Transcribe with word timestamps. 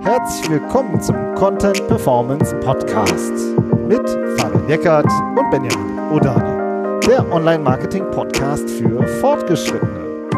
Herzlich 0.00 0.50
willkommen 0.50 1.00
zum 1.00 1.34
Content 1.34 1.86
Performance 1.88 2.54
Podcast 2.60 3.32
mit 3.88 4.08
Fabian 4.38 4.68
Eckert 4.68 5.06
und 5.06 5.50
Benjamin 5.50 5.98
Odani, 6.12 7.00
der 7.06 7.30
Online-Marketing-Podcast 7.32 8.68
für 8.68 9.06
Fortgeschrittene. 9.20 10.28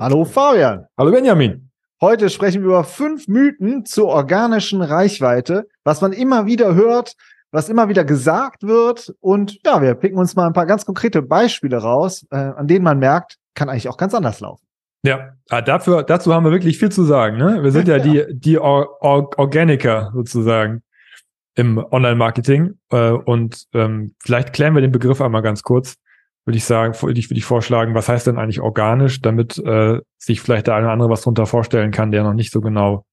Hallo 0.00 0.24
Fabian. 0.24 0.86
Hallo 0.96 1.10
Benjamin. 1.10 1.70
Heute 2.00 2.30
sprechen 2.30 2.62
wir 2.62 2.68
über 2.68 2.84
fünf 2.84 3.28
Mythen 3.28 3.84
zur 3.84 4.08
organischen 4.08 4.80
Reichweite, 4.80 5.68
was 5.84 6.00
man 6.00 6.12
immer 6.12 6.46
wieder 6.46 6.74
hört, 6.74 7.14
was 7.50 7.68
immer 7.68 7.88
wieder 7.88 8.04
gesagt 8.04 8.62
wird. 8.62 9.14
Und 9.20 9.58
ja, 9.64 9.82
wir 9.82 9.94
picken 9.94 10.18
uns 10.18 10.34
mal 10.36 10.46
ein 10.46 10.52
paar 10.52 10.66
ganz 10.66 10.86
konkrete 10.86 11.22
Beispiele 11.22 11.76
raus, 11.76 12.26
äh, 12.30 12.36
an 12.36 12.66
denen 12.66 12.84
man 12.84 12.98
merkt, 12.98 13.36
kann 13.54 13.68
eigentlich 13.68 13.88
auch 13.88 13.96
ganz 13.96 14.14
anders 14.14 14.40
laufen. 14.40 14.63
Ja, 15.04 15.34
ah, 15.50 15.60
dafür, 15.60 16.02
dazu 16.02 16.32
haben 16.32 16.44
wir 16.44 16.50
wirklich 16.50 16.78
viel 16.78 16.90
zu 16.90 17.04
sagen. 17.04 17.36
Ne? 17.36 17.62
Wir 17.62 17.70
sind 17.70 17.88
ja, 17.88 17.98
ja. 17.98 18.02
die, 18.26 18.26
die 18.30 18.58
Or 18.58 19.02
Or 19.02 19.30
Organiker 19.38 20.10
sozusagen 20.14 20.82
im 21.54 21.78
Online-Marketing. 21.78 22.78
Äh, 22.90 23.10
und 23.10 23.66
ähm, 23.74 24.14
vielleicht 24.18 24.52
klären 24.52 24.74
wir 24.74 24.80
den 24.80 24.92
Begriff 24.92 25.20
einmal 25.20 25.42
ganz 25.42 25.62
kurz. 25.62 25.96
Würde 26.46 26.56
ich 26.56 26.64
sagen, 26.64 26.94
würde 27.00 27.18
ich, 27.18 27.30
würde 27.30 27.38
ich 27.38 27.44
vorschlagen, 27.44 27.94
was 27.94 28.08
heißt 28.08 28.26
denn 28.26 28.38
eigentlich 28.38 28.60
organisch, 28.60 29.20
damit 29.22 29.58
äh, 29.58 30.00
sich 30.18 30.40
vielleicht 30.40 30.66
der 30.66 30.74
eine 30.74 30.86
oder 30.86 30.92
andere 30.92 31.10
was 31.10 31.22
drunter 31.22 31.46
vorstellen 31.46 31.90
kann, 31.90 32.10
der 32.10 32.22
noch 32.22 32.34
nicht 32.34 32.52
so 32.52 32.60
genau 32.60 33.04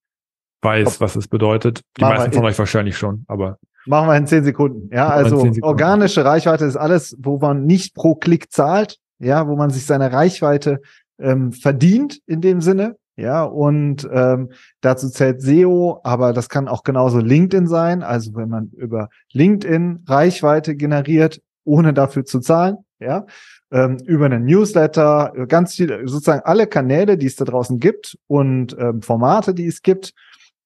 weiß, 0.62 1.02
was 1.02 1.16
es 1.16 1.28
bedeutet. 1.28 1.82
Die 1.98 2.02
Machen 2.02 2.18
meisten 2.18 2.34
von 2.34 2.46
euch 2.46 2.58
wahrscheinlich 2.58 2.98
schon, 2.98 3.26
aber. 3.28 3.58
Machen 3.86 4.08
wir 4.08 4.16
in 4.16 4.28
zehn 4.28 4.44
Sekunden. 4.44 4.94
Ja, 4.94 5.10
also 5.10 5.38
Sekunden. 5.38 5.64
organische 5.64 6.24
Reichweite 6.24 6.66
ist 6.66 6.76
alles, 6.76 7.18
wo 7.20 7.40
man 7.40 7.66
nicht 7.66 7.96
pro 7.96 8.16
Klick 8.16 8.52
zahlt, 8.52 8.98
ja, 9.18 9.48
wo 9.48 9.56
man 9.56 9.72
sich 9.72 9.86
seine 9.86 10.12
Reichweite 10.12 10.82
ähm, 11.22 11.52
verdient 11.52 12.20
in 12.26 12.42
dem 12.42 12.62
Sinne. 12.62 12.98
Ja, 13.18 13.44
und 13.44 14.10
ähm, 14.12 14.52
dazu 14.80 15.10
zählt 15.10 15.42
SEO, 15.42 16.00
aber 16.04 16.34
das 16.34 16.50
kann 16.50 16.68
auch 16.68 16.84
genauso 16.84 17.20
LinkedIn 17.20 17.68
sein. 17.68 18.04
Also 18.04 18.34
wenn 18.36 18.50
man 18.50 18.70
über 18.70 19.10
LinkedIn 19.34 20.06
Reichweite 20.08 20.76
generiert, 20.76 21.42
ohne 21.64 21.94
dafür 21.94 22.26
zu 22.26 22.40
zahlen, 22.40 22.78
ja, 23.00 23.26
ähm, 23.72 23.98
über 24.06 24.26
einen 24.26 24.46
Newsletter, 24.46 25.34
ganz 25.48 25.76
viele, 25.76 26.08
sozusagen 26.08 26.42
alle 26.46 26.68
Kanäle, 26.68 27.18
die 27.18 27.28
es 27.28 27.36
da 27.36 27.46
draußen 27.46 27.80
gibt 27.80 28.18
und 28.28 28.76
ähm, 28.80 29.02
Formate, 29.02 29.54
die 29.54 29.68
es 29.68 29.82
gibt, 29.82 30.14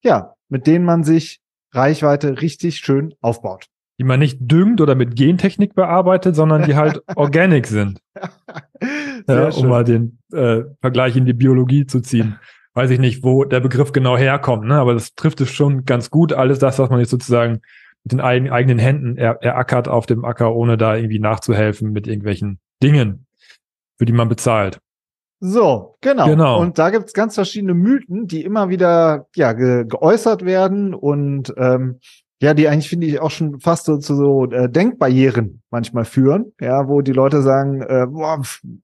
ja, 0.01 0.35
mit 0.47 0.67
denen 0.67 0.85
man 0.85 1.03
sich 1.03 1.41
Reichweite 1.73 2.41
richtig 2.41 2.77
schön 2.77 3.16
aufbaut 3.22 3.67
die 3.97 4.03
man 4.03 4.19
nicht 4.19 4.39
düngt 4.41 4.81
oder 4.81 4.95
mit 4.95 5.15
Gentechnik 5.15 5.73
bearbeitet, 5.73 6.35
sondern 6.35 6.63
die 6.63 6.75
halt 6.75 7.01
organic 7.15 7.67
sind. 7.67 7.99
ja, 9.27 9.49
um 9.49 9.67
mal 9.67 9.83
den 9.83 10.19
äh, 10.33 10.63
Vergleich 10.81 11.15
in 11.15 11.25
die 11.25 11.33
Biologie 11.33 11.85
zu 11.85 12.01
ziehen. 12.01 12.38
Weiß 12.73 12.89
ich 12.89 12.99
nicht, 12.99 13.23
wo 13.23 13.45
der 13.45 13.61
Begriff 13.61 13.93
genau 13.93 14.17
herkommt, 14.17 14.66
ne? 14.66 14.75
aber 14.75 14.93
das 14.93 15.16
trifft 15.16 15.39
es 15.39 15.49
schon 15.49 15.85
ganz 15.85 16.09
gut. 16.09 16.33
Alles 16.33 16.59
das, 16.59 16.77
was 16.77 16.89
man 16.89 16.99
jetzt 16.99 17.11
sozusagen 17.11 17.61
mit 18.03 18.11
den 18.11 18.19
eigenen, 18.19 18.51
eigenen 18.51 18.79
Händen 18.79 19.17
er, 19.17 19.41
erackert 19.41 19.88
auf 19.88 20.05
dem 20.05 20.25
Acker, 20.25 20.53
ohne 20.53 20.77
da 20.77 20.95
irgendwie 20.95 21.19
nachzuhelfen 21.19 21.91
mit 21.91 22.05
irgendwelchen 22.05 22.59
Dingen, 22.83 23.27
für 23.97 24.05
die 24.05 24.13
man 24.13 24.27
bezahlt. 24.27 24.79
So, 25.39 25.97
genau. 26.01 26.27
genau. 26.27 26.59
Und 26.59 26.77
da 26.79 26.89
gibt's 26.89 27.13
ganz 27.13 27.35
verschiedene 27.35 27.73
Mythen, 27.73 28.27
die 28.27 28.43
immer 28.43 28.69
wieder 28.69 29.27
ja, 29.35 29.53
ge 29.53 29.85
geäußert 29.85 30.45
werden 30.45 30.93
und 30.93 31.53
ähm, 31.57 31.99
ja, 32.45 32.53
die 32.53 32.69
eigentlich 32.69 32.89
finde 32.89 33.07
ich 33.07 33.19
auch 33.19 33.31
schon 33.31 33.59
fast 33.59 33.85
so 33.85 33.97
zu 33.97 34.15
so 34.15 34.45
äh, 34.51 34.69
Denkbarrieren 34.69 35.63
manchmal 35.71 36.05
führen, 36.05 36.53
ja, 36.61 36.88
wo 36.88 37.01
die 37.01 37.11
Leute 37.11 37.41
sagen, 37.41 37.81
äh, 37.81 38.05
boah, 38.07 38.39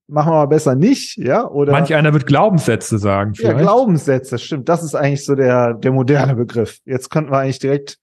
machen 0.08 0.32
wir 0.32 0.38
mal 0.38 0.48
besser 0.48 0.74
nicht, 0.74 1.16
ja, 1.18 1.48
oder 1.48 1.72
manch 1.72 1.94
einer 1.94 2.12
wird 2.12 2.26
Glaubenssätze 2.26 2.98
sagen. 2.98 3.36
Vielleicht. 3.36 3.58
Ja, 3.58 3.62
Glaubenssätze, 3.62 4.40
stimmt. 4.40 4.68
Das 4.68 4.82
ist 4.82 4.96
eigentlich 4.96 5.24
so 5.24 5.36
der 5.36 5.76
der 5.76 5.92
moderne 5.92 6.34
Begriff. 6.34 6.80
Jetzt 6.86 7.12
könnten 7.12 7.32
wir 7.32 7.38
eigentlich 7.38 7.60
direkt 7.60 8.00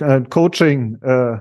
äh, 0.00 0.20
Coaching 0.20 0.98
äh, 1.02 1.38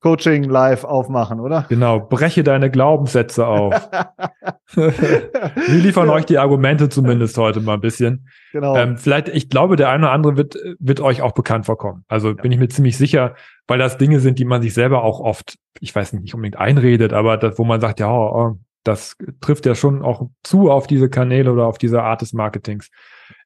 Coaching 0.00 0.44
live 0.44 0.84
aufmachen, 0.84 1.40
oder? 1.40 1.66
Genau, 1.68 2.00
breche 2.00 2.42
deine 2.42 2.70
Glaubenssätze 2.70 3.46
auf. 3.46 3.74
Wir 4.74 5.78
liefern 5.78 6.08
ja. 6.08 6.14
euch 6.14 6.24
die 6.24 6.38
Argumente 6.38 6.88
zumindest 6.88 7.36
heute 7.36 7.60
mal 7.60 7.74
ein 7.74 7.80
bisschen. 7.80 8.28
Genau. 8.52 8.74
Ähm, 8.76 8.96
vielleicht, 8.96 9.28
ich 9.28 9.50
glaube, 9.50 9.76
der 9.76 9.90
eine 9.90 10.04
oder 10.06 10.12
andere 10.12 10.36
wird, 10.38 10.56
wird 10.78 11.00
euch 11.00 11.20
auch 11.20 11.32
bekannt 11.32 11.66
vorkommen. 11.66 12.04
Also 12.08 12.28
ja. 12.28 12.34
bin 12.34 12.50
ich 12.50 12.58
mir 12.58 12.68
ziemlich 12.68 12.96
sicher, 12.96 13.34
weil 13.66 13.78
das 13.78 13.98
Dinge 13.98 14.20
sind, 14.20 14.38
die 14.38 14.46
man 14.46 14.62
sich 14.62 14.72
selber 14.72 15.04
auch 15.04 15.20
oft, 15.20 15.58
ich 15.80 15.94
weiß 15.94 16.14
nicht, 16.14 16.22
nicht 16.22 16.34
unbedingt 16.34 16.58
einredet, 16.58 17.12
aber 17.12 17.36
das, 17.36 17.58
wo 17.58 17.64
man 17.64 17.80
sagt, 17.82 18.00
ja, 18.00 18.10
oh, 18.10 18.58
das 18.84 19.16
trifft 19.42 19.66
ja 19.66 19.74
schon 19.74 20.02
auch 20.02 20.30
zu 20.42 20.70
auf 20.70 20.86
diese 20.86 21.10
Kanäle 21.10 21.52
oder 21.52 21.66
auf 21.66 21.76
diese 21.76 22.02
Art 22.02 22.22
des 22.22 22.32
Marketings. 22.32 22.88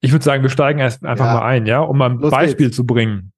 Ich 0.00 0.12
würde 0.12 0.24
sagen, 0.24 0.42
wir 0.42 0.50
steigen 0.50 0.78
erst 0.78 1.04
einfach 1.04 1.26
ja. 1.26 1.34
mal 1.34 1.42
ein, 1.42 1.66
ja, 1.66 1.80
um 1.80 1.98
mal 1.98 2.10
ein 2.10 2.18
Los 2.18 2.30
Beispiel 2.30 2.66
geht's. 2.66 2.76
zu 2.76 2.86
bringen. 2.86 3.32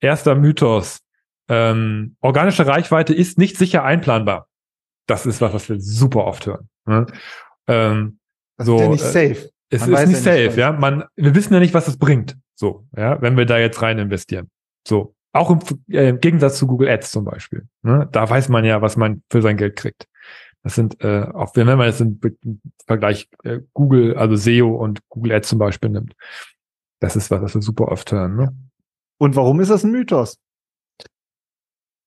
Erster 0.00 0.36
Mythos 0.36 1.00
ähm, 1.48 2.16
organische 2.20 2.66
Reichweite 2.66 3.14
ist 3.14 3.38
nicht 3.38 3.56
sicher 3.56 3.84
einplanbar. 3.84 4.48
Das 5.06 5.26
ist 5.26 5.40
was, 5.40 5.52
was 5.52 5.68
wir 5.68 5.80
super 5.80 6.24
oft 6.24 6.46
hören. 6.46 6.68
Ne? 6.86 7.06
Ähm, 7.66 8.18
das 8.56 8.66
so, 8.66 8.76
ist 8.76 8.82
ja 8.82 8.88
nicht 8.88 9.04
äh, 9.04 9.34
safe. 9.34 9.50
Es 9.70 9.86
Man 9.86 10.02
ist 10.02 10.08
nicht 10.08 10.22
safe, 10.22 10.46
nicht, 10.46 10.56
ja. 10.56 10.72
Man, 10.72 11.04
wir 11.16 11.34
wissen 11.34 11.54
ja 11.54 11.60
nicht, 11.60 11.74
was 11.74 11.88
es 11.88 11.96
bringt. 11.96 12.36
So, 12.54 12.86
ja, 12.96 13.20
wenn 13.22 13.36
wir 13.36 13.46
da 13.46 13.58
jetzt 13.58 13.80
rein 13.82 13.98
investieren. 13.98 14.50
So. 14.86 15.14
Auch 15.34 15.50
im, 15.50 15.60
äh, 15.90 16.10
im 16.10 16.20
Gegensatz 16.20 16.58
zu 16.58 16.66
Google 16.66 16.90
Ads 16.90 17.10
zum 17.10 17.24
Beispiel. 17.24 17.66
Ne? 17.82 18.06
Da 18.12 18.28
weiß 18.28 18.50
man 18.50 18.66
ja, 18.66 18.82
was 18.82 18.98
man 18.98 19.22
für 19.30 19.40
sein 19.40 19.56
Geld 19.56 19.76
kriegt. 19.76 20.06
Das 20.62 20.74
sind, 20.74 21.02
äh, 21.02 21.26
auch 21.32 21.56
wenn 21.56 21.66
man 21.66 21.86
jetzt 21.86 22.00
im 22.00 22.20
Vergleich 22.86 23.28
äh, 23.42 23.60
Google, 23.72 24.16
also 24.16 24.36
SEO 24.36 24.76
und 24.76 25.00
Google 25.08 25.32
Ads 25.32 25.48
zum 25.48 25.58
Beispiel 25.58 25.90
nimmt. 25.90 26.14
Das 27.00 27.16
ist 27.16 27.30
was, 27.30 27.42
was 27.42 27.54
wir 27.54 27.62
super 27.62 27.88
oft 27.88 28.12
hören. 28.12 28.36
Ne? 28.36 28.54
Und 29.18 29.34
warum 29.34 29.60
ist 29.60 29.70
das 29.70 29.84
ein 29.84 29.90
Mythos? 29.90 30.38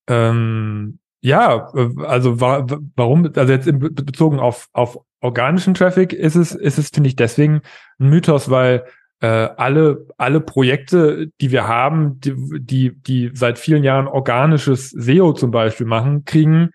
Ähm, 0.07 0.99
ja, 1.21 1.71
also 2.05 2.39
wa 2.39 2.67
warum, 2.95 3.31
also 3.35 3.51
jetzt 3.51 3.67
in, 3.67 3.79
bezogen 3.79 4.39
auf, 4.39 4.69
auf 4.73 4.99
organischen 5.21 5.73
Traffic 5.73 6.13
ist 6.13 6.35
es, 6.35 6.53
ist 6.53 6.77
es, 6.77 6.89
finde 6.89 7.09
ich, 7.09 7.15
deswegen 7.15 7.61
ein 7.99 8.09
Mythos, 8.09 8.49
weil 8.49 8.85
äh, 9.21 9.27
alle, 9.27 10.05
alle 10.17 10.39
Projekte, 10.39 11.31
die 11.41 11.51
wir 11.51 11.67
haben, 11.67 12.19
die, 12.19 12.35
die, 12.59 13.01
die 13.01 13.31
seit 13.33 13.57
vielen 13.57 13.83
Jahren 13.83 14.07
organisches 14.07 14.91
SEO 14.91 15.33
zum 15.33 15.51
Beispiel 15.51 15.87
machen, 15.87 16.25
kriegen 16.25 16.69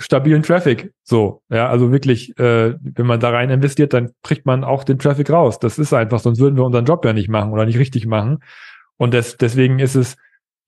stabilen 0.00 0.42
Traffic. 0.42 0.92
So, 1.02 1.42
ja, 1.48 1.68
also 1.68 1.90
wirklich, 1.90 2.38
äh, 2.38 2.74
wenn 2.80 3.06
man 3.06 3.20
da 3.20 3.30
rein 3.30 3.50
investiert, 3.50 3.94
dann 3.94 4.10
kriegt 4.22 4.46
man 4.46 4.64
auch 4.64 4.84
den 4.84 4.98
Traffic 4.98 5.30
raus. 5.30 5.58
Das 5.58 5.78
ist 5.78 5.92
einfach, 5.92 6.20
sonst 6.20 6.40
würden 6.40 6.56
wir 6.56 6.64
unseren 6.64 6.84
Job 6.84 7.04
ja 7.04 7.12
nicht 7.12 7.28
machen 7.28 7.52
oder 7.52 7.64
nicht 7.64 7.78
richtig 7.78 8.06
machen. 8.06 8.40
Und 8.96 9.14
des, 9.14 9.36
deswegen 9.36 9.78
ist 9.78 9.94
es, 9.94 10.16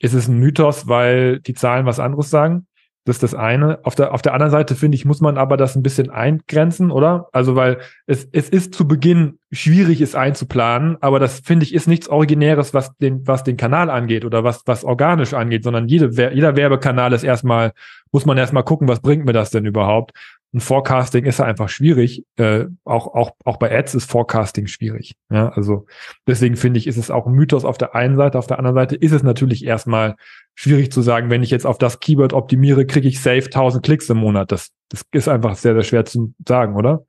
ist 0.00 0.15
es 0.15 0.27
ein 0.27 0.38
Mythos, 0.38 0.88
weil 0.88 1.41
die 1.41 1.55
Zahlen 1.55 1.87
was 1.87 2.00
anderes 2.00 2.31
sagen. 2.31 2.66
Das 3.06 3.16
ist 3.16 3.22
das 3.22 3.34
eine. 3.34 3.81
Auf 3.84 3.94
der, 3.94 4.12
auf 4.12 4.21
der 4.21 4.34
anderen 4.34 4.50
Seite 4.50 4.75
finde 4.75 4.94
ich, 4.94 5.06
muss 5.06 5.22
man 5.22 5.38
aber 5.38 5.56
das 5.56 5.75
ein 5.75 5.83
bisschen 5.83 6.11
eingrenzen, 6.11 6.91
oder? 6.91 7.28
Also, 7.33 7.56
weil 7.56 7.78
es, 8.06 8.28
es 8.31 8.50
ist 8.50 8.75
zu 8.75 8.87
Beginn 8.87 9.39
schwierig, 9.50 10.03
es 10.03 10.15
einzuplanen, 10.15 10.99
aber 11.00 11.19
das 11.19 11.41
finde 11.41 11.65
ich 11.65 11.75
ist 11.75 11.89
nichts 11.89 12.09
Originäres, 12.09 12.75
was 12.75 12.94
den, 12.99 13.27
was 13.27 13.43
den 13.43 13.56
Kanal 13.56 13.89
angeht 13.89 14.27
oder 14.27 14.44
was, 14.44 14.62
was 14.66 14.84
organisch 14.84 15.33
angeht, 15.33 15.65
sondern 15.65 15.89
jede, 15.89 16.10
jeder 16.33 16.56
Werbekanal 16.56 17.15
ist 17.15 17.25
erstmal, 17.25 17.72
muss 18.12 18.27
man 18.27 18.37
erstmal 18.37 18.65
gucken, 18.65 18.87
was 18.87 19.00
bringt 19.00 19.25
mir 19.25 19.33
das 19.33 19.50
denn 19.50 19.65
überhaupt? 19.65 20.12
Ein 20.53 20.61
Forecasting 20.61 21.25
ist 21.27 21.38
ja 21.38 21.44
einfach 21.44 21.69
schwierig. 21.69 22.25
Äh, 22.37 22.66
auch, 22.84 23.06
auch, 23.15 23.33
auch 23.44 23.59
bei 23.59 23.77
Ads 23.77 23.94
ist 23.94 24.11
Forecasting 24.11 24.66
schwierig. 24.66 25.15
Ja, 25.31 25.50
also 25.50 25.87
deswegen 26.27 26.56
finde 26.56 26.78
ich, 26.78 26.88
ist 26.88 26.97
es 26.97 27.11
auch 27.11 27.27
ein 27.27 27.34
Mythos 27.34 27.65
auf 27.65 27.78
der 27.78 27.94
einen 27.94 28.16
Seite. 28.16 28.38
Auf 28.38 28.49
der 28.49 28.59
anderen 28.59 28.75
Seite 28.75 28.97
ist 28.97 29.12
es 29.12 29.22
natürlich 29.22 29.65
erstmal 29.65 30.16
schwierig 30.56 30.91
zu 30.91 31.03
sagen, 31.03 31.31
wenn 31.31 31.44
ich 31.44 31.50
jetzt 31.50 31.66
auf 31.66 31.78
das 31.78 32.00
Keyword 32.00 32.33
optimiere, 32.33 32.84
kriege 32.84 33.06
ich 33.06 33.21
safe 33.21 33.44
1000 33.44 33.84
Klicks 33.84 34.10
im 34.10 34.19
Monat. 34.19 34.50
Das, 34.50 34.71
das 34.89 35.05
ist 35.12 35.28
einfach 35.28 35.55
sehr, 35.55 35.75
sehr 35.75 35.84
schwer 35.84 36.05
zu 36.05 36.34
sagen, 36.47 36.75
oder? 36.75 37.05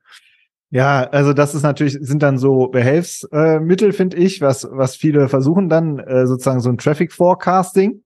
Ja, 0.70 1.02
also 1.10 1.34
das 1.34 1.54
ist 1.54 1.64
natürlich, 1.64 1.98
sind 2.00 2.22
dann 2.22 2.38
so 2.38 2.68
Behelfsmittel, 2.68 3.90
äh, 3.90 3.92
finde 3.92 4.16
ich, 4.16 4.40
was, 4.40 4.66
was 4.70 4.96
viele 4.96 5.28
versuchen 5.28 5.68
dann, 5.68 5.98
äh, 5.98 6.26
sozusagen 6.26 6.60
so 6.60 6.70
ein 6.70 6.78
Traffic 6.78 7.12
Forecasting. 7.12 8.02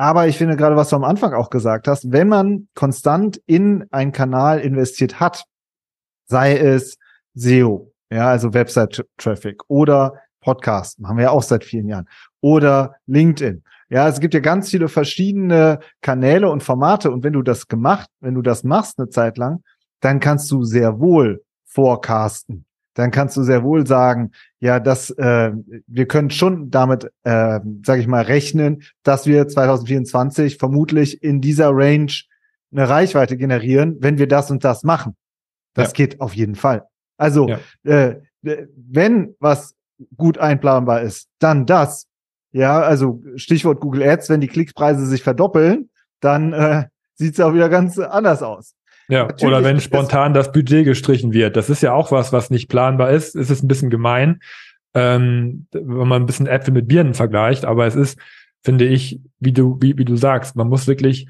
Aber 0.00 0.26
ich 0.28 0.38
finde 0.38 0.56
gerade, 0.56 0.76
was 0.76 0.88
du 0.88 0.96
am 0.96 1.04
Anfang 1.04 1.34
auch 1.34 1.50
gesagt 1.50 1.86
hast, 1.86 2.10
wenn 2.10 2.26
man 2.26 2.68
konstant 2.74 3.38
in 3.44 3.84
einen 3.90 4.12
Kanal 4.12 4.58
investiert 4.60 5.20
hat, 5.20 5.44
sei 6.24 6.56
es 6.56 6.96
SEO, 7.34 7.92
ja, 8.10 8.30
also 8.30 8.54
Website-Traffic 8.54 9.60
oder 9.68 10.14
Podcast, 10.40 11.00
machen 11.00 11.18
wir 11.18 11.24
ja 11.24 11.30
auch 11.32 11.42
seit 11.42 11.64
vielen 11.64 11.86
Jahren, 11.86 12.08
oder 12.40 12.94
LinkedIn. 13.08 13.62
Ja, 13.90 14.08
es 14.08 14.20
gibt 14.20 14.32
ja 14.32 14.40
ganz 14.40 14.70
viele 14.70 14.88
verschiedene 14.88 15.80
Kanäle 16.00 16.48
und 16.48 16.62
Formate 16.62 17.10
und 17.10 17.22
wenn 17.22 17.34
du 17.34 17.42
das 17.42 17.68
gemacht, 17.68 18.08
wenn 18.20 18.34
du 18.34 18.40
das 18.40 18.64
machst 18.64 18.98
eine 18.98 19.10
Zeit 19.10 19.36
lang, 19.36 19.62
dann 20.00 20.18
kannst 20.18 20.50
du 20.50 20.64
sehr 20.64 20.98
wohl 20.98 21.44
forecasten 21.66 22.64
dann 22.94 23.10
kannst 23.10 23.36
du 23.36 23.42
sehr 23.42 23.62
wohl 23.62 23.86
sagen, 23.86 24.32
ja, 24.58 24.80
dass 24.80 25.10
äh, 25.10 25.52
wir 25.86 26.06
können 26.06 26.30
schon 26.30 26.70
damit, 26.70 27.04
äh, 27.24 27.60
sage 27.84 28.00
ich 28.00 28.06
mal, 28.06 28.22
rechnen, 28.22 28.82
dass 29.02 29.26
wir 29.26 29.48
2024 29.48 30.58
vermutlich 30.58 31.22
in 31.22 31.40
dieser 31.40 31.70
Range 31.70 32.12
eine 32.72 32.88
Reichweite 32.88 33.36
generieren, 33.36 33.96
wenn 34.00 34.18
wir 34.18 34.28
das 34.28 34.50
und 34.50 34.64
das 34.64 34.82
machen. 34.82 35.16
Das 35.74 35.88
ja. 35.88 35.92
geht 35.92 36.20
auf 36.20 36.34
jeden 36.34 36.54
Fall. 36.54 36.86
Also 37.16 37.48
ja. 37.48 37.58
äh, 37.84 38.20
wenn 38.42 39.34
was 39.38 39.74
gut 40.16 40.38
einplanbar 40.38 41.02
ist, 41.02 41.28
dann 41.38 41.66
das. 41.66 42.06
Ja, 42.52 42.80
also 42.80 43.22
Stichwort 43.36 43.80
Google 43.80 44.02
Ads, 44.02 44.28
wenn 44.30 44.40
die 44.40 44.48
Klickpreise 44.48 45.06
sich 45.06 45.22
verdoppeln, 45.22 45.90
dann 46.20 46.52
äh, 46.52 46.84
sieht 47.14 47.34
es 47.34 47.40
auch 47.40 47.54
wieder 47.54 47.68
ganz 47.68 47.98
anders 47.98 48.42
aus. 48.42 48.74
Ja, 49.10 49.24
Natürlich 49.24 49.44
oder 49.44 49.64
wenn 49.64 49.80
spontan 49.80 50.34
das 50.34 50.52
Budget 50.52 50.84
gestrichen 50.84 51.32
wird. 51.32 51.56
Das 51.56 51.68
ist 51.68 51.82
ja 51.82 51.92
auch 51.92 52.12
was, 52.12 52.32
was 52.32 52.50
nicht 52.50 52.68
planbar 52.68 53.10
ist. 53.10 53.34
Es 53.34 53.50
ist 53.50 53.62
ein 53.62 53.68
bisschen 53.68 53.90
gemein, 53.90 54.40
ähm, 54.94 55.66
wenn 55.72 56.08
man 56.08 56.22
ein 56.22 56.26
bisschen 56.26 56.46
Äpfel 56.46 56.72
mit 56.72 56.88
Birnen 56.88 57.14
vergleicht, 57.14 57.64
aber 57.64 57.86
es 57.86 57.96
ist, 57.96 58.18
finde 58.62 58.86
ich, 58.86 59.20
wie 59.38 59.52
du, 59.52 59.78
wie, 59.80 59.98
wie 59.98 60.04
du 60.04 60.16
sagst, 60.16 60.56
man 60.56 60.68
muss 60.68 60.86
wirklich 60.86 61.28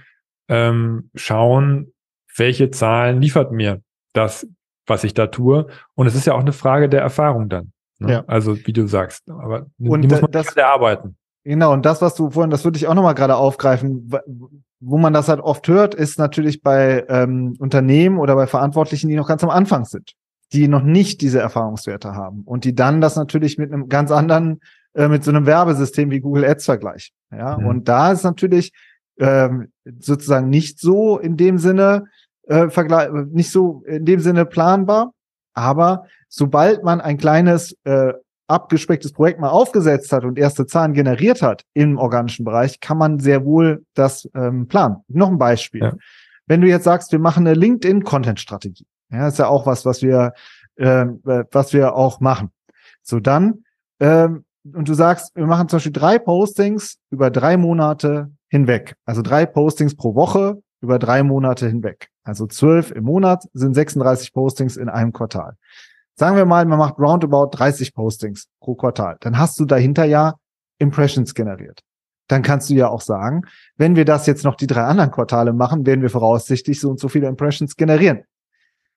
ähm, 0.49 1.11
schauen, 1.15 1.93
welche 2.37 2.71
Zahlen 2.71 3.21
liefert 3.21 3.53
mir 3.53 3.83
das, 4.13 4.47
was 4.87 5.05
ich 5.05 5.15
da 5.15 5.29
tue. 5.29 5.67
Und 5.95 6.07
es 6.07 6.15
ist 6.15 6.27
ja 6.27 6.35
auch 6.35 6.41
eine 6.41 6.53
Frage 6.53 6.89
der 6.89 7.01
Erfahrung 7.01 7.49
dann. 7.49 7.73
Ne? 7.99 8.13
Ja. 8.13 8.25
Also 8.27 8.57
wie 8.67 8.73
du 8.73 8.87
sagst, 8.87 9.29
aber 9.31 9.67
und 9.79 10.03
die 10.03 10.09
muss 10.09 10.23
man 10.23 10.31
das, 10.31 10.57
erarbeiten. 10.57 11.17
Genau, 11.45 11.73
und 11.73 11.87
das, 11.87 12.03
was 12.03 12.15
du 12.15 12.31
vorhin, 12.31 12.51
das 12.51 12.65
würde 12.65 12.77
ich 12.77 12.87
auch 12.87 12.95
nochmal 12.95 13.15
gerade 13.15 13.37
aufgreifen, 13.37 14.11
wo 14.81 14.97
man 14.97 15.13
das 15.13 15.29
halt 15.29 15.41
oft 15.41 15.69
hört, 15.69 15.95
ist 15.95 16.19
natürlich 16.19 16.63
bei 16.63 17.05
ähm, 17.09 17.55
Unternehmen 17.59 18.19
oder 18.19 18.35
bei 18.35 18.47
Verantwortlichen, 18.47 19.09
die 19.09 19.17
noch 19.17 19.29
ganz 19.29 19.45
am 19.45 19.51
Anfang 19.51 19.85
sind, 19.85 20.15
die 20.53 20.69
noch 20.69 20.83
nicht 20.83 21.21
diese 21.21 21.39
Erfahrungswerte 21.39 22.15
haben 22.15 22.43
und 22.45 22.65
die 22.65 22.75
dann 22.75 23.01
das 23.01 23.17
natürlich 23.17 23.59
mit 23.59 23.73
einem 23.73 23.89
ganz 23.89 24.11
anderen, 24.11 24.61
äh, 24.95 25.09
mit 25.09 25.23
so 25.23 25.31
einem 25.31 25.47
Werbesystem 25.47 26.11
wie 26.11 26.21
Google 26.21 26.45
Ads 26.45 26.65
vergleichen. 26.65 27.15
Ja, 27.31 27.59
mhm. 27.59 27.67
und 27.67 27.89
da 27.89 28.11
ist 28.11 28.25
natürlich 28.25 28.73
ähm, 29.19 29.71
sozusagen 30.01 30.49
nicht 30.49 30.81
so 30.81 31.19
in 31.19 31.37
dem 31.37 31.59
Sinne, 31.59 32.05
äh, 32.49 32.67
nicht 33.31 33.53
so 33.53 33.83
in 33.87 34.07
dem 34.07 34.21
Sinne 34.21 34.47
planbar, 34.47 35.13
aber 35.53 36.07
sobald 36.29 36.85
man 36.85 37.03
ein 37.03 37.19
kleines 37.19 37.77
äh, 37.85 38.15
abgespecktes 38.51 39.13
Projekt 39.13 39.41
mal 39.41 39.49
aufgesetzt 39.49 40.13
hat 40.13 40.25
und 40.25 40.39
erste 40.39 40.67
Zahlen 40.67 40.93
generiert 40.93 41.43
hat 41.43 41.65
im 41.73 41.99
organischen 41.99 42.45
Bereich, 42.45 42.81
kann 42.81 42.99
man 42.99 43.19
sehr 43.19 43.45
wohl 43.45 43.85
das 43.95 44.29
ähm, 44.35 44.69
planen. 44.69 44.97
Noch 45.09 45.29
ein 45.29 45.39
Beispiel. 45.39 45.83
Ja. 45.83 45.95
Wenn 46.47 46.61
du 46.61 46.69
jetzt 46.69 46.85
sagst, 46.85 47.13
wir 47.13 47.19
machen 47.19 47.47
eine 47.47 47.55
LinkedIn-Content-Strategie, 47.55 48.87
ja, 49.11 49.29
ist 49.29 49.39
ja 49.39 49.47
auch 49.47 49.67
was, 49.67 49.87
was 49.87 50.03
wir, 50.03 50.33
äh, 50.77 51.07
was 51.25 51.73
wir 51.73 51.95
auch 51.95 52.21
machen. 52.21 52.51
So 53.03 53.21
dann, 53.21 53.65
ähm, 54.01 54.45
und 54.65 54.89
du 54.89 54.95
sagst, 54.95 55.35
wir 55.37 55.47
machen 55.47 55.69
zum 55.69 55.79
Beispiel 55.79 55.93
drei 55.93 56.19
Postings 56.19 56.99
über 57.11 57.31
drei 57.31 57.57
Monate 57.57 58.31
hinweg. 58.49 58.95
Also 59.05 59.23
drei 59.23 59.47
Postings 59.47 59.97
pro 59.97 60.15
Woche 60.15 60.63
über 60.83 60.99
drei 60.99 61.23
Monate 61.23 61.69
hinweg. 61.69 62.09
Also 62.25 62.47
zwölf 62.47 62.91
im 62.91 63.05
Monat 63.05 63.45
sind 63.53 63.75
36 63.75 64.33
Postings 64.33 64.77
in 64.77 64.89
einem 64.89 65.13
Quartal. 65.13 65.57
Sagen 66.21 66.37
wir 66.37 66.45
mal, 66.45 66.67
man 66.67 66.79
macht 66.79 66.99
roundabout 66.99 67.49
30 67.53 67.95
Postings 67.95 68.47
pro 68.61 68.75
Quartal. 68.75 69.17
Dann 69.21 69.39
hast 69.39 69.59
du 69.59 69.65
dahinter 69.65 70.05
ja 70.05 70.35
Impressions 70.79 71.35
generiert. 71.35 71.81
Dann 72.29 72.43
kannst 72.43 72.69
du 72.69 72.75
ja 72.75 72.89
auch 72.89 73.01
sagen, 73.01 73.45
wenn 73.79 73.97
wir 73.97 74.05
das 74.05 74.27
jetzt 74.27 74.45
noch 74.45 74.55
die 74.55 74.67
drei 74.67 74.83
anderen 74.83 75.13
Quartale 75.13 75.55
machen, 75.55 75.87
werden 75.87 76.03
wir 76.03 76.11
voraussichtlich 76.11 76.79
so 76.79 76.91
und 76.91 77.01
so 77.01 77.09
viele 77.09 77.27
Impressions 77.27 77.75
generieren. 77.75 78.25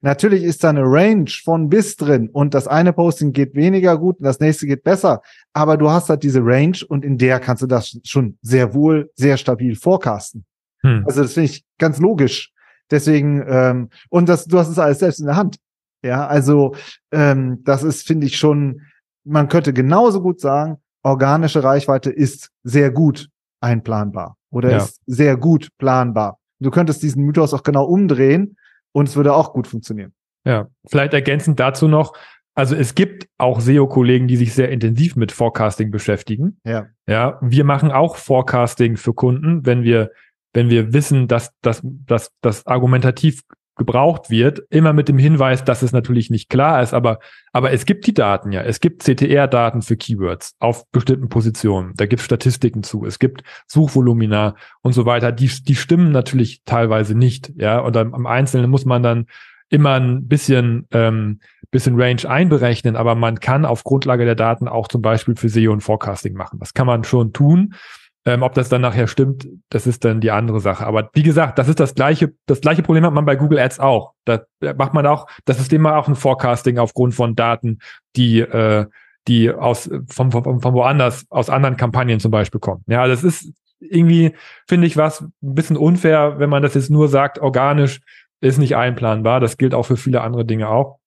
Natürlich 0.01 0.43
ist 0.43 0.65
da 0.65 0.71
eine 0.71 0.83
Range 0.83 1.31
von 1.45 1.69
bis 1.69 1.95
drin 1.95 2.29
und 2.29 2.53
das 2.53 2.67
eine 2.67 2.91
Posting 2.91 3.31
geht 3.31 3.55
weniger 3.55 3.97
gut 3.97 4.17
und 4.17 4.25
das 4.25 4.41
nächste 4.41 4.67
geht 4.67 4.83
besser. 4.83 5.21
Aber 5.53 5.77
du 5.77 5.89
hast 5.89 6.09
halt 6.09 6.23
diese 6.23 6.41
Range 6.43 6.75
und 6.89 7.05
in 7.05 7.17
der 7.17 7.39
kannst 7.39 7.63
du 7.63 7.67
das 7.67 8.01
schon 8.03 8.37
sehr 8.41 8.73
wohl, 8.73 9.11
sehr 9.15 9.37
stabil 9.37 9.77
forecasten. 9.77 10.43
Hm. 10.81 11.05
Also 11.05 11.21
das 11.21 11.35
finde 11.35 11.51
ich 11.51 11.63
ganz 11.79 11.99
logisch. 11.99 12.51
Deswegen, 12.91 13.41
ähm, 13.47 13.89
und 14.09 14.27
das, 14.27 14.43
du 14.43 14.59
hast 14.59 14.67
es 14.67 14.77
alles 14.77 14.99
selbst 14.99 15.21
in 15.21 15.27
der 15.27 15.37
Hand. 15.37 15.55
Ja, 16.03 16.27
also 16.27 16.75
ähm, 17.11 17.63
das 17.63 17.83
ist, 17.83 18.05
finde 18.05 18.27
ich, 18.27 18.37
schon, 18.37 18.81
man 19.23 19.47
könnte 19.47 19.73
genauso 19.73 20.21
gut 20.21 20.39
sagen, 20.41 20.77
organische 21.01 21.63
Reichweite 21.63 22.11
ist 22.11 22.49
sehr 22.63 22.91
gut 22.91 23.29
einplanbar 23.61 24.37
oder 24.49 24.71
ja. 24.71 24.77
ist 24.77 25.01
sehr 25.05 25.37
gut 25.37 25.69
planbar. 25.77 26.39
Du 26.59 26.71
könntest 26.71 27.01
diesen 27.03 27.23
Mythos 27.23 27.53
auch 27.53 27.63
genau 27.63 27.85
umdrehen 27.85 28.57
und 28.91 29.07
es 29.07 29.15
würde 29.15 29.33
auch 29.33 29.53
gut 29.53 29.67
funktionieren. 29.67 30.13
Ja, 30.45 30.67
vielleicht 30.85 31.13
ergänzend 31.13 31.59
dazu 31.59 31.87
noch, 31.87 32.13
also 32.55 32.75
es 32.75 32.93
gibt 32.95 33.27
auch 33.37 33.59
SEO-Kollegen, 33.59 34.27
die 34.27 34.37
sich 34.37 34.53
sehr 34.53 34.69
intensiv 34.69 35.15
mit 35.15 35.31
Forecasting 35.31 35.89
beschäftigen. 35.89 36.59
Ja. 36.63 36.87
Ja, 37.07 37.39
wir 37.41 37.63
machen 37.63 37.91
auch 37.91 38.15
Forecasting 38.15 38.97
für 38.97 39.13
Kunden, 39.13 39.65
wenn 39.65 39.83
wir, 39.83 40.11
wenn 40.53 40.69
wir 40.69 40.93
wissen, 40.93 41.27
dass, 41.27 41.51
dass, 41.61 41.81
dass 41.83 42.31
das 42.41 42.67
argumentativ 42.67 43.41
gebraucht 43.75 44.29
wird, 44.29 44.63
immer 44.69 44.93
mit 44.93 45.07
dem 45.07 45.17
Hinweis, 45.17 45.63
dass 45.63 45.81
es 45.81 45.91
natürlich 45.91 46.29
nicht 46.29 46.49
klar 46.49 46.81
ist, 46.83 46.93
aber, 46.93 47.19
aber 47.51 47.71
es 47.71 47.85
gibt 47.85 48.05
die 48.05 48.13
Daten 48.13 48.51
ja. 48.51 48.61
Es 48.61 48.79
gibt 48.79 49.03
CTR-Daten 49.03 49.81
für 49.81 49.97
Keywords 49.97 50.55
auf 50.59 50.89
bestimmten 50.91 51.29
Positionen. 51.29 51.93
Da 51.95 52.05
gibt 52.05 52.19
es 52.19 52.25
Statistiken 52.25 52.83
zu. 52.83 53.05
Es 53.05 53.17
gibt 53.17 53.43
Suchvolumina 53.67 54.55
und 54.81 54.93
so 54.93 55.05
weiter. 55.05 55.31
Die, 55.31 55.47
die 55.47 55.75
stimmen 55.75 56.11
natürlich 56.11 56.61
teilweise 56.65 57.15
nicht. 57.15 57.51
Ja, 57.55 57.79
und 57.79 57.97
am, 57.97 58.13
am 58.13 58.27
Einzelnen 58.27 58.69
muss 58.69 58.85
man 58.85 59.01
dann 59.01 59.25
immer 59.69 59.99
ein 59.99 60.27
bisschen, 60.27 60.87
ähm, 60.91 61.39
bisschen 61.71 61.99
Range 61.99 62.29
einberechnen, 62.29 62.95
aber 62.95 63.15
man 63.15 63.39
kann 63.39 63.65
auf 63.65 63.83
Grundlage 63.83 64.25
der 64.25 64.35
Daten 64.35 64.67
auch 64.67 64.87
zum 64.87 65.01
Beispiel 65.01 65.35
für 65.35 65.49
SEO 65.49 65.71
und 65.71 65.81
Forecasting 65.81 66.35
machen. 66.35 66.59
Das 66.59 66.75
kann 66.75 66.85
man 66.85 67.03
schon 67.03 67.33
tun. 67.33 67.73
Ähm, 68.25 68.41
ob 68.41 68.53
das 68.53 68.69
dann 68.69 68.81
nachher 68.81 69.07
stimmt, 69.07 69.47
das 69.69 69.85
ist 69.85 70.05
dann 70.05 70.21
die 70.21 70.31
andere 70.31 70.61
Sache. 70.61 70.85
Aber 70.85 71.09
wie 71.13 71.23
gesagt, 71.23 71.59
das 71.59 71.67
ist 71.67 71.79
das 71.79 71.93
gleiche, 71.93 72.33
das 72.45 72.61
gleiche 72.61 72.81
Problem 72.81 73.05
hat 73.05 73.13
man 73.13 73.25
bei 73.25 73.35
Google 73.35 73.59
Ads 73.59 73.79
auch. 73.81 74.13
Da 74.23 74.43
macht 74.77 74.93
man 74.93 75.05
auch, 75.05 75.27
das 75.43 75.57
System 75.57 75.81
macht 75.81 75.95
auch 75.95 76.07
ein 76.07 76.15
Forecasting 76.15 76.77
aufgrund 76.77 77.13
von 77.15 77.35
Daten, 77.35 77.79
die, 78.15 78.39
äh, 78.39 78.85
die 79.27 79.51
aus, 79.51 79.89
von, 80.07 80.31
von, 80.31 80.61
von 80.61 80.73
woanders, 80.73 81.25
aus 81.29 81.49
anderen 81.49 81.75
Kampagnen 81.75 82.21
zum 82.21 82.31
Beispiel 82.31 82.61
kommen. 82.61 82.83
Ja, 82.87 83.07
das 83.07 83.25
ist 83.25 83.51
irgendwie, 83.81 84.33
finde 84.67 84.87
ich, 84.87 84.95
was 84.95 85.21
ein 85.21 85.33
bisschen 85.41 85.75
unfair, 85.75 86.39
wenn 86.39 86.49
man 86.49 86.63
das 86.63 86.75
jetzt 86.75 86.89
nur 86.89 87.09
sagt, 87.09 87.39
organisch 87.39 87.99
ist 88.39 88.57
nicht 88.57 88.77
einplanbar. 88.77 89.41
Das 89.41 89.57
gilt 89.57 89.73
auch 89.73 89.83
für 89.83 89.97
viele 89.97 90.21
andere 90.21 90.45
Dinge 90.45 90.69
auch. 90.69 90.99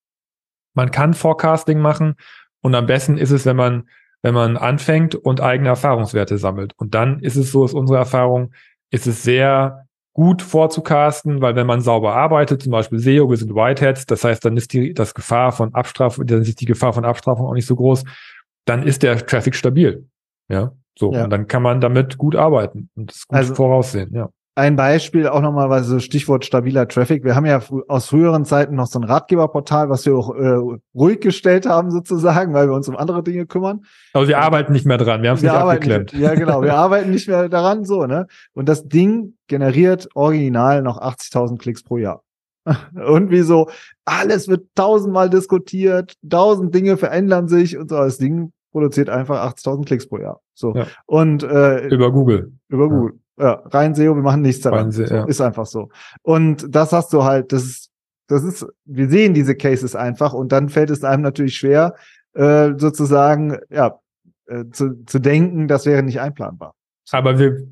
Man 0.74 0.90
kann 0.90 1.14
Forecasting 1.14 1.78
machen 1.78 2.16
und 2.60 2.74
am 2.74 2.84
besten 2.84 3.16
ist 3.16 3.30
es, 3.30 3.46
wenn 3.46 3.56
man 3.56 3.88
wenn 4.22 4.34
man 4.34 4.56
anfängt 4.56 5.14
und 5.14 5.40
eigene 5.40 5.68
Erfahrungswerte 5.68 6.38
sammelt. 6.38 6.72
Und 6.76 6.94
dann 6.94 7.20
ist 7.20 7.36
es 7.36 7.52
so, 7.52 7.64
ist 7.64 7.74
unsere 7.74 7.98
Erfahrung, 7.98 8.52
ist 8.90 9.06
es 9.06 9.22
sehr 9.22 9.86
gut 10.12 10.40
vorzucasten, 10.40 11.42
weil 11.42 11.56
wenn 11.56 11.66
man 11.66 11.82
sauber 11.82 12.14
arbeitet, 12.14 12.62
zum 12.62 12.72
Beispiel 12.72 12.98
SEO, 12.98 13.28
wir 13.28 13.36
sind 13.36 13.54
Whiteheads, 13.54 14.06
das 14.06 14.24
heißt, 14.24 14.44
dann 14.44 14.56
ist 14.56 14.72
die, 14.72 14.94
das 14.94 15.14
Gefahr 15.14 15.52
von 15.52 15.74
Abstrafung, 15.74 16.26
dann 16.26 16.42
ist 16.42 16.60
die 16.60 16.64
Gefahr 16.64 16.92
von 16.92 17.04
Abstrafung 17.04 17.46
auch 17.46 17.54
nicht 17.54 17.66
so 17.66 17.76
groß, 17.76 18.04
dann 18.64 18.82
ist 18.82 19.02
der 19.02 19.26
Traffic 19.26 19.54
stabil. 19.54 20.08
Ja, 20.48 20.72
so. 20.98 21.12
Ja. 21.12 21.24
Und 21.24 21.30
dann 21.30 21.46
kann 21.48 21.62
man 21.62 21.80
damit 21.80 22.16
gut 22.16 22.34
arbeiten 22.34 22.88
und 22.94 23.10
das 23.10 23.26
gut 23.26 23.36
also, 23.36 23.54
voraussehen, 23.54 24.14
ja 24.14 24.30
ein 24.56 24.74
Beispiel 24.74 25.28
auch 25.28 25.42
nochmal, 25.42 25.68
weil 25.68 25.84
so 25.84 25.98
Stichwort 25.98 26.46
stabiler 26.46 26.88
Traffic. 26.88 27.24
Wir 27.24 27.36
haben 27.36 27.44
ja 27.44 27.60
aus 27.88 28.06
früheren 28.06 28.46
Zeiten 28.46 28.74
noch 28.74 28.86
so 28.86 28.98
ein 28.98 29.04
Ratgeberportal, 29.04 29.90
was 29.90 30.06
wir 30.06 30.16
auch 30.16 30.34
äh, 30.34 30.78
ruhig 30.94 31.20
gestellt 31.20 31.66
haben 31.66 31.90
sozusagen, 31.90 32.54
weil 32.54 32.66
wir 32.66 32.74
uns 32.74 32.88
um 32.88 32.96
andere 32.96 33.22
Dinge 33.22 33.44
kümmern. 33.46 33.84
Aber 34.14 34.26
wir 34.26 34.38
arbeiten 34.38 34.72
nicht 34.72 34.86
mehr 34.86 34.96
dran, 34.96 35.22
wir 35.22 35.28
haben 35.28 35.36
es 35.36 35.42
nicht 35.42 35.52
abgeklemmt. 35.52 36.14
Nicht, 36.14 36.22
ja, 36.22 36.34
genau, 36.34 36.62
wir 36.62 36.74
arbeiten 36.76 37.10
nicht 37.10 37.28
mehr 37.28 37.50
daran, 37.50 37.84
so, 37.84 38.06
ne? 38.06 38.28
Und 38.54 38.66
das 38.66 38.88
Ding 38.88 39.34
generiert 39.46 40.08
original 40.14 40.80
noch 40.80 40.98
80.000 40.98 41.58
Klicks 41.58 41.82
pro 41.82 41.98
Jahr. 41.98 42.22
Und 42.94 43.30
wie 43.30 43.42
so, 43.42 43.68
alles 44.06 44.48
wird 44.48 44.68
tausendmal 44.74 45.28
diskutiert, 45.28 46.14
tausend 46.28 46.74
Dinge 46.74 46.96
verändern 46.96 47.46
sich 47.46 47.76
und 47.76 47.90
so. 47.90 47.96
Das 47.96 48.18
Ding 48.18 48.52
produziert 48.72 49.10
einfach 49.10 49.54
80.000 49.54 49.84
Klicks 49.84 50.08
pro 50.08 50.18
Jahr. 50.18 50.40
So. 50.54 50.74
Ja. 50.74 50.86
Und 51.04 51.42
äh, 51.42 51.86
über 51.88 52.10
Google. 52.10 52.52
Über 52.68 52.88
Google. 52.88 53.12
Ja. 53.12 53.25
Ja, 53.38 53.62
rein 53.66 53.94
SEO, 53.94 54.14
wir 54.14 54.22
machen 54.22 54.42
nichts 54.42 54.62
daran. 54.62 54.92
SEO, 54.92 55.06
ja. 55.06 55.24
Ist 55.24 55.40
einfach 55.40 55.66
so. 55.66 55.90
Und 56.22 56.74
das 56.74 56.92
hast 56.92 57.12
du 57.12 57.24
halt, 57.24 57.52
das 57.52 57.64
ist, 57.64 57.90
das 58.28 58.42
ist, 58.42 58.66
wir 58.84 59.08
sehen 59.08 59.34
diese 59.34 59.54
Cases 59.54 59.94
einfach 59.94 60.32
und 60.32 60.52
dann 60.52 60.68
fällt 60.68 60.90
es 60.90 61.04
einem 61.04 61.22
natürlich 61.22 61.56
schwer, 61.56 61.94
äh, 62.34 62.72
sozusagen, 62.76 63.58
ja, 63.70 63.98
äh, 64.46 64.64
zu, 64.70 65.04
zu 65.04 65.18
denken, 65.18 65.68
das 65.68 65.86
wäre 65.86 66.02
nicht 66.02 66.20
einplanbar. 66.20 66.74
Aber 67.12 67.38
wir, 67.38 67.68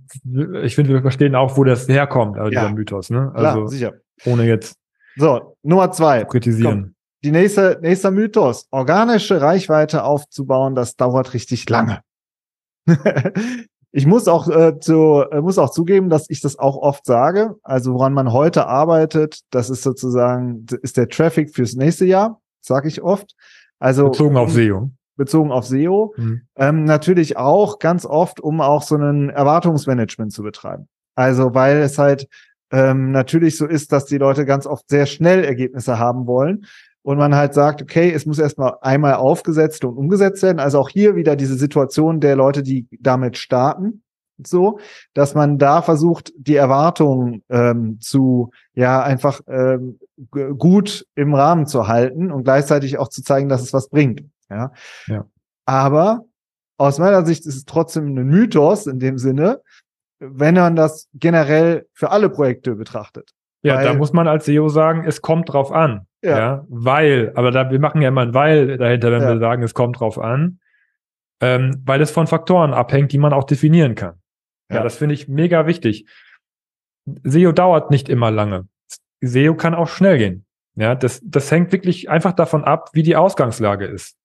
ich 0.63 0.75
finde, 0.75 0.93
wir 0.93 1.03
verstehen 1.03 1.35
auch, 1.35 1.57
wo 1.57 1.65
das 1.65 1.89
herkommt, 1.89 2.39
also 2.39 2.53
ja. 2.53 2.63
dieser 2.63 2.75
Mythos, 2.75 3.11
ne? 3.11 3.33
Also, 3.35 3.59
Klar, 3.59 3.69
sicher. 3.69 3.93
Ohne 4.27 4.45
jetzt. 4.45 4.77
So, 5.17 5.57
Nummer 5.63 5.91
zwei. 5.93 6.25
Kritisieren. 6.25 6.83
Komm. 6.83 6.95
Die 7.25 7.31
nächste, 7.31 7.79
nächster 7.81 8.11
Mythos. 8.11 8.69
Organische 8.71 9.41
Reichweite 9.41 10.05
aufzubauen, 10.05 10.75
das 10.75 10.97
dauert 10.97 11.35
richtig 11.35 11.69
lange. 11.69 12.01
Ich 13.97 14.07
muss 14.07 14.27
auch 14.27 14.49
äh, 14.49 14.81
zu, 14.81 15.25
äh, 15.31 15.41
muss 15.41 15.57
auch 15.57 15.71
zugeben, 15.71 16.11
dass 16.11 16.29
ich 16.29 16.41
das 16.41 16.59
auch 16.59 16.77
oft 16.77 17.07
sage. 17.07 17.55
Also 17.63 17.95
woran 17.95 18.13
man 18.13 18.33
heute 18.33 18.67
arbeitet, 18.67 19.43
das 19.51 19.71
ist 19.71 19.85
sozusagen 19.85 20.67
ist 20.83 20.97
der 20.97 21.09
Traffic 21.09 21.55
fürs 21.55 21.75
nächste 21.75 22.05
Jahr, 22.05 22.41
sage 22.61 22.89
ich 22.89 23.03
oft. 23.03 23.37
Also 23.79 24.07
bezogen 24.11 24.37
auf 24.37 24.51
SEO. 24.51 24.91
Bezogen 25.15 25.53
auf 25.53 25.67
SEO. 25.67 26.13
Mhm. 26.17 26.43
Ähm, 26.57 26.83
natürlich 26.83 27.37
auch 27.37 27.79
ganz 27.79 28.05
oft, 28.05 28.41
um 28.41 28.61
auch 28.61 28.83
so 28.83 28.97
ein 28.97 29.31
Erwartungsmanagement 29.31 30.33
zu 30.33 30.43
betreiben. 30.43 30.89
Also 31.15 31.55
weil 31.55 31.77
es 31.77 31.97
halt 31.97 32.27
ähm, 32.73 33.13
natürlich 33.13 33.57
so 33.57 33.65
ist, 33.65 33.93
dass 33.93 34.07
die 34.07 34.19
Leute 34.19 34.45
ganz 34.45 34.67
oft 34.67 34.89
sehr 34.89 35.07
schnell 35.07 35.45
Ergebnisse 35.45 36.01
haben 36.01 36.27
wollen. 36.27 36.67
Und 37.05 37.19
man 37.19 37.35
halt 37.35 37.53
sagt, 37.53 37.83
okay, 37.83 38.11
es 38.11 38.25
muss 38.25 38.39
erstmal 38.39 38.79
einmal 38.81 39.15
aufgesetzt 39.15 39.85
und 39.85 39.97
umgesetzt 39.97 40.43
werden. 40.43 40.59
Also 40.59 40.81
auch 40.81 40.89
hier 40.89 41.17
wieder 41.17 41.37
diese 41.37 41.55
Situation 41.55 42.19
der 42.19 42.35
Leute, 42.35 42.63
die 42.63 42.89
damit 42.99 43.37
starten, 43.37 44.03
so, 44.43 44.79
dass 45.13 45.35
man 45.35 45.59
da 45.59 45.83
versucht, 45.83 46.33
die 46.37 46.57
Erwartungen 46.57 47.45
ähm, 47.51 47.99
zu, 48.01 48.51
ja, 48.73 49.03
einfach 49.03 49.43
ähm, 49.47 49.99
gut 50.31 51.07
im 51.15 51.35
Rahmen 51.35 51.67
zu 51.67 51.89
halten 51.89 52.33
und 52.33 52.45
gleichzeitig 52.45 52.99
auch 52.99 53.09
zu 53.09 53.23
zeigen, 53.23 53.51
dass 53.51 53.63
es 53.63 53.75
was 53.75 53.91
bringt. 53.91 54.25
Ja. 54.49 54.73
ja. 55.07 55.27
Aber 55.67 56.25
aus 56.79 56.99
meiner 56.99 57.27
Sicht 57.27 57.45
ist 57.45 57.57
es 57.57 57.65
trotzdem 57.67 58.17
ein 58.17 58.27
Mythos 58.27 58.87
in 58.87 58.99
dem 58.99 59.19
Sinne, 59.19 59.61
wenn 60.21 60.55
man 60.55 60.75
das 60.75 61.09
generell 61.13 61.87
für 61.93 62.11
alle 62.11 62.31
Projekte 62.31 62.77
betrachtet. 62.77 63.31
Ja, 63.63 63.77
Weil, 63.77 63.85
da 63.85 63.95
muss 63.95 64.15
man 64.15 64.27
als 64.27 64.47
SEO 64.47 64.71
sagen, 64.71 65.05
es 65.07 65.21
kommt 65.21 65.53
drauf 65.53 65.71
an. 65.71 66.07
Ja. 66.25 66.39
ja 66.39 66.65
weil, 66.69 67.33
aber 67.35 67.51
da, 67.51 67.71
wir 67.71 67.79
machen 67.79 68.01
ja 68.01 68.09
immer 68.09 68.23
ein 68.23 68.35
Weil 68.35 68.79
dahinter, 68.79 69.13
wenn 69.13 69.23
ja. 69.23 69.29
wir 69.35 69.39
sagen, 69.39 69.63
es 69.63 69.75
kommt 69.75 70.01
drauf 70.01 70.19
an. 70.19 70.59
Ähm, 71.41 71.83
weil 71.85 72.01
es 72.01 72.11
von 72.11 72.27
Faktoren 72.27 72.73
abhängt, 72.73 73.13
die 73.13 73.19
man 73.19 73.33
auch 73.33 73.45
definieren 73.45 73.95
kann. 73.95 74.15
Ja, 74.71 74.77
ja 74.77 74.83
das 74.83 74.97
finde 74.97 75.15
ich 75.15 75.29
mega 75.29 75.67
wichtig. 75.67 76.07
SEO 77.23 77.53
dauert 77.53 77.91
nicht 77.91 78.09
immer 78.09 78.31
lange. 78.31 78.67
SEO 79.21 79.55
kann 79.55 79.75
auch 79.75 79.89
schnell 79.89 80.17
gehen. 80.17 80.47
Ja, 80.77 80.95
das, 80.95 81.21
das 81.23 81.51
hängt 81.51 81.73
wirklich 81.73 82.09
einfach 82.09 82.33
davon 82.33 82.65
ab, 82.65 82.91
wie 82.95 83.03
die 83.03 83.17
Ausgangslage 83.17 83.85
ist. 83.85 84.17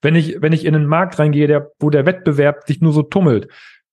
Wenn 0.00 0.14
ich, 0.14 0.40
wenn 0.40 0.52
ich 0.52 0.64
in 0.64 0.74
einen 0.74 0.86
Markt 0.86 1.18
reingehe, 1.18 1.46
der, 1.46 1.70
wo 1.80 1.90
der 1.90 2.06
Wettbewerb 2.06 2.64
sich 2.66 2.80
nur 2.80 2.92
so 2.92 3.02
tummelt, 3.02 3.48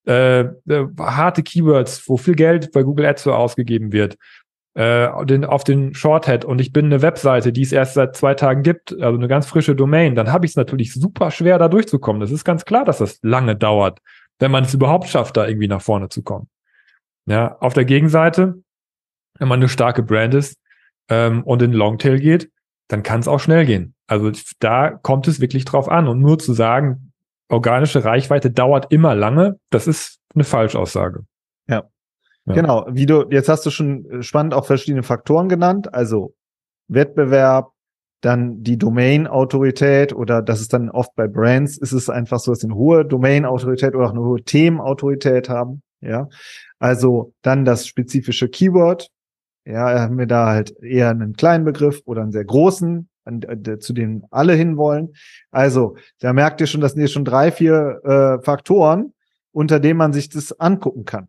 äh, 0.08 0.42
äh, 0.42 0.88
harte 1.00 1.44
Keywords, 1.44 2.08
wo 2.08 2.18
viel 2.18 2.36
Geld 2.36 2.72
bei 2.72 2.84
Google 2.84 3.06
Ads 3.06 3.24
so 3.24 3.34
ausgegeben 3.34 3.92
wird, 3.92 4.18
den, 4.76 5.46
auf 5.46 5.64
den 5.64 5.94
Shorthead 5.94 6.46
und 6.46 6.62
ich 6.62 6.72
bin 6.72 6.86
eine 6.86 7.02
Webseite, 7.02 7.52
die 7.52 7.64
es 7.64 7.72
erst 7.72 7.96
seit 7.96 8.16
zwei 8.16 8.36
Tagen 8.36 8.62
gibt, 8.62 8.94
also 8.94 9.18
eine 9.18 9.28
ganz 9.28 9.48
frische 9.48 9.76
Domain, 9.76 10.16
dann 10.16 10.32
habe 10.32 10.46
ich 10.46 10.52
es 10.52 10.56
natürlich 10.56 10.94
super 10.94 11.32
schwer, 11.32 11.58
da 11.58 11.68
durchzukommen. 11.68 12.22
Das 12.22 12.32
ist 12.32 12.46
ganz 12.46 12.66
klar, 12.66 12.86
dass 12.86 13.00
das 13.00 13.20
lange 13.24 13.56
dauert, 13.56 14.00
wenn 14.38 14.52
man 14.52 14.64
es 14.64 14.74
überhaupt 14.74 15.08
schafft, 15.08 15.38
da 15.38 15.48
irgendwie 15.48 15.68
nach 15.68 15.82
vorne 15.82 16.08
zu 16.08 16.22
kommen. 16.22 16.48
Ja, 17.26 17.58
auf 17.60 17.74
der 17.74 17.86
Gegenseite, 17.86 18.62
wenn 19.38 19.48
man 19.48 19.60
eine 19.60 19.70
starke 19.70 20.04
Brand 20.04 20.34
ist 20.34 20.58
ähm, 21.10 21.44
und 21.44 21.62
in 21.62 21.74
Longtail 21.74 22.20
geht, 22.20 22.50
dann 22.88 23.04
kann 23.04 23.20
es 23.20 23.28
auch 23.28 23.40
schnell 23.40 23.66
gehen. 23.66 23.94
Also 24.08 24.32
da 24.60 24.90
kommt 24.90 25.28
es 25.28 25.40
wirklich 25.40 25.66
drauf 25.66 25.90
an. 25.90 26.08
Und 26.08 26.20
nur 26.20 26.40
zu 26.40 26.54
sagen, 26.54 27.12
organische 27.48 28.04
Reichweite 28.04 28.50
dauert 28.50 28.92
immer 28.92 29.16
lange, 29.16 29.60
das 29.70 29.88
ist 29.88 30.20
eine 30.34 30.44
Falschaussage. 30.44 31.24
Ja. 32.50 32.56
Genau, 32.56 32.88
wie 32.89 33.06
du, 33.06 33.27
jetzt 33.29 33.48
hast 33.48 33.65
du 33.65 33.70
schon 33.70 34.10
äh, 34.10 34.24
spannend 34.24 34.53
auch 34.56 34.65
verschiedene 34.65 35.03
Faktoren 35.03 35.50
genannt, 35.50 35.94
also 35.94 36.34
Wettbewerb, 36.88 37.72
dann 38.22 38.63
die 38.63 38.77
Domain-Autorität 38.77 40.13
oder 40.13 40.41
das 40.41 40.60
ist 40.60 40.74
dann 40.74 40.89
oft 40.89 41.15
bei 41.15 41.27
Brands, 41.27 41.77
ist 41.77 41.94
es 41.94 42.10
einfach 42.10 42.39
so, 42.39 42.51
dass 42.51 42.62
sie 42.62 42.68
eine 42.68 42.75
hohe 42.75 43.06
Domain-Autorität 43.06 43.96
oder 43.96 44.08
auch 44.08 44.12
eine 44.12 44.22
hohe 44.22 44.44
Themenautorität 44.44 45.48
haben, 45.48 45.84
ja. 46.01 46.27
Also 46.79 47.34
dann 47.44 47.65
das 47.65 47.86
spezifische 47.86 48.50
Keyword, 48.50 49.10
ja, 49.65 50.00
haben 50.00 50.18
wir 50.18 50.25
da 50.25 50.48
halt 50.48 50.75
eher 50.82 51.10
einen 51.12 51.34
kleinen 51.34 51.65
Begriff 51.65 52.01
oder 52.06 52.24
einen 52.24 52.32
sehr 52.32 52.46
großen, 52.46 53.08
äh, 53.25 53.77
zu 53.77 53.94
dem 53.94 54.25
alle 54.32 54.53
hinwollen. 54.53 55.13
Also, 55.51 55.98
da 56.20 56.34
merkt 56.34 56.62
ihr 56.62 56.68
schon, 56.68 56.82
das 56.82 56.94
sind 56.94 57.01
hier 57.01 57.10
schon 57.10 57.25
drei, 57.25 57.51
vier 57.51 58.01
äh, 58.03 58.44
Faktoren, 58.44 59.13
unter 59.51 59.79
denen 59.79 59.98
man 59.98 60.13
sich 60.13 60.29
das 60.29 60.60
angucken 60.60 61.06
kann. 61.06 61.27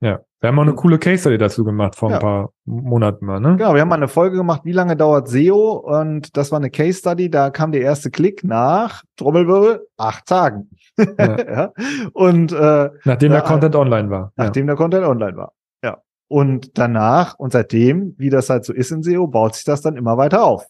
Ja, 0.00 0.20
wir 0.40 0.48
haben 0.48 0.58
auch 0.58 0.62
eine 0.62 0.74
coole 0.74 0.98
Case 0.98 1.20
Study 1.20 1.38
dazu 1.38 1.64
gemacht 1.64 1.96
vor 1.96 2.10
ja. 2.10 2.16
ein 2.16 2.20
paar 2.22 2.52
Monaten 2.66 3.24
mal, 3.24 3.40
ne? 3.40 3.56
Genau, 3.56 3.74
wir 3.74 3.80
haben 3.80 3.88
mal 3.88 3.96
eine 3.96 4.08
Folge 4.08 4.36
gemacht, 4.36 4.62
wie 4.64 4.72
lange 4.72 4.96
dauert 4.96 5.28
SEO? 5.28 5.72
Und 5.78 6.36
das 6.36 6.52
war 6.52 6.58
eine 6.58 6.70
Case 6.70 6.98
Study, 6.98 7.30
da 7.30 7.50
kam 7.50 7.72
der 7.72 7.80
erste 7.80 8.10
Klick 8.10 8.44
nach, 8.44 9.02
Trommelwirbel, 9.16 9.86
acht 9.96 10.26
Tagen. 10.26 10.70
Ja. 10.98 11.04
ja. 11.18 11.72
Und 12.12 12.52
äh, 12.52 12.90
nachdem 13.04 13.32
der 13.32 13.42
Content 13.42 13.74
online 13.76 14.10
war. 14.10 14.32
Nachdem 14.36 14.66
der 14.66 14.76
Content 14.76 15.06
online 15.06 15.36
war. 15.36 15.52
Ja. 15.82 16.02
Und 16.28 16.76
danach 16.76 17.38
und 17.38 17.52
seitdem, 17.52 18.14
wie 18.18 18.30
das 18.30 18.50
halt 18.50 18.64
so 18.64 18.74
ist 18.74 18.90
in 18.90 19.02
SEO, 19.02 19.26
baut 19.26 19.54
sich 19.54 19.64
das 19.64 19.80
dann 19.80 19.96
immer 19.96 20.18
weiter 20.18 20.44
auf. 20.44 20.66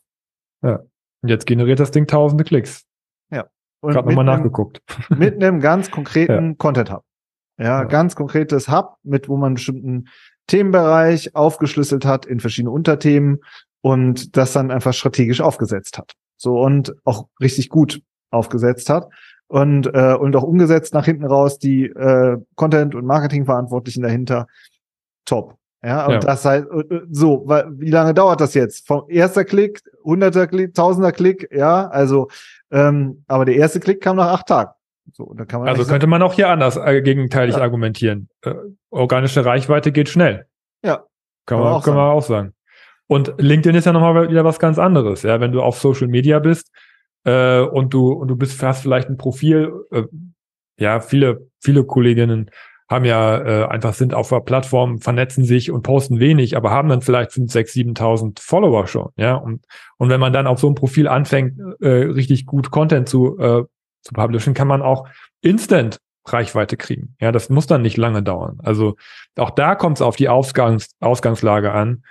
Ja. 0.63 0.81
Und 1.23 1.29
jetzt 1.29 1.47
generiert 1.47 1.81
das 1.81 1.91
Ding 1.91 2.07
tausende 2.07 2.45
Klicks. 2.45 2.85
Ja. 3.33 3.47
Und 3.81 3.95
Gerade 3.95 4.09
nochmal 4.09 4.25
nachgeguckt. 4.25 4.81
Mit 5.09 5.43
einem 5.43 5.61
ganz 5.61 5.91
konkreten. 5.91 6.57
Content 6.57 6.93
Hub. 6.93 7.03
Ja, 7.59 7.65
ja, 7.65 7.85
ganz 7.85 8.17
konkretes 8.17 8.69
Hub, 8.69 8.97
mit 9.03 9.29
wo 9.29 9.37
man 9.37 9.47
einen 9.47 9.55
bestimmten 9.55 10.09
Themenbereich 10.47 11.35
aufgeschlüsselt 11.35 12.05
hat 12.05 12.27
in 12.27 12.41
verschiedene 12.41 12.71
Unterthemen 12.71 13.41
und 13.81 14.37
das 14.37 14.53
dann 14.53 14.71
einfach 14.71 14.93
strategisch 14.95 15.41
aufgesetzt 15.41 15.99
hat. 15.99 16.13
So 16.37 16.61
und 16.61 16.95
auch 17.05 17.29
richtig 17.41 17.69
gut 17.69 18.03
aufgesetzt 18.31 18.91
hat 18.91 19.09
und 19.49 19.87
äh, 19.95 20.15
und 20.15 20.37
auch 20.37 20.43
umgesetzt 20.43 20.93
nach 20.93 21.05
hinten 21.05 21.25
raus 21.25 21.59
die 21.59 21.87
äh, 21.87 22.37
Content 22.57 22.95
und 22.95 23.07
Marketing 23.07 23.45
Verantwortlichen 23.45 24.03
dahinter 24.03 24.47
top. 25.25 25.57
Ja, 25.83 26.07
und 26.07 26.15
ja. 26.15 26.19
das 26.19 26.45
heißt 26.45 26.67
so, 27.11 27.43
weil, 27.47 27.67
wie 27.79 27.91
lange 27.91 28.13
dauert 28.13 28.41
das 28.41 28.55
jetzt? 28.55 28.87
Vom 28.87 29.05
erster 29.09 29.45
Klick, 29.45 29.83
hunderter 30.03 30.47
Klick, 30.47 30.75
tausender 30.75 31.13
Klick, 31.13 31.49
ja, 31.53 31.87
also 31.89 32.29
ähm, 32.71 33.23
aber 33.29 33.45
der 33.45 33.57
erste 33.57 33.79
Klick 33.79 34.01
kam 34.01 34.17
nach 34.17 34.33
acht 34.33 34.49
Tagen. 34.49 34.71
So, 35.13 35.33
da 35.35 35.45
kann 35.45 35.61
man 35.61 35.69
also 35.69 35.85
könnte 35.85 36.07
man 36.07 36.23
auch 36.23 36.35
hier 36.35 36.49
anders 36.49 36.77
äh, 36.77 37.03
gegenteilig 37.03 37.57
ja. 37.57 37.63
argumentieren. 37.63 38.29
Äh, 38.43 38.55
organische 38.91 39.45
Reichweite 39.45 39.93
geht 39.93 40.09
schnell. 40.09 40.47
Ja. 40.83 41.05
Kann, 41.47 41.61
man, 41.61 41.73
auch, 41.73 41.85
kann 41.85 41.95
man 41.95 42.11
auch 42.11 42.23
sagen. 42.23 42.55
Und 43.07 43.35
LinkedIn 43.39 43.77
ist 43.77 43.85
ja 43.85 43.93
nochmal 43.93 44.29
wieder 44.29 44.45
was 44.45 44.59
ganz 44.59 44.79
anderes. 44.79 45.23
Ja, 45.23 45.41
wenn 45.41 45.53
du 45.53 45.63
auf 45.63 45.79
Social 45.79 46.09
Media 46.09 46.39
bist 46.39 46.73
äh, 47.25 47.61
und 47.61 47.95
du 47.95 48.13
und 48.13 48.29
du 48.29 48.37
bist 48.37 48.63
hast 48.63 48.83
vielleicht 48.83 49.09
ein 49.09 49.17
Profil. 49.17 49.73
Äh, 49.93 50.05
ja, 50.79 51.01
viele 51.01 51.49
viele 51.61 51.85
Kolleginnen 51.85 52.51
haben 52.89 53.05
ja 53.05 53.39
äh, 53.39 53.67
einfach 53.67 53.95
sind 53.95 54.15
auf 54.15 54.29
der 54.29 54.41
Plattform, 54.41 55.01
vernetzen 55.01 55.45
sich 55.45 55.73
und 55.73 55.83
posten 55.83 56.21
wenig, 56.21 56.57
aber 56.57 56.71
haben 56.71 56.89
dann 56.89 57.03
vielleicht 57.03 57.33
5, 57.33 57.51
6, 57.51 57.75
7.000 57.75 58.41
Follower 58.41 58.87
schon. 58.87 59.11
Ja, 59.17 59.35
und 59.35 59.65
und 59.99 60.09
wenn 60.09 60.21
man 60.21 60.33
dann 60.33 60.47
auf 60.47 60.61
so 60.61 60.67
einem 60.67 60.77
Profil 60.77 61.09
anfängt, 61.09 61.59
äh, 61.81 61.89
richtig 61.89 62.47
gut 62.47 62.71
Content 62.71 63.09
zu 63.09 63.39
äh, 63.39 63.65
zu 64.07 64.15
publishen, 64.15 64.55
kann 64.55 64.69
man 64.69 64.83
auch 64.83 65.09
instant 65.43 65.99
Reichweite 66.25 66.77
kriegen. 66.77 67.15
Ja, 67.21 67.33
das 67.33 67.51
muss 67.51 67.67
dann 67.67 67.83
nicht 67.83 67.97
lange 67.97 68.23
dauern. 68.23 68.59
Also 68.63 68.97
auch 69.37 69.51
da 69.51 69.75
kommt 69.75 69.99
es 69.99 70.03
auf 70.03 70.17
die 70.17 70.29
Ausgangs 70.29 70.91
Ausgangslage 71.01 71.73
an. 71.73 72.03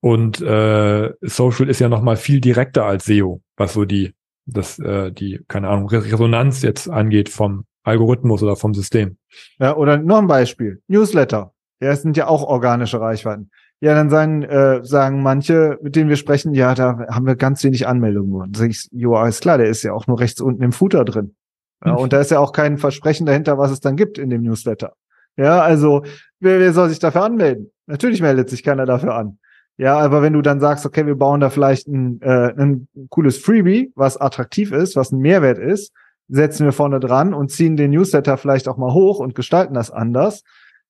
Und 0.00 0.40
äh, 0.40 1.12
Social 1.20 1.68
ist 1.68 1.80
ja 1.80 1.88
noch 1.88 2.02
mal 2.02 2.16
viel 2.16 2.40
direkter 2.40 2.86
als 2.86 3.04
SEO, 3.04 3.42
was 3.56 3.74
so 3.74 3.84
die, 3.84 4.14
das, 4.46 4.78
äh, 4.78 5.12
die, 5.12 5.40
keine 5.46 5.68
Ahnung, 5.68 5.88
Resonanz 5.88 6.62
jetzt 6.62 6.88
angeht 6.88 7.28
vom 7.28 7.64
Algorithmus 7.82 8.42
oder 8.42 8.56
vom 8.56 8.72
System. 8.72 9.18
Ja, 9.58 9.76
oder 9.76 9.98
noch 9.98 10.18
ein 10.18 10.26
Beispiel. 10.26 10.82
Newsletter. 10.88 11.52
Ja, 11.80 11.90
es 11.90 12.02
sind 12.02 12.16
ja 12.16 12.28
auch 12.28 12.42
organische 12.42 13.00
Reichweiten. 13.00 13.50
Ja, 13.82 13.94
dann 13.94 14.10
sagen, 14.10 14.42
äh, 14.42 14.84
sagen 14.84 15.22
manche, 15.22 15.78
mit 15.82 15.96
denen 15.96 16.10
wir 16.10 16.16
sprechen, 16.16 16.52
ja, 16.52 16.74
da 16.74 17.06
haben 17.10 17.26
wir 17.26 17.36
ganz 17.36 17.64
wenig 17.64 17.86
Anmeldungen 17.86 18.52
sag 18.54 18.68
ich, 18.68 18.88
jo, 18.92 19.14
alles 19.14 19.40
klar, 19.40 19.56
der 19.56 19.68
ist 19.68 19.82
ja 19.82 19.94
auch 19.94 20.06
nur 20.06 20.20
rechts 20.20 20.42
unten 20.42 20.62
im 20.62 20.72
Footer 20.72 21.04
drin. 21.06 21.34
Ja, 21.84 21.94
und 21.94 22.12
da 22.12 22.20
ist 22.20 22.30
ja 22.30 22.38
auch 22.38 22.52
kein 22.52 22.78
Versprechen 22.78 23.26
dahinter, 23.26 23.58
was 23.58 23.70
es 23.70 23.80
dann 23.80 23.96
gibt 23.96 24.18
in 24.18 24.30
dem 24.30 24.42
Newsletter. 24.42 24.92
Ja, 25.36 25.60
also 25.60 26.02
wer, 26.40 26.60
wer 26.60 26.72
soll 26.72 26.90
sich 26.90 26.98
dafür 26.98 27.22
anmelden? 27.22 27.70
Natürlich 27.86 28.20
meldet 28.20 28.50
sich 28.50 28.62
keiner 28.62 28.86
dafür 28.86 29.14
an. 29.14 29.38
Ja, 29.78 29.98
aber 29.98 30.20
wenn 30.20 30.34
du 30.34 30.42
dann 30.42 30.60
sagst, 30.60 30.84
okay, 30.84 31.06
wir 31.06 31.14
bauen 31.14 31.40
da 31.40 31.48
vielleicht 31.48 31.88
ein, 31.88 32.20
äh, 32.20 32.52
ein 32.54 32.86
cooles 33.08 33.38
Freebie, 33.38 33.92
was 33.94 34.18
attraktiv 34.18 34.72
ist, 34.72 34.94
was 34.94 35.10
ein 35.10 35.20
Mehrwert 35.20 35.58
ist, 35.58 35.92
setzen 36.28 36.66
wir 36.66 36.72
vorne 36.72 37.00
dran 37.00 37.32
und 37.32 37.50
ziehen 37.50 37.76
den 37.76 37.92
Newsletter 37.92 38.36
vielleicht 38.36 38.68
auch 38.68 38.76
mal 38.76 38.92
hoch 38.92 39.20
und 39.20 39.34
gestalten 39.34 39.74
das 39.74 39.90
anders, 39.90 40.42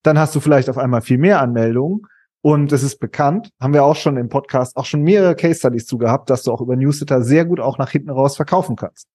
dann 0.03 0.19
hast 0.19 0.35
du 0.35 0.41
vielleicht 0.41 0.69
auf 0.69 0.77
einmal 0.77 1.03
viel 1.03 1.19
mehr 1.19 1.41
Anmeldungen 1.41 2.03
und 2.43 2.73
es 2.73 2.83
ist 2.83 2.99
bekannt, 2.99 3.51
haben 3.61 3.75
wir 3.75 3.85
auch 3.85 3.97
schon 3.97 4.17
im 4.17 4.29
Podcast 4.29 4.77
auch 4.77 4.87
schon 4.87 5.03
mehrere 5.03 5.37
Case 5.37 5.59
Studies 5.59 5.87
zu 5.87 5.99
gehabt, 5.99 6.31
dass 6.31 6.43
du 6.43 6.53
auch 6.53 6.61
über 6.61 6.75
Newsletter 6.75 7.23
sehr 7.23 7.45
gut 7.45 7.61
auch 7.61 7.79
nach 7.79 7.91
hinten 7.91 8.11
raus 8.11 8.37
verkaufen 8.37 8.77
kannst. 8.77 9.07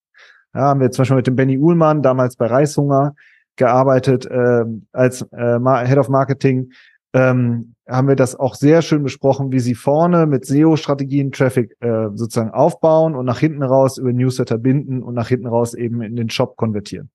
Ja, 0.56 0.62
haben 0.62 0.80
wir 0.80 0.90
zum 0.90 1.02
Beispiel 1.04 1.18
mit 1.18 1.28
dem 1.28 1.36
Benny 1.36 1.58
Uhlmann, 1.58 2.02
damals 2.02 2.38
bei 2.38 2.48
Reishunger, 2.48 3.14
gearbeitet 3.58 4.26
äh, 4.26 4.64
als 4.94 5.22
äh, 5.32 5.60
Head 5.86 5.98
of 5.98 6.10
Marketing. 6.10 6.72
Ähm, 7.14 7.76
haben 7.88 8.08
wir 8.08 8.16
das 8.16 8.36
auch 8.36 8.56
sehr 8.56 8.82
schön 8.82 9.04
besprochen, 9.04 9.52
wie 9.52 9.60
sie 9.60 9.76
vorne 9.76 10.26
mit 10.26 10.46
SEO-Strategien 10.46 11.32
Traffic 11.32 11.76
äh, 11.82 12.08
sozusagen 12.14 12.52
aufbauen 12.52 13.16
und 13.16 13.26
nach 13.26 13.40
hinten 13.40 13.64
raus 13.64 13.98
über 13.98 14.12
Newsletter 14.12 14.58
binden 14.58 15.04
und 15.04 15.14
nach 15.14 15.28
hinten 15.28 15.48
raus 15.48 15.74
eben 15.74 16.02
in 16.02 16.16
den 16.16 16.30
Shop 16.30 16.56
konvertieren. 16.58 17.10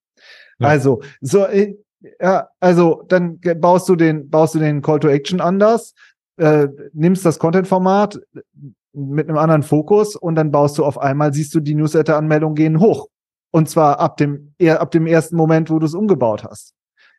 Ja. 0.58 0.68
Also, 0.68 1.00
so, 1.20 1.46
äh, 1.46 1.76
ja, 2.20 2.48
also 2.60 3.04
dann 3.08 3.40
baust 3.58 3.88
du 3.88 3.96
den, 3.96 4.30
baust 4.30 4.54
du 4.54 4.58
den 4.58 4.80
Call 4.80 5.00
to 5.00 5.08
Action 5.08 5.40
anders, 5.40 5.94
äh, 6.36 6.68
nimmst 6.92 7.24
das 7.26 7.38
Content-Format 7.38 8.20
mit 8.92 9.28
einem 9.28 9.38
anderen 9.38 9.62
Fokus 9.62 10.16
und 10.16 10.34
dann 10.36 10.50
baust 10.50 10.78
du 10.78 10.84
auf 10.84 10.98
einmal, 10.98 11.32
siehst 11.34 11.54
du, 11.54 11.60
die 11.60 11.74
Newsletter-Anmeldungen 11.74 12.54
gehen 12.54 12.80
hoch. 12.80 13.08
Und 13.52 13.68
zwar 13.68 13.98
ab 14.00 14.16
dem, 14.16 14.54
ab 14.66 14.90
dem 14.90 15.06
ersten 15.06 15.36
Moment, 15.36 15.70
wo 15.70 15.78
du 15.78 15.86
es 15.86 15.94
umgebaut 15.94 16.44
hast. 16.44 16.74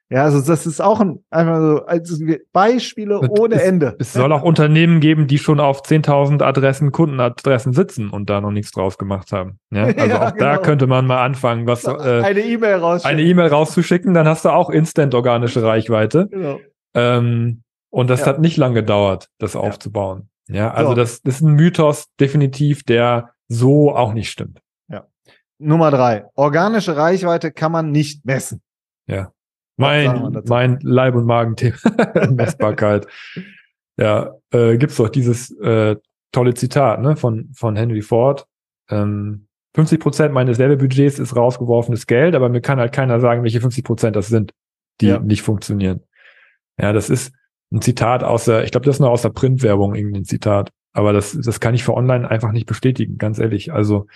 Ja, 0.09 0.23
also 0.23 0.41
das 0.41 0.65
ist 0.67 0.81
auch 0.81 1.00
ein, 1.00 1.23
einfach 1.29 1.57
so 1.61 1.85
also 1.85 2.25
Beispiele 2.51 3.21
Es- 3.23 3.29
ohne 3.39 3.61
Ende. 3.61 3.95
Es 3.97 4.11
soll 4.11 4.33
auch 4.33 4.41
Unternehmen 4.43 5.00
geben, 5.00 5.27
die 5.27 5.38
schon 5.38 5.61
auf 5.61 5.83
10.000 5.83 6.41
Adressen, 6.41 6.91
Kundenadressen 6.91 7.71
sitzen 7.71 8.09
und 8.09 8.29
da 8.29 8.41
noch 8.41 8.51
nichts 8.51 8.71
draus 8.71 8.97
gemacht 8.97 9.31
haben. 9.31 9.57
Ja, 9.71 9.83
also 9.97 10.00
Ja, 10.00 10.27
auch 10.27 10.31
da 10.31 10.55
genau. 10.55 10.61
könnte 10.63 10.88
man 10.88 11.07
mal 11.07 11.23
anfangen, 11.23 11.65
was 11.65 11.85
äh, 11.85 11.89
eine 11.91 12.41
E-Mail 12.41 12.75
raus. 12.75 13.05
eine 13.05 13.21
E-Mail 13.21 13.47
rauszuschicken, 13.47 14.13
dann 14.13 14.27
hast 14.27 14.43
du 14.43 14.50
auch 14.50 14.69
instant 14.69 15.15
organische 15.15 15.63
Reichweite. 15.63 16.27
Genau. 16.29 16.59
Ähm, 16.93 17.61
und 17.89 18.09
das 18.09 18.21
Ja. 18.21 18.25
hat 18.27 18.39
nicht 18.41 18.57
lange 18.57 18.75
gedauert, 18.75 19.29
das 19.38 19.55
aufzubauen. 19.55 20.27
Ja, 20.50 20.71
also 20.71 20.89
So. 20.89 20.95
das, 20.95 21.21
das 21.21 21.35
ist 21.35 21.41
ein 21.41 21.53
Mythos 21.53 22.07
definitiv, 22.19 22.83
der 22.83 23.29
so 23.47 23.95
auch 23.95 24.13
nicht 24.13 24.29
stimmt. 24.29 24.59
Nummer 25.62 25.91
drei. 25.91 26.25
Organische 26.36 26.96
Reichweite 26.98 27.51
kann 27.51 27.72
man 27.72 27.91
nicht 27.91 28.25
messen. 28.25 28.62
wir 29.06 29.32
Mein, 29.77 30.41
mein 30.48 30.80
Leib- 30.82 31.15
und 31.15 31.25
Magenthema, 31.25 31.75
Messbarkeit. 32.32 33.08
ja, 33.98 34.34
äh, 34.51 34.77
gibt's 34.77 34.98
doch 34.98 35.10
dieses 35.10 35.51
äh, 35.60 35.96
tolle 36.32 36.53
Zitat 36.53 37.01
ne, 37.01 37.15
von, 37.15 37.50
von 37.53 37.75
Henry 37.75 38.01
Ford. 38.01 38.46
Ähm, 38.89 39.48
50 39.75 40.00
Prozent 40.00 40.34
meines 40.34 40.60
Werbebudgets 40.60 41.20
ist 41.20 41.36
rausgeworfenes 41.36 42.06
Geld, 42.08 42.36
aber 42.36 42.50
mir 42.50 42.62
kann 42.62 42.80
halt 42.80 42.91
keiner 42.94 43.20
sagen, 43.20 43.44
welche 43.44 43.62
50 43.62 43.84
Prozent 43.84 44.15
das 44.15 44.27
sind, 44.27 44.51
die 45.00 45.08
Ja. 45.08 45.20
nicht 45.20 45.41
funktionieren. 45.44 46.01
Ja, 46.80 46.91
das 46.94 47.10
ist 47.10 47.34
ein 47.72 47.82
Zitat 47.82 48.24
aus 48.24 48.46
der, 48.46 48.63
ich 48.65 48.72
glaube, 48.72 48.86
das 48.86 48.98
ist 48.98 49.00
nur 49.00 49.10
aus 49.10 49.22
der 49.22 49.30
Printwerbung 49.30 49.96
irgendein 49.96 50.25
Zitat, 50.25 50.72
aber 50.94 51.13
das, 51.13 51.38
das 51.39 51.60
kann 51.62 51.74
ich 51.74 51.84
für 51.86 51.94
online 51.94 52.30
einfach 52.30 52.51
nicht 52.51 52.65
bestätigen, 52.65 53.18
ganz 53.18 53.39
ehrlich. 53.39 53.72
Also 53.72 54.08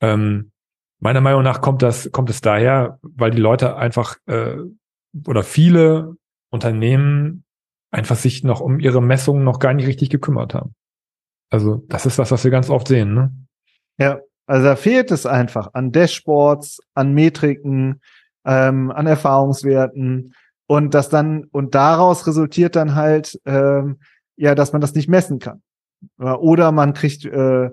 ähm, 0.00 0.50
meiner 0.98 1.20
Meinung 1.20 1.42
nach 1.42 1.60
kommt 1.60 1.82
das, 1.82 2.10
kommt 2.12 2.30
es 2.30 2.40
daher, 2.40 2.98
weil 3.02 3.30
die 3.30 3.40
Leute 3.40 3.76
einfach 3.76 4.16
äh, 4.26 4.56
oder 5.26 5.42
viele 5.42 6.16
Unternehmen 6.50 7.44
einfach 7.90 8.16
sich 8.16 8.44
noch 8.44 8.60
um 8.60 8.80
ihre 8.80 9.02
Messungen 9.02 9.44
noch 9.44 9.58
gar 9.58 9.74
nicht 9.74 9.86
richtig 9.86 10.10
gekümmert 10.10 10.54
haben. 10.54 10.74
Also 11.50 11.84
das 11.88 12.06
ist 12.06 12.18
was, 12.18 12.30
was 12.30 12.44
wir 12.44 12.50
ganz 12.50 12.70
oft 12.70 12.88
sehen. 12.88 13.14
Ne? 13.14 13.32
Ja, 13.98 14.20
also 14.46 14.64
da 14.64 14.76
fehlt 14.76 15.10
es 15.10 15.26
einfach 15.26 15.74
an 15.74 15.92
Dashboards, 15.92 16.80
an 16.94 17.14
Metriken, 17.14 18.00
ähm, 18.44 18.90
an 18.90 19.06
Erfahrungswerten 19.06 20.34
und 20.66 20.94
das 20.94 21.08
dann 21.08 21.44
und 21.44 21.74
daraus 21.74 22.26
resultiert 22.26 22.76
dann 22.76 22.94
halt 22.94 23.40
ähm, 23.44 23.98
ja, 24.36 24.54
dass 24.54 24.72
man 24.72 24.80
das 24.80 24.94
nicht 24.94 25.08
messen 25.08 25.38
kann. 25.38 25.62
Oder 26.18 26.72
man 26.72 26.92
kriegt 26.92 27.24
äh, 27.24 27.70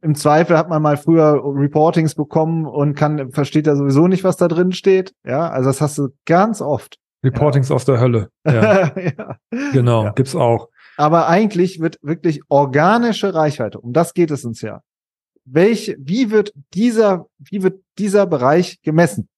im 0.00 0.14
Zweifel 0.14 0.56
hat 0.56 0.68
man 0.68 0.80
mal 0.82 0.96
früher 0.96 1.40
Reportings 1.44 2.14
bekommen 2.14 2.66
und 2.66 2.94
kann 2.94 3.32
versteht 3.32 3.66
ja 3.66 3.74
sowieso 3.76 4.06
nicht, 4.06 4.22
was 4.24 4.36
da 4.36 4.48
drin 4.48 4.72
steht. 4.72 5.12
Ja, 5.24 5.48
also 5.50 5.68
das 5.70 5.80
hast 5.80 5.98
du 5.98 6.08
ganz 6.24 6.60
oft. 6.60 6.98
Reportings 7.24 7.70
aus 7.70 7.84
der 7.84 7.98
Hölle. 8.00 8.28
Ja, 8.46 8.92
ja. 8.96 9.36
genau, 9.72 10.04
Ja. 10.04 10.12
gibt's 10.12 10.36
auch. 10.36 10.68
Aber 10.96 11.28
eigentlich 11.28 11.80
wird 11.80 11.98
wirklich 12.02 12.40
organische 12.48 13.34
Reichweite, 13.34 13.80
um 13.80 13.92
das 13.92 14.14
geht 14.14 14.30
es 14.30 14.44
uns 14.44 14.62
ja. 14.62 14.80
Welche, 15.44 15.96
wie 15.98 16.30
wird 16.30 16.52
dieser, 16.74 17.26
wie 17.38 17.62
wird 17.62 17.80
dieser 17.98 18.26
Bereich 18.26 18.80
gemessen? 18.82 19.28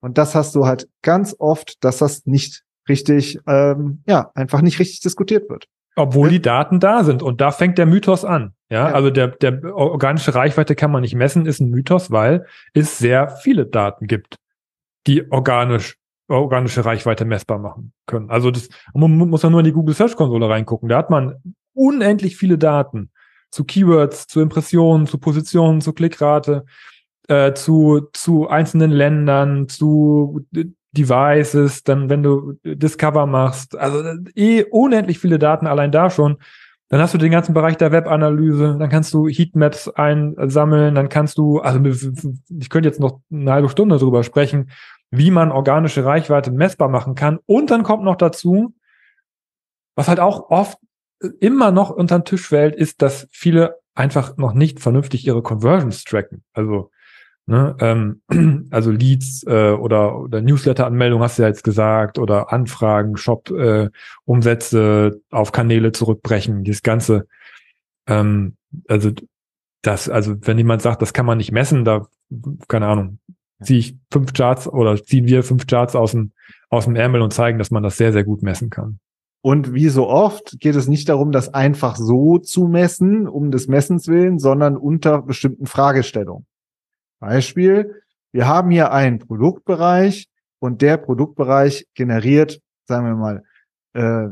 Und 0.00 0.18
das 0.18 0.34
hast 0.34 0.54
du 0.54 0.66
halt 0.66 0.88
ganz 1.02 1.34
oft, 1.38 1.82
dass 1.84 1.98
das 1.98 2.26
nicht 2.26 2.62
richtig, 2.88 3.38
ähm, 3.46 4.02
ja, 4.06 4.30
einfach 4.34 4.60
nicht 4.62 4.78
richtig 4.78 5.00
diskutiert 5.00 5.48
wird. 5.50 5.66
Obwohl 5.96 6.28
Ja. 6.28 6.32
die 6.32 6.42
Daten 6.42 6.80
da 6.80 7.02
sind. 7.04 7.22
Und 7.22 7.40
da 7.40 7.50
fängt 7.50 7.78
der 7.78 7.86
Mythos 7.86 8.24
an. 8.24 8.52
Ja, 8.70 8.88
Ja. 8.88 8.94
also 8.94 9.10
der, 9.10 9.28
der 9.28 9.74
organische 9.76 10.34
Reichweite 10.34 10.74
kann 10.74 10.90
man 10.90 11.02
nicht 11.02 11.14
messen, 11.14 11.46
ist 11.46 11.60
ein 11.60 11.70
Mythos, 11.70 12.10
weil 12.10 12.46
es 12.74 12.98
sehr 12.98 13.28
viele 13.28 13.66
Daten 13.66 14.06
gibt, 14.06 14.36
die 15.06 15.30
organisch, 15.30 15.96
organische 16.28 16.84
Reichweite 16.84 17.24
messbar 17.24 17.58
machen 17.58 17.92
können. 18.06 18.30
Also 18.30 18.50
das, 18.50 18.68
man 18.92 19.16
mu- 19.16 19.26
muss 19.26 19.42
ja 19.42 19.50
nur 19.50 19.60
in 19.60 19.66
die 19.66 19.72
Google 19.72 19.94
Search 19.94 20.16
Konsole 20.16 20.48
reingucken. 20.48 20.88
Da 20.88 20.98
hat 20.98 21.10
man 21.10 21.36
unendlich 21.74 22.36
viele 22.36 22.58
Daten 22.58 23.10
zu 23.52 23.64
Keywords, 23.64 24.26
zu 24.26 24.40
Impressionen, 24.40 25.06
zu 25.06 25.18
Positionen, 25.18 25.80
zu 25.80 25.92
Klickrate, 25.92 26.64
äh, 27.28 27.52
zu, 27.54 28.08
zu 28.12 28.48
einzelnen 28.48 28.90
Ländern, 28.90 29.68
zu 29.68 30.44
Devices, 30.92 31.84
dann 31.84 32.08
wenn 32.08 32.22
du 32.22 32.54
Discover 32.64 33.26
machst, 33.26 33.76
also 33.76 34.00
äh, 34.00 34.16
eh 34.34 34.64
unendlich 34.64 35.18
viele 35.20 35.38
Daten 35.38 35.66
allein 35.66 35.92
da 35.92 36.10
schon. 36.10 36.38
Dann 36.88 37.00
hast 37.00 37.14
du 37.14 37.18
den 37.18 37.32
ganzen 37.32 37.52
Bereich 37.52 37.76
der 37.76 37.90
Webanalyse, 37.90 38.76
dann 38.78 38.88
kannst 38.88 39.12
du 39.12 39.26
Heatmaps 39.26 39.88
einsammeln, 39.88 40.94
dann 40.94 41.08
kannst 41.08 41.36
du, 41.36 41.58
also 41.58 41.80
ich 41.84 42.70
könnte 42.70 42.88
jetzt 42.88 43.00
noch 43.00 43.20
eine 43.30 43.52
halbe 43.52 43.68
Stunde 43.68 43.98
drüber 43.98 44.22
sprechen, 44.22 44.70
wie 45.10 45.32
man 45.32 45.50
organische 45.50 46.04
Reichweite 46.04 46.52
messbar 46.52 46.88
machen 46.88 47.16
kann. 47.16 47.38
Und 47.46 47.70
dann 47.70 47.82
kommt 47.82 48.04
noch 48.04 48.16
dazu, 48.16 48.74
was 49.96 50.08
halt 50.08 50.20
auch 50.20 50.50
oft 50.50 50.78
immer 51.40 51.72
noch 51.72 51.90
unter 51.90 52.18
den 52.18 52.24
Tisch 52.24 52.46
fällt, 52.46 52.76
ist, 52.76 53.02
dass 53.02 53.26
viele 53.32 53.78
einfach 53.94 54.36
noch 54.36 54.52
nicht 54.52 54.80
vernünftig 54.80 55.26
ihre 55.26 55.42
Conversions 55.42 56.04
tracken. 56.04 56.44
Also, 56.52 56.90
ne, 57.46 57.74
ähm, 57.80 58.20
also 58.70 58.90
Leads 58.90 59.44
äh, 59.46 59.70
oder, 59.70 60.18
oder 60.18 60.42
Newsletter-Anmeldung 60.42 61.22
hast 61.22 61.38
du 61.38 61.42
ja 61.42 61.48
jetzt 61.48 61.64
gesagt, 61.64 62.18
oder 62.18 62.52
Anfragen, 62.52 63.16
Shop-Umsätze 63.16 65.20
auf 65.30 65.52
Kanäle 65.52 65.92
zurückbrechen, 65.92 66.64
dieses 66.64 66.82
Ganze. 66.82 67.26
Ähm, 68.06 68.56
also 68.88 69.12
das, 69.82 70.08
also 70.08 70.34
wenn 70.42 70.58
jemand 70.58 70.82
sagt, 70.82 71.02
das 71.02 71.12
kann 71.12 71.26
man 71.26 71.38
nicht 71.38 71.52
messen, 71.52 71.84
da, 71.84 72.06
keine 72.68 72.88
Ahnung, 72.88 73.18
ziehe 73.62 73.78
ich 73.78 73.96
fünf 74.10 74.32
Charts 74.32 74.68
oder 74.68 75.02
ziehen 75.02 75.26
wir 75.26 75.42
fünf 75.42 75.66
Charts 75.66 75.96
aus 75.96 76.12
dem, 76.12 76.32
aus 76.68 76.84
dem 76.84 76.96
Ärmel 76.96 77.22
und 77.22 77.32
zeigen, 77.32 77.58
dass 77.58 77.70
man 77.70 77.82
das 77.82 77.96
sehr, 77.96 78.12
sehr 78.12 78.24
gut 78.24 78.42
messen 78.42 78.70
kann. 78.70 78.98
Und 79.42 79.74
wie 79.74 79.88
so 79.88 80.08
oft 80.08 80.58
geht 80.58 80.74
es 80.74 80.88
nicht 80.88 81.08
darum, 81.08 81.30
das 81.30 81.54
einfach 81.54 81.94
so 81.94 82.38
zu 82.38 82.66
messen, 82.66 83.28
um 83.28 83.52
des 83.52 83.68
Messens 83.68 84.08
willen, 84.08 84.40
sondern 84.40 84.76
unter 84.76 85.22
bestimmten 85.22 85.66
Fragestellungen. 85.66 86.46
Beispiel, 87.20 88.02
wir 88.32 88.46
haben 88.46 88.70
hier 88.70 88.92
einen 88.92 89.18
Produktbereich 89.18 90.28
und 90.58 90.82
der 90.82 90.96
Produktbereich 90.96 91.86
generiert, 91.94 92.60
sagen 92.84 93.06
wir 93.06 93.14
mal, 93.14 93.42
äh, 93.94 94.28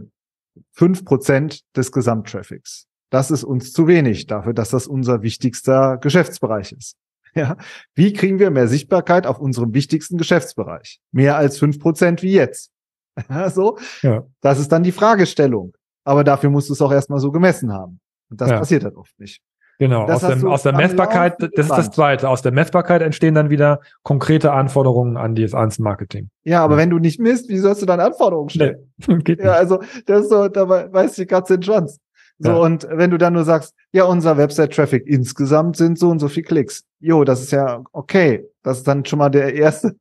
fünf 0.73 1.05
Prozent 1.05 1.63
des 1.77 1.91
Gesamttraffics. 1.93 2.87
Das 3.11 3.31
ist 3.31 3.45
uns 3.45 3.73
zu 3.73 3.87
wenig 3.87 4.27
dafür, 4.27 4.55
dass 4.55 4.71
das 4.71 4.87
unser 4.87 5.23
wichtigster 5.23 5.99
Geschäftsbereich 5.99 6.73
ist. 6.73 6.97
Ja, 7.37 7.57
wie 7.97 8.13
kriegen 8.13 8.39
wir 8.39 8.53
mehr 8.53 8.69
Sichtbarkeit 8.69 9.27
auf 9.27 9.41
unserem 9.41 9.75
wichtigsten 9.75 10.19
Geschäftsbereich? 10.19 11.01
Mehr 11.11 11.37
als 11.37 11.59
fünf 11.59 11.81
Prozent 11.81 12.23
wie 12.23 12.33
jetzt. 12.33 12.71
Ja, 13.29 13.51
so. 13.51 13.77
Ja. 14.03 14.25
Das 14.41 14.61
ist 14.61 14.71
dann 14.71 14.85
die 14.85 14.93
Fragestellung. 14.93 15.73
Aber 16.05 16.23
dafür 16.23 16.51
musst 16.51 16.69
du 16.69 16.75
es 16.75 16.81
auch 16.81 16.93
erstmal 16.93 17.19
so 17.19 17.33
gemessen 17.33 17.73
haben. 17.73 17.99
Und 18.31 18.41
das 18.41 18.51
Ja. 18.51 18.59
passiert 18.59 18.85
halt 18.85 18.95
oft 18.95 19.19
nicht. 19.19 19.43
Genau, 19.79 20.05
aus, 20.05 20.21
du 20.21 20.49
aus 20.49 20.63
der 20.63 20.73
Messbarkeit, 20.73 21.35
das 21.41 21.51
ist 21.57 21.71
das. 21.71 21.91
Zweite. 21.91 22.29
Aus 22.29 22.43
der 22.43 22.53
Messbarkeit 22.53 23.03
entstehen 23.03 23.35
dann 23.35 23.51
wieder 23.51 23.81
konkrete 24.03 24.53
Anforderungen 24.53 25.17
an 25.17 25.35
das 25.35 25.53
ans 25.55 25.79
Marketing. 25.79 26.31
Ja, 26.45 26.63
aber 26.63 26.75
Ja. 26.75 26.79
wenn 26.83 26.91
du 26.91 26.99
nicht 26.99 27.19
misst, 27.21 27.49
wie 27.49 27.59
sollst 27.59 27.83
du 27.83 27.87
dann 27.87 28.01
Anforderungen 28.01 28.51
stellen? 28.51 28.93
geht 29.25 29.41
Ja, 29.41 29.53
also 29.53 29.81
das 30.07 30.23
ist 30.23 30.31
so, 30.31 30.49
da 30.49 30.69
weiß 30.69 31.15
die 31.15 31.27
Katze 31.27 31.59
den 31.59 31.63
Schwanz. 31.65 31.99
So, 32.39 32.51
Ja. 32.51 32.57
und 32.57 32.87
wenn 32.91 33.11
du 33.11 33.19
dann 33.19 33.33
nur 33.33 33.45
sagst, 33.45 33.75
ja, 33.93 34.05
unser 34.05 34.37
Website-Traffic 34.37 35.07
insgesamt 35.07 35.77
sind 35.77 35.99
so 35.99 36.09
und 36.11 36.19
so 36.19 36.29
viel 36.29 36.43
Klicks. 36.43 36.83
Jo, 37.01 37.23
das 37.25 37.41
ist 37.43 37.53
ja 37.53 37.83
okay. 37.93 38.45
Das 38.63 38.79
ist 38.79 38.89
dann 38.89 39.05
schon 39.05 39.19
mal 39.21 39.29
der 39.29 39.55
erste. 39.55 39.95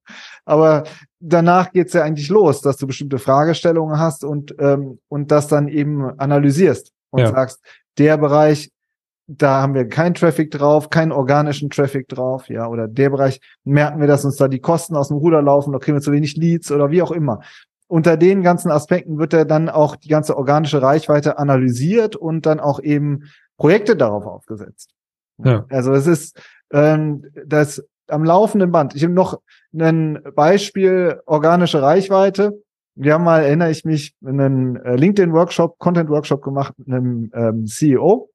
Aber 0.46 0.84
danach 1.20 1.72
geht's 1.72 1.94
ja 1.94 2.02
eigentlich 2.04 2.30
los, 2.30 2.62
dass 2.62 2.78
du 2.78 2.88
bestimmte 2.88 3.20
Fragestellungen 3.20 4.00
hast 4.00 4.24
und, 4.24 4.56
ähm, 4.60 5.00
und 5.10 5.32
das 5.32 5.48
dann 5.48 5.68
eben 5.68 6.18
analysierst 6.20 6.92
und 7.12 7.22
Ja. 7.22 7.28
sagst, 7.32 7.60
der 8.00 8.18
Bereich, 8.18 8.72
da 9.28 9.62
haben 9.62 9.74
wir 9.74 9.88
keinen 9.88 10.16
Traffic 10.16 10.52
drauf, 10.52 10.90
keinen 10.90 11.12
organischen 11.12 11.70
Traffic 11.70 12.08
drauf, 12.10 12.50
ja, 12.50 12.68
oder 12.68 12.88
der 12.88 13.10
Bereich, 13.10 13.40
merken 13.64 14.00
wir, 14.00 14.08
dass 14.08 14.26
uns 14.26 14.36
da 14.36 14.48
die 14.48 14.60
Kosten 14.60 14.96
aus 14.96 15.08
dem 15.08 15.18
Ruder 15.18 15.42
laufen, 15.42 15.72
da 15.72 15.80
kriegen 15.80 15.98
wir 15.98 16.02
zu 16.02 16.12
wenig 16.12 16.36
Leads 16.36 16.72
oder 16.72 16.92
wie 16.92 17.02
auch 17.02 17.12
immer 17.12 17.40
unter 17.94 18.18
den 18.18 18.42
ganzen 18.42 18.72
Aspekten 18.72 19.20
wird 19.20 19.34
er 19.34 19.46
dann 19.46 19.70
auch 19.70 19.96
die 19.96 20.08
ganze 20.08 20.36
organische 20.36 20.82
Reichweite 20.82 21.38
analysiert 21.38 22.16
und 22.16 22.48
dann 22.48 22.60
auch 22.60 22.82
eben 22.82 23.26
Projekte 23.56 23.96
darauf 23.96 24.26
aufgesetzt. 24.26 24.90
Ja. 25.44 25.66
Also 25.70 25.94
es 25.94 26.08
ist 26.08 26.42
ähm, 26.72 27.24
das 27.46 27.86
am 28.08 28.24
laufenden 28.24 28.72
Band. 28.72 28.96
Ich 28.96 29.04
habe 29.04 29.14
noch 29.14 29.40
ein 29.78 30.20
Beispiel 30.36 31.22
organische 31.28 31.84
Reichweite. 31.84 32.64
Wir 32.96 33.14
haben 33.14 33.24
mal, 33.24 33.44
erinnere 33.44 33.70
ich 33.70 33.86
mich, 33.86 34.16
einen 34.26 34.76
äh, 34.78 34.96
LinkedIn-Workshop, 34.96 35.78
Content-Workshop 35.78 36.42
gemacht 36.42 36.74
mit 36.78 36.88
einem 36.88 37.32
ähm, 37.36 37.68
CEO. 37.68 38.30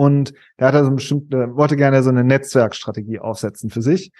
Und 0.00 0.32
der 0.58 0.68
hat 0.68 0.74
also 0.76 0.90
bestimmt, 0.92 1.34
äh, 1.34 1.54
wollte 1.54 1.76
gerne 1.76 2.02
so 2.02 2.08
eine 2.08 2.24
Netzwerkstrategie 2.24 3.18
aufsetzen 3.18 3.68
für 3.68 3.82
sich. 3.82 4.12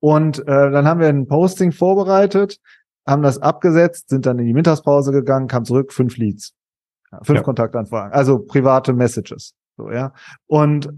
Und 0.00 0.40
äh, 0.40 0.44
dann 0.72 0.84
haben 0.88 0.98
wir 0.98 1.06
ein 1.06 1.28
Posting 1.28 1.70
vorbereitet, 1.70 2.58
haben 3.06 3.22
das 3.22 3.38
abgesetzt, 3.38 4.08
sind 4.08 4.26
dann 4.26 4.40
in 4.40 4.46
die 4.46 4.52
Mittagspause 4.52 5.12
gegangen, 5.12 5.46
kam 5.46 5.64
zurück, 5.64 5.92
fünf 5.92 6.16
Leads. 6.16 6.54
Fünf 7.22 7.38
Ja. 7.38 7.42
Kontaktanfragen, 7.44 8.12
also 8.12 8.40
private 8.40 8.92
Messages. 8.92 9.54
So, 9.76 9.92
ja. 9.92 10.12
Und 10.48 10.90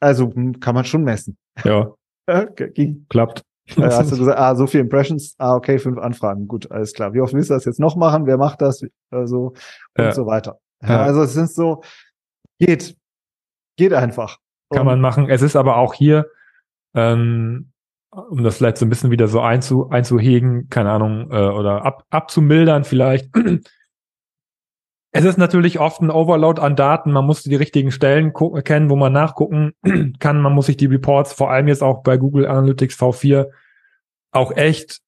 also 0.00 0.34
hm, 0.34 0.58
kann 0.58 0.74
man 0.74 0.84
schon 0.84 1.04
messen. 1.04 1.38
Ja, 1.62 1.92
ging 2.74 3.06
klappt. 3.08 3.44
Äh, 3.76 3.82
hast 3.82 4.10
du 4.10 4.18
gesagt, 4.18 4.36
ah, 4.36 4.56
so 4.56 4.66
viele 4.66 4.82
Impressions, 4.82 5.36
ah, 5.38 5.54
okay, 5.54 5.78
fünf 5.78 5.98
Anfragen, 5.98 6.48
gut, 6.48 6.68
alles 6.72 6.92
klar. 6.92 7.14
Wie 7.14 7.20
oft 7.20 7.32
willst 7.32 7.50
du 7.50 7.54
das 7.54 7.66
jetzt 7.66 7.78
noch 7.78 7.94
machen? 7.94 8.26
Wer 8.26 8.36
macht 8.36 8.60
das? 8.62 8.84
Also, 9.12 9.54
und 9.96 10.04
Ja. 10.04 10.10
so 10.12 10.26
weiter. 10.26 10.58
Ja. 10.82 11.04
Also 11.04 11.22
es 11.22 11.34
sind 11.34 11.48
so, 11.50 11.82
geht, 12.58 12.96
geht 13.76 13.92
einfach. 13.92 14.38
Kann 14.70 14.80
Und- 14.80 14.86
man 14.86 15.00
machen. 15.00 15.28
Es 15.28 15.42
ist 15.42 15.56
aber 15.56 15.76
auch 15.76 15.94
hier, 15.94 16.26
ähm, 16.94 17.70
um 18.10 18.44
das 18.44 18.56
vielleicht 18.58 18.78
so 18.78 18.86
ein 18.86 18.88
bisschen 18.88 19.10
wieder 19.10 19.26
so 19.28 19.40
einzu, 19.40 19.90
einzuhegen, 19.90 20.68
keine 20.68 20.90
Ahnung, 20.90 21.30
äh, 21.30 21.48
oder 21.48 21.84
ab, 21.84 22.04
abzumildern 22.10 22.84
vielleicht. 22.84 23.28
Es 25.16 25.24
ist 25.24 25.38
natürlich 25.38 25.78
oft 25.78 26.02
ein 26.02 26.10
Overload 26.10 26.60
an 26.60 26.74
Daten. 26.74 27.12
Man 27.12 27.24
muss 27.24 27.44
die 27.44 27.54
richtigen 27.54 27.92
Stellen 27.92 28.32
kennen, 28.64 28.90
wo 28.90 28.96
man 28.96 29.12
nachgucken 29.12 29.72
kann. 30.18 30.42
Man 30.42 30.52
muss 30.52 30.66
sich 30.66 30.76
die 30.76 30.86
Reports, 30.86 31.32
vor 31.32 31.52
allem 31.52 31.68
jetzt 31.68 31.84
auch 31.84 32.02
bei 32.02 32.16
Google 32.16 32.48
Analytics 32.48 32.98
V4, 33.00 33.46
auch 34.32 34.50
echt 34.56 34.98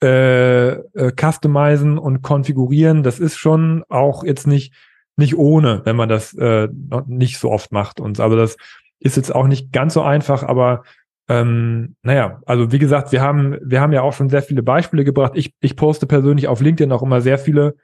äh, 0.00 0.68
äh, 0.74 1.12
customizen 1.20 1.98
und 1.98 2.22
konfigurieren. 2.22 3.02
Das 3.02 3.18
ist 3.18 3.36
schon 3.36 3.82
auch 3.88 4.22
jetzt 4.22 4.46
nicht 4.46 4.72
nicht 5.18 5.36
ohne, 5.36 5.82
wenn 5.84 5.96
man 5.96 6.08
das 6.08 6.32
äh, 6.34 6.68
nicht 7.06 7.38
so 7.38 7.50
oft 7.50 7.72
macht. 7.72 8.00
Und 8.00 8.20
also 8.20 8.36
das 8.36 8.56
ist 9.00 9.16
jetzt 9.16 9.34
auch 9.34 9.46
nicht 9.46 9.72
ganz 9.72 9.94
so 9.94 10.02
einfach, 10.02 10.42
aber 10.42 10.84
ähm, 11.28 11.96
naja, 12.02 12.40
also 12.46 12.72
wie 12.72 12.78
gesagt, 12.78 13.12
wir 13.12 13.20
haben 13.20 13.58
wir 13.62 13.80
haben 13.80 13.92
ja 13.92 14.02
auch 14.02 14.14
schon 14.14 14.30
sehr 14.30 14.42
viele 14.42 14.62
Beispiele 14.62 15.04
gebracht. 15.04 15.32
Ich 15.34 15.52
ich 15.60 15.76
poste 15.76 16.06
persönlich 16.06 16.48
auf 16.48 16.60
LinkedIn 16.60 16.92
auch 16.92 17.02
immer 17.02 17.20
sehr 17.20 17.38
viele 17.38 17.74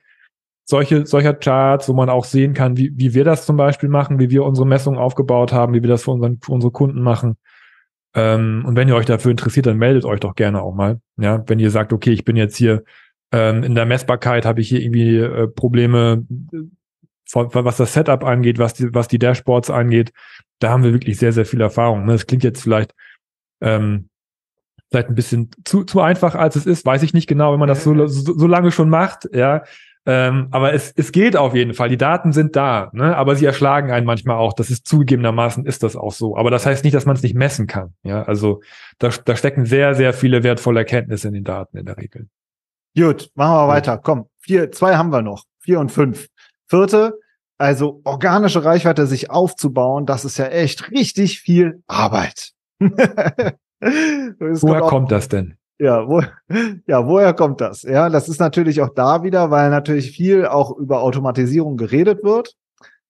solche 0.64 1.06
solcher 1.06 1.34
Charts, 1.34 1.88
wo 1.88 1.92
man 1.92 2.08
auch 2.08 2.24
sehen 2.24 2.54
kann, 2.54 2.76
wie 2.76 2.92
wie 2.96 3.14
wir 3.14 3.24
das 3.24 3.44
zum 3.46 3.56
Beispiel 3.56 3.88
machen, 3.88 4.18
wie 4.18 4.30
wir 4.30 4.44
unsere 4.44 4.66
Messungen 4.66 4.98
aufgebaut 4.98 5.52
haben, 5.52 5.74
wie 5.74 5.82
wir 5.82 5.90
das 5.90 6.04
für, 6.04 6.12
unseren, 6.12 6.40
für 6.40 6.52
unsere 6.52 6.72
Kunden 6.72 7.02
machen. 7.02 7.36
Ähm, 8.14 8.64
und 8.66 8.76
wenn 8.76 8.88
ihr 8.88 8.96
euch 8.96 9.06
dafür 9.06 9.32
interessiert, 9.32 9.66
dann 9.66 9.76
meldet 9.76 10.04
euch 10.04 10.20
doch 10.20 10.36
gerne 10.36 10.62
auch 10.62 10.74
mal. 10.74 11.00
Ja, 11.18 11.42
wenn 11.46 11.58
ihr 11.58 11.70
sagt, 11.70 11.92
okay, 11.92 12.12
ich 12.12 12.24
bin 12.24 12.36
jetzt 12.36 12.56
hier 12.56 12.84
ähm, 13.32 13.64
in 13.64 13.74
der 13.74 13.86
Messbarkeit, 13.86 14.46
habe 14.46 14.60
ich 14.60 14.68
hier 14.68 14.80
irgendwie 14.80 15.18
äh, 15.18 15.48
Probleme, 15.48 16.24
was 17.32 17.76
das 17.76 17.94
Setup 17.94 18.24
angeht, 18.24 18.58
was 18.58 18.74
die, 18.74 18.94
was 18.94 19.08
die 19.08 19.18
Dashboards 19.18 19.70
angeht, 19.70 20.12
da 20.58 20.70
haben 20.70 20.84
wir 20.84 20.92
wirklich 20.92 21.18
sehr, 21.18 21.32
sehr 21.32 21.46
viel 21.46 21.60
Erfahrung. 21.60 22.04
Ne? 22.04 22.12
Das 22.12 22.26
klingt 22.26 22.44
jetzt 22.44 22.62
vielleicht 22.62 22.94
ähm, 23.60 24.08
vielleicht 24.90 25.08
ein 25.08 25.14
bisschen 25.14 25.50
zu, 25.64 25.84
zu 25.84 26.00
einfach, 26.00 26.34
als 26.34 26.54
es 26.54 26.66
ist, 26.66 26.86
weiß 26.86 27.02
ich 27.02 27.14
nicht 27.14 27.26
genau, 27.26 27.52
wenn 27.52 27.58
man 27.58 27.68
das 27.68 27.82
so, 27.82 28.06
so, 28.06 28.38
so 28.38 28.46
lange 28.46 28.70
schon 28.70 28.88
macht, 28.88 29.28
ja. 29.32 29.64
Ähm, 30.06 30.48
aber 30.50 30.74
es, 30.74 30.92
es 30.96 31.12
geht 31.12 31.34
auf 31.34 31.54
jeden 31.54 31.72
Fall. 31.72 31.88
Die 31.88 31.96
Daten 31.96 32.32
sind 32.32 32.56
da, 32.56 32.90
ne? 32.92 33.16
aber 33.16 33.36
sie 33.36 33.46
erschlagen 33.46 33.90
einen 33.90 34.04
manchmal 34.04 34.36
auch. 34.36 34.52
Das 34.52 34.70
ist 34.70 34.86
zugegebenermaßen 34.86 35.64
ist 35.64 35.82
das 35.82 35.96
auch 35.96 36.12
so. 36.12 36.36
Aber 36.36 36.50
das 36.50 36.66
heißt 36.66 36.84
nicht, 36.84 36.94
dass 36.94 37.06
man 37.06 37.16
es 37.16 37.22
nicht 37.22 37.34
messen 37.34 37.66
kann. 37.66 37.94
Ja, 38.02 38.22
also 38.22 38.60
da, 38.98 39.08
da 39.24 39.34
stecken 39.34 39.64
sehr, 39.64 39.94
sehr 39.94 40.12
viele 40.12 40.42
wertvolle 40.42 40.80
Erkenntnisse 40.80 41.28
in 41.28 41.34
den 41.34 41.44
Daten 41.44 41.78
in 41.78 41.86
der 41.86 41.96
Regel. 41.96 42.28
Gut, 42.96 43.30
machen 43.34 43.54
wir 43.54 43.68
weiter. 43.68 43.96
Komm, 43.96 44.26
vier, 44.38 44.70
zwei 44.72 44.96
haben 44.96 45.10
wir 45.10 45.22
noch. 45.22 45.44
Vier 45.58 45.80
und 45.80 45.90
fünf. 45.90 46.28
Vierte, 46.66 47.18
also 47.58 48.00
organische 48.04 48.64
Reichweite 48.64 49.06
sich 49.06 49.30
aufzubauen, 49.30 50.06
das 50.06 50.24
ist 50.24 50.38
ja 50.38 50.46
echt 50.46 50.90
richtig 50.90 51.40
viel 51.40 51.82
Arbeit. 51.86 52.50
Woher 53.80 54.84
auch- 54.84 54.88
kommt 54.88 55.10
das 55.12 55.28
denn? 55.28 55.56
Ja, 55.78 56.06
wo, 56.08 56.22
ja, 56.86 57.06
woher 57.06 57.34
kommt 57.34 57.60
das? 57.60 57.82
Ja, 57.82 58.08
das 58.08 58.28
ist 58.28 58.38
natürlich 58.38 58.80
auch 58.80 58.90
da 58.94 59.24
wieder, 59.24 59.50
weil 59.50 59.70
natürlich 59.70 60.12
viel 60.12 60.46
auch 60.46 60.76
über 60.76 61.02
Automatisierung 61.02 61.76
geredet 61.76 62.22
wird. 62.22 62.54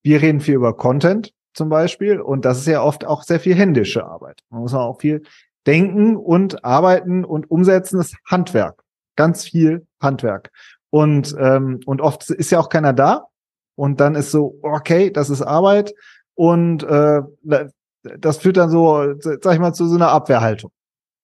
Wir 0.02 0.22
reden 0.22 0.40
viel 0.40 0.54
über 0.54 0.74
Content 0.74 1.32
zum 1.52 1.68
Beispiel 1.68 2.20
und 2.20 2.46
das 2.46 2.58
ist 2.58 2.66
ja 2.66 2.82
oft 2.82 3.04
auch 3.04 3.22
sehr 3.22 3.38
viel 3.38 3.54
händische 3.54 4.06
Arbeit. 4.06 4.40
Man 4.48 4.62
muss 4.62 4.72
auch 4.72 4.98
viel 4.98 5.22
denken 5.66 6.16
und 6.16 6.64
arbeiten 6.64 7.24
und 7.24 7.50
umsetzen, 7.50 7.98
das 7.98 8.08
ist 8.12 8.16
Handwerk. 8.26 8.82
Ganz 9.14 9.44
viel 9.44 9.86
Handwerk. 10.00 10.50
Und, 10.88 11.36
ähm, 11.38 11.80
und 11.84 12.00
oft 12.00 12.30
ist 12.30 12.50
ja 12.50 12.58
auch 12.60 12.70
keiner 12.70 12.94
da. 12.94 13.26
Und 13.76 14.00
dann 14.00 14.14
ist 14.14 14.30
so, 14.30 14.58
okay, 14.62 15.10
das 15.10 15.30
ist 15.30 15.42
Arbeit. 15.42 15.94
Und 16.34 16.82
äh, 16.84 17.22
das 18.18 18.38
führt 18.38 18.56
dann 18.56 18.70
so, 18.70 19.14
sag 19.18 19.54
ich 19.54 19.60
mal, 19.60 19.72
zu 19.72 19.86
so 19.86 19.96
einer 19.96 20.08
Abwehrhaltung. 20.10 20.70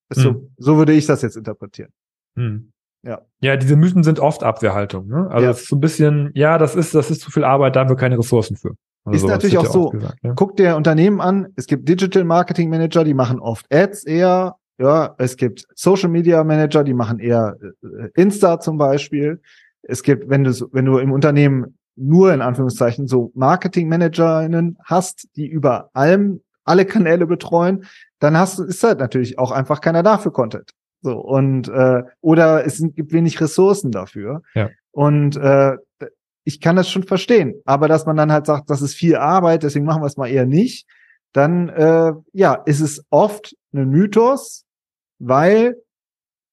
Ist 0.08 0.20
so, 0.22 0.30
Hm. 0.30 0.50
so 0.56 0.76
würde 0.76 0.92
ich 0.92 1.06
das 1.06 1.22
jetzt 1.22 1.36
interpretieren. 1.36 1.90
Hm. 2.36 2.72
Ja. 3.02 3.22
Ja, 3.40 3.56
diese 3.56 3.76
Mythen 3.76 4.02
sind 4.02 4.20
oft 4.20 4.42
Abwehrhaltung. 4.42 5.06
Ne? 5.08 5.28
Also 5.30 5.44
Ja. 5.44 5.50
es 5.50 5.62
ist 5.62 5.68
so 5.68 5.76
ein 5.76 5.80
bisschen, 5.80 6.30
ja, 6.34 6.58
das 6.58 6.74
ist, 6.76 6.94
das 6.94 7.10
ist 7.10 7.20
zu 7.22 7.30
viel 7.30 7.44
Arbeit, 7.44 7.76
da 7.76 7.80
haben 7.80 7.88
wir 7.88 7.96
keine 7.96 8.18
Ressourcen 8.18 8.56
für. 8.56 8.72
Also 9.04 9.26
Ist 9.26 9.30
natürlich 9.32 9.56
auch 9.58 9.64
ja 9.64 9.70
so. 9.70 9.88
Gesagt, 9.90 10.22
ne? 10.22 10.34
Guck 10.36 10.56
dir 10.56 10.76
Unternehmen 10.76 11.20
an. 11.22 11.48
Es 11.56 11.66
gibt 11.66 11.88
Digital 11.88 12.24
Marketing 12.24 12.68
Manager, 12.68 13.02
die 13.04 13.14
machen 13.14 13.40
oft 13.40 13.64
Ads 13.72 14.04
eher. 14.04 14.56
Ja, 14.78 15.14
es 15.18 15.36
gibt 15.36 15.66
Social 15.74 16.10
Media 16.10 16.44
Manager, 16.44 16.84
die 16.84 16.92
machen 16.94 17.18
eher 17.18 17.56
äh, 17.82 18.08
Insta 18.14 18.60
zum 18.60 18.76
Beispiel. 18.76 19.40
Es 19.82 20.02
gibt, 20.02 20.28
wenn 20.28 20.44
du, 20.44 20.52
wenn 20.72 20.84
du 20.84 20.98
im 20.98 21.12
Unternehmen 21.12 21.78
nur 22.00 22.32
in 22.32 22.40
Anführungszeichen 22.40 23.06
so 23.06 23.30
Marketing 23.34 23.88
Managerinnen 23.88 24.78
hast, 24.84 25.28
die 25.36 25.46
über 25.46 25.90
allem 25.92 26.42
alle 26.64 26.84
Kanäle 26.84 27.26
betreuen, 27.26 27.84
dann 28.18 28.36
hast 28.36 28.58
du, 28.58 28.64
ist 28.64 28.82
halt 28.82 28.98
natürlich 28.98 29.38
auch 29.38 29.50
einfach 29.50 29.80
keiner 29.80 30.02
da 30.02 30.18
für 30.18 30.30
Content. 30.30 30.70
So 31.02 31.18
und 31.18 31.68
äh, 31.68 32.02
oder 32.20 32.64
es 32.66 32.78
sind- 32.78 32.96
gibt 32.96 33.12
wenig 33.12 33.40
Ressourcen 33.40 33.90
dafür. 33.90 34.42
Ja. 34.54 34.70
Und 34.92 35.36
äh, 35.36 35.76
ich 36.44 36.60
kann 36.60 36.76
das 36.76 36.88
schon 36.90 37.04
verstehen, 37.04 37.54
aber 37.64 37.86
dass 37.88 38.06
man 38.06 38.16
dann 38.16 38.32
halt 38.32 38.46
sagt, 38.46 38.70
das 38.70 38.82
ist 38.82 38.94
viel 38.94 39.16
Arbeit, 39.16 39.62
deswegen 39.62 39.84
machen 39.84 40.02
wir 40.02 40.06
es 40.06 40.16
mal 40.16 40.28
eher 40.28 40.46
nicht, 40.46 40.86
dann 41.32 41.68
äh, 41.68 42.12
ja, 42.32 42.54
ist 42.54 42.80
es 42.80 43.04
oft 43.10 43.54
ein 43.72 43.88
Mythos, 43.88 44.64
weil 45.18 45.76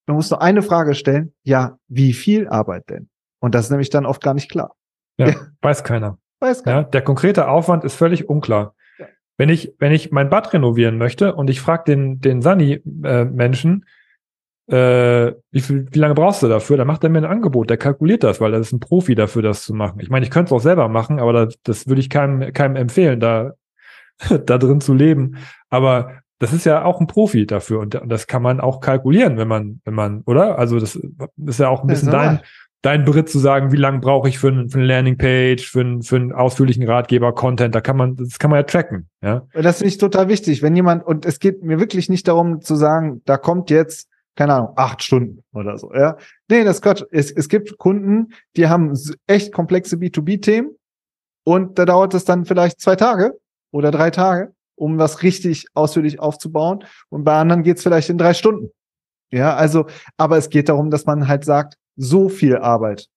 man 0.06 0.18
muss 0.18 0.30
nur 0.30 0.42
eine 0.42 0.62
Frage 0.62 0.94
stellen, 0.94 1.34
ja, 1.44 1.78
wie 1.88 2.14
viel 2.14 2.48
Arbeit 2.48 2.90
denn? 2.90 3.10
Und 3.40 3.56
das 3.56 3.66
ist 3.66 3.72
nämlich 3.72 3.90
dann 3.90 4.06
oft 4.06 4.22
gar 4.22 4.34
nicht 4.34 4.50
klar. 4.52 4.74
Ja, 5.17 5.30
Ja. 5.30 5.36
weiß 5.62 5.84
keiner. 5.84 6.17
Weiß 6.39 6.63
gar 6.63 6.75
Ja, 6.75 6.84
der 6.84 7.01
konkrete 7.01 7.47
Aufwand 7.47 7.84
ist 7.84 7.95
völlig 7.95 8.30
unklar. 8.30 8.75
Ja. 8.99 9.06
Wenn 9.38 9.49
ich, 9.49 9.73
wenn 9.80 9.91
ich 9.91 10.12
mein 10.12 10.30
Bad 10.30 10.53
renovieren 10.53 10.97
möchte 10.97 11.34
und 11.36 11.49
ich 11.49 11.62
frage 11.62 11.84
den, 11.88 12.19
den 12.21 12.41
Sani-Menschen, 12.41 13.86
äh, 14.69 15.34
wie, 15.51 15.62
viel, 15.62 15.88
wie 15.91 15.99
lange 15.99 16.13
brauchst 16.13 16.43
du 16.43 16.47
dafür? 16.47 16.75
Dann 16.77 16.88
macht 16.88 17.03
er 17.03 17.10
mir 17.10 17.19
ein 17.19 17.25
Angebot, 17.25 17.69
der 17.69 17.77
kalkuliert 17.77 18.23
das, 18.23 18.41
weil 18.41 18.53
er 18.53 18.60
ist 18.60 18.73
ein 18.73 18.80
Profi 18.82 19.15
dafür, 19.15 19.41
das 19.41 19.63
zu 19.63 19.73
machen. 19.73 19.99
Ich 20.01 20.10
meine, 20.10 20.25
ich 20.25 20.32
könnte 20.32 20.49
es 20.49 20.51
auch 20.51 20.63
selber 20.63 20.89
machen, 20.89 21.19
aber 21.19 21.34
das, 21.34 21.56
das 21.63 21.88
würde 21.88 22.01
ich 22.01 22.10
keinem, 22.10 22.51
keinem 22.53 22.75
empfehlen, 22.75 23.19
da, 23.19 23.53
da 24.45 24.58
drin 24.58 24.82
zu 24.82 24.93
leben. 24.93 25.38
Aber 25.69 26.12
das 26.39 26.53
ist 26.53 26.65
ja 26.65 26.84
auch 26.84 26.99
ein 26.99 27.08
Profi 27.08 27.45
dafür 27.47 27.80
und 27.80 27.99
das 28.06 28.27
kann 28.27 28.43
man 28.43 28.60
auch 28.60 28.80
kalkulieren, 28.82 29.38
wenn 29.38 29.47
man, 29.47 29.82
wenn 29.86 29.93
man, 29.95 30.21
oder? 30.25 30.60
Also 30.60 30.80
das 30.80 30.95
ist 30.95 31.60
ja 31.60 31.69
auch 31.69 31.82
ein 31.84 31.88
Ja, 31.88 31.93
bisschen 31.93 32.10
ist 32.10 32.13
normal. 32.13 32.27
dein, 32.38 32.39
dein 32.82 33.06
Brit 33.06 33.30
zu 33.30 33.40
sagen, 33.40 33.72
wie 33.72 33.78
lange 33.78 34.00
brauche 34.00 34.30
ich 34.30 34.40
für, 34.40 34.50
ein, 34.50 34.70
für 34.70 34.78
eine 34.78 34.88
Landingpage, 34.88 35.70
für, 35.70 35.82
ein, 35.82 36.02
für 36.04 36.18
einen 36.18 36.32
ausführlichen 36.32 36.88
Ratgeber, 36.88 37.34
Content, 37.34 37.74
da 37.74 37.82
kann 37.82 37.98
man, 37.98 38.16
das 38.16 38.40
kann 38.40 38.52
man 38.52 38.60
ja 38.60 38.63
tracken, 38.63 39.10
ja. 39.22 39.48
Das 39.54 39.78
finde 39.78 39.90
ich 39.90 39.98
total 39.98 40.30
wichtig. 40.30 40.62
Wenn 40.62 40.76
jemand, 40.76 41.06
und 41.06 41.26
es 41.26 41.40
geht 41.40 41.63
mir 41.63 41.80
wirklich 41.80 42.10
nicht 42.10 42.28
darum 42.28 42.62
zu 42.62 42.76
sagen, 42.76 43.22
da 43.26 43.38
kommt 43.38 43.70
jetzt, 43.70 44.10
keine 44.36 44.54
Ahnung, 44.54 44.74
acht 44.76 45.02
Stunden 45.04 45.44
oder 45.54 45.78
so, 45.78 45.94
ja. 45.94 46.18
Nee, 46.50 46.63
das 46.63 46.78
ist 46.78 46.82
Quatsch. 46.84 47.04
Es, 47.12 47.32
es 47.32 47.50
gibt 47.50 47.78
Kunden, 47.78 48.34
die 48.56 48.68
haben 48.68 48.94
echt 49.26 49.52
komplexe 49.52 49.96
B2B-Themen 49.96 50.72
und 51.44 51.80
da 51.80 51.86
dauert 51.86 52.13
es 52.13 52.26
dann 52.26 52.46
vielleicht 52.46 52.80
zwei 52.80 52.96
Tage 52.96 53.38
oder 53.72 53.90
drei 53.90 54.12
Tage, 54.12 54.54
um 54.76 54.98
das 54.98 55.24
richtig 55.24 55.66
ausführlich 55.74 56.20
aufzubauen. 56.20 56.84
Und 57.10 57.24
bei 57.24 57.34
anderen 57.34 57.63
geht's 57.63 57.82
vielleicht 57.82 58.10
in 58.10 58.18
drei 58.18 58.34
Stunden. 58.34 58.70
Ja, 59.32 59.56
also, 59.56 59.88
aber 60.16 60.38
es 60.38 60.50
geht 60.50 60.70
darum, 60.70 60.90
dass 60.90 61.06
man 61.06 61.28
halt 61.28 61.44
sagt, 61.44 61.76
so 61.98 62.30
viel 62.30 62.58
Arbeit 62.58 63.08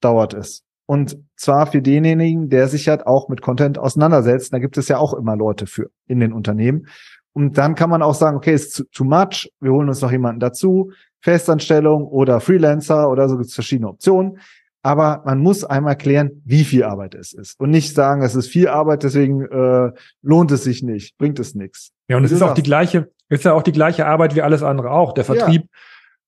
dauert 0.00 0.34
es. 0.34 0.62
Und 0.86 1.18
zwar 1.36 1.66
für 1.66 1.80
denjenigen, 1.80 2.50
der 2.50 2.68
sich 2.68 2.88
halt 2.88 3.06
auch 3.06 3.28
mit 3.28 3.40
Content 3.40 3.78
auseinandersetzt. 3.78 4.52
Da 4.52 4.58
gibt 4.58 4.76
es 4.76 4.88
ja 4.88 4.98
auch 4.98 5.14
immer 5.14 5.34
Leute 5.36 5.66
für 5.66 5.90
in 6.06 6.20
den 6.20 6.32
Unternehmen. 6.32 6.88
Und 7.32 7.56
dann 7.58 7.74
kann 7.74 7.90
man 7.90 8.02
auch 8.02 8.14
sagen, 8.14 8.36
okay, 8.36 8.54
ist 8.54 8.84
too, 8.92 9.04
much. 9.04 9.50
Wir 9.60 9.72
holen 9.72 9.88
uns 9.88 10.02
noch 10.02 10.12
jemanden 10.12 10.40
dazu. 10.40 10.92
Festanstellung 11.20 12.06
oder 12.06 12.40
Freelancer 12.40 13.10
oder 13.10 13.28
so 13.28 13.36
gibt 13.36 13.48
es 13.48 13.54
verschiedene 13.54 13.88
Optionen. 13.88 14.38
Aber 14.82 15.22
man 15.24 15.38
muss 15.38 15.64
einmal 15.64 15.96
klären, 15.96 16.42
wie 16.44 16.62
viel 16.62 16.84
Arbeit 16.84 17.14
es 17.14 17.32
ist. 17.32 17.58
Und 17.58 17.70
nicht 17.70 17.94
sagen, 17.94 18.22
es 18.22 18.34
ist 18.34 18.48
viel 18.48 18.68
Arbeit, 18.68 19.02
deswegen 19.02 19.42
äh, 19.46 19.92
lohnt 20.20 20.52
es 20.52 20.62
sich 20.64 20.82
nicht, 20.82 21.16
bringt 21.16 21.38
es 21.38 21.54
nichts. 21.54 21.92
Ja, 22.08 22.18
und 22.18 22.24
es 22.24 22.32
ist 22.32 22.42
auch 22.42 22.52
die 22.52 22.62
gleiche, 22.62 23.08
ist 23.30 23.44
ja 23.44 23.54
auch 23.54 23.62
die 23.62 23.72
gleiche 23.72 24.04
Arbeit 24.04 24.34
wie 24.34 24.42
alles 24.42 24.62
andere 24.62 24.90
auch. 24.90 25.14
Der 25.14 25.24
Ja. 25.24 25.34
Vertrieb 25.34 25.70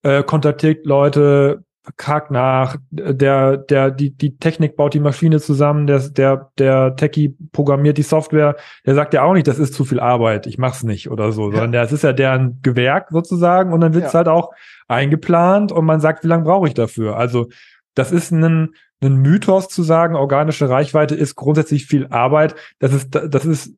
äh, 0.03 0.23
kontaktiert 0.23 0.87
Leute, 0.87 1.66
hakt 2.01 2.31
nach, 2.31 2.77
der, 2.91 3.57
der, 3.57 3.91
die, 3.91 4.11
die 4.11 4.37
Technik 4.37 4.77
baut 4.77 4.95
die 4.95 5.01
Maschine 5.01 5.41
zusammen, 5.41 5.87
der, 5.87 6.01
der, 6.11 6.51
der 6.59 6.97
Techie 6.97 7.37
programmiert 7.53 7.99
die 7.99 8.03
Software, 8.03 8.57
der 8.85 8.95
sagt 8.95 9.15
ja 9.15 9.23
auch 9.23 9.33
nicht, 9.35 9.47
das 9.47 9.59
ist 9.59 9.75
zu 9.75 9.85
viel 9.85 10.01
Arbeit, 10.01 10.47
ich 10.47 10.59
mach's 10.59 10.83
nicht 10.83 11.11
oder 11.11 11.33
so, 11.33 11.51
sondern 11.51 11.73
das 11.73 11.93
ist 11.93 12.03
ja 12.05 12.13
deren 12.13 12.61
Gewerk 12.63 13.09
sozusagen 13.11 13.73
und 13.73 13.81
dann 13.81 13.95
wird's 13.95 14.13
Ja. 14.13 14.19
halt 14.19 14.29
auch 14.29 14.53
eingeplant 14.89 15.73
und 15.73 15.85
man 15.85 16.01
sagt, 16.01 16.25
wie 16.25 16.29
lange 16.29 16.45
brauche 16.45 16.69
ich 16.69 16.75
dafür? 16.75 17.17
Also 17.17 17.49
das 17.95 18.13
ist 18.13 18.31
ein, 18.31 18.75
ein 19.03 19.17
Mythos 19.17 19.69
zu 19.69 19.83
sagen, 19.83 20.15
organische 20.17 20.69
Reichweite 20.69 21.15
ist 21.15 21.35
grundsätzlich 21.35 21.87
viel 21.87 22.07
Arbeit. 22.09 22.55
Das 22.79 22.93
ist, 22.93 23.11
das 23.15 23.45
ist, 23.45 23.75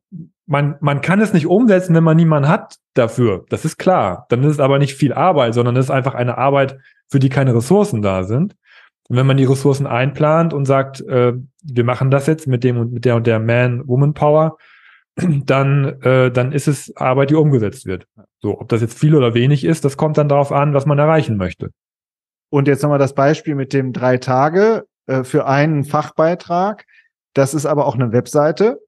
man, 0.49 0.77
man 0.81 1.01
kann 1.01 1.21
es 1.21 1.31
nicht 1.31 1.45
umsetzen, 1.45 1.93
wenn 1.93 2.03
man 2.03 2.17
niemanden 2.17 2.49
hat 2.49 2.77
dafür. 2.95 3.45
Das 3.49 3.65
ist 3.65 3.77
klar. 3.77 4.25
Dann 4.29 4.43
ist 4.43 4.53
es 4.53 4.59
aber 4.59 4.79
nicht 4.79 4.95
viel 4.95 5.13
Arbeit, 5.13 5.53
sondern 5.53 5.77
es 5.77 5.85
ist 5.85 5.91
einfach 5.91 6.15
eine 6.15 6.39
Arbeit, 6.39 6.79
für 7.07 7.19
die 7.19 7.29
keine 7.29 7.53
Ressourcen 7.53 8.01
da 8.01 8.23
sind. 8.23 8.55
Und 9.09 9.17
wenn 9.17 9.27
man 9.27 9.37
die 9.37 9.45
Ressourcen 9.45 9.85
einplant 9.85 10.53
und 10.53 10.65
sagt, 10.65 11.01
äh, 11.01 11.33
wir 11.63 11.83
machen 11.83 12.09
das 12.09 12.25
jetzt 12.25 12.47
mit 12.47 12.63
dem 12.63 12.77
und 12.77 12.91
mit 12.91 13.05
der 13.05 13.15
und 13.15 13.27
der 13.27 13.39
Man-Woman-Power, 13.39 14.57
dann, 15.45 16.01
äh, 16.01 16.31
dann 16.31 16.51
ist 16.51 16.67
es 16.67 16.97
Arbeit, 16.97 17.29
die 17.29 17.35
umgesetzt 17.35 17.85
wird. 17.85 18.07
So, 18.41 18.59
ob 18.59 18.69
das 18.69 18.81
jetzt 18.81 18.97
viel 18.97 19.13
oder 19.15 19.35
wenig 19.35 19.63
ist, 19.63 19.85
das 19.85 19.97
kommt 19.97 20.17
dann 20.17 20.29
darauf 20.29 20.51
an, 20.51 20.73
was 20.73 20.87
man 20.87 20.97
erreichen 20.97 21.37
möchte. 21.37 21.69
Und 22.49 22.67
jetzt 22.67 22.81
nochmal 22.81 22.97
das 22.97 23.13
Beispiel 23.13 23.53
mit 23.53 23.71
dem 23.71 23.93
drei 23.93 24.17
Tage 24.17 24.85
äh, 25.05 25.23
für 25.23 25.45
einen 25.45 25.83
Fachbeitrag. 25.83 26.85
Das 27.35 27.53
ist 27.53 27.67
aber 27.67 27.85
auch 27.85 27.93
eine 27.93 28.11
Webseite, 28.11 28.79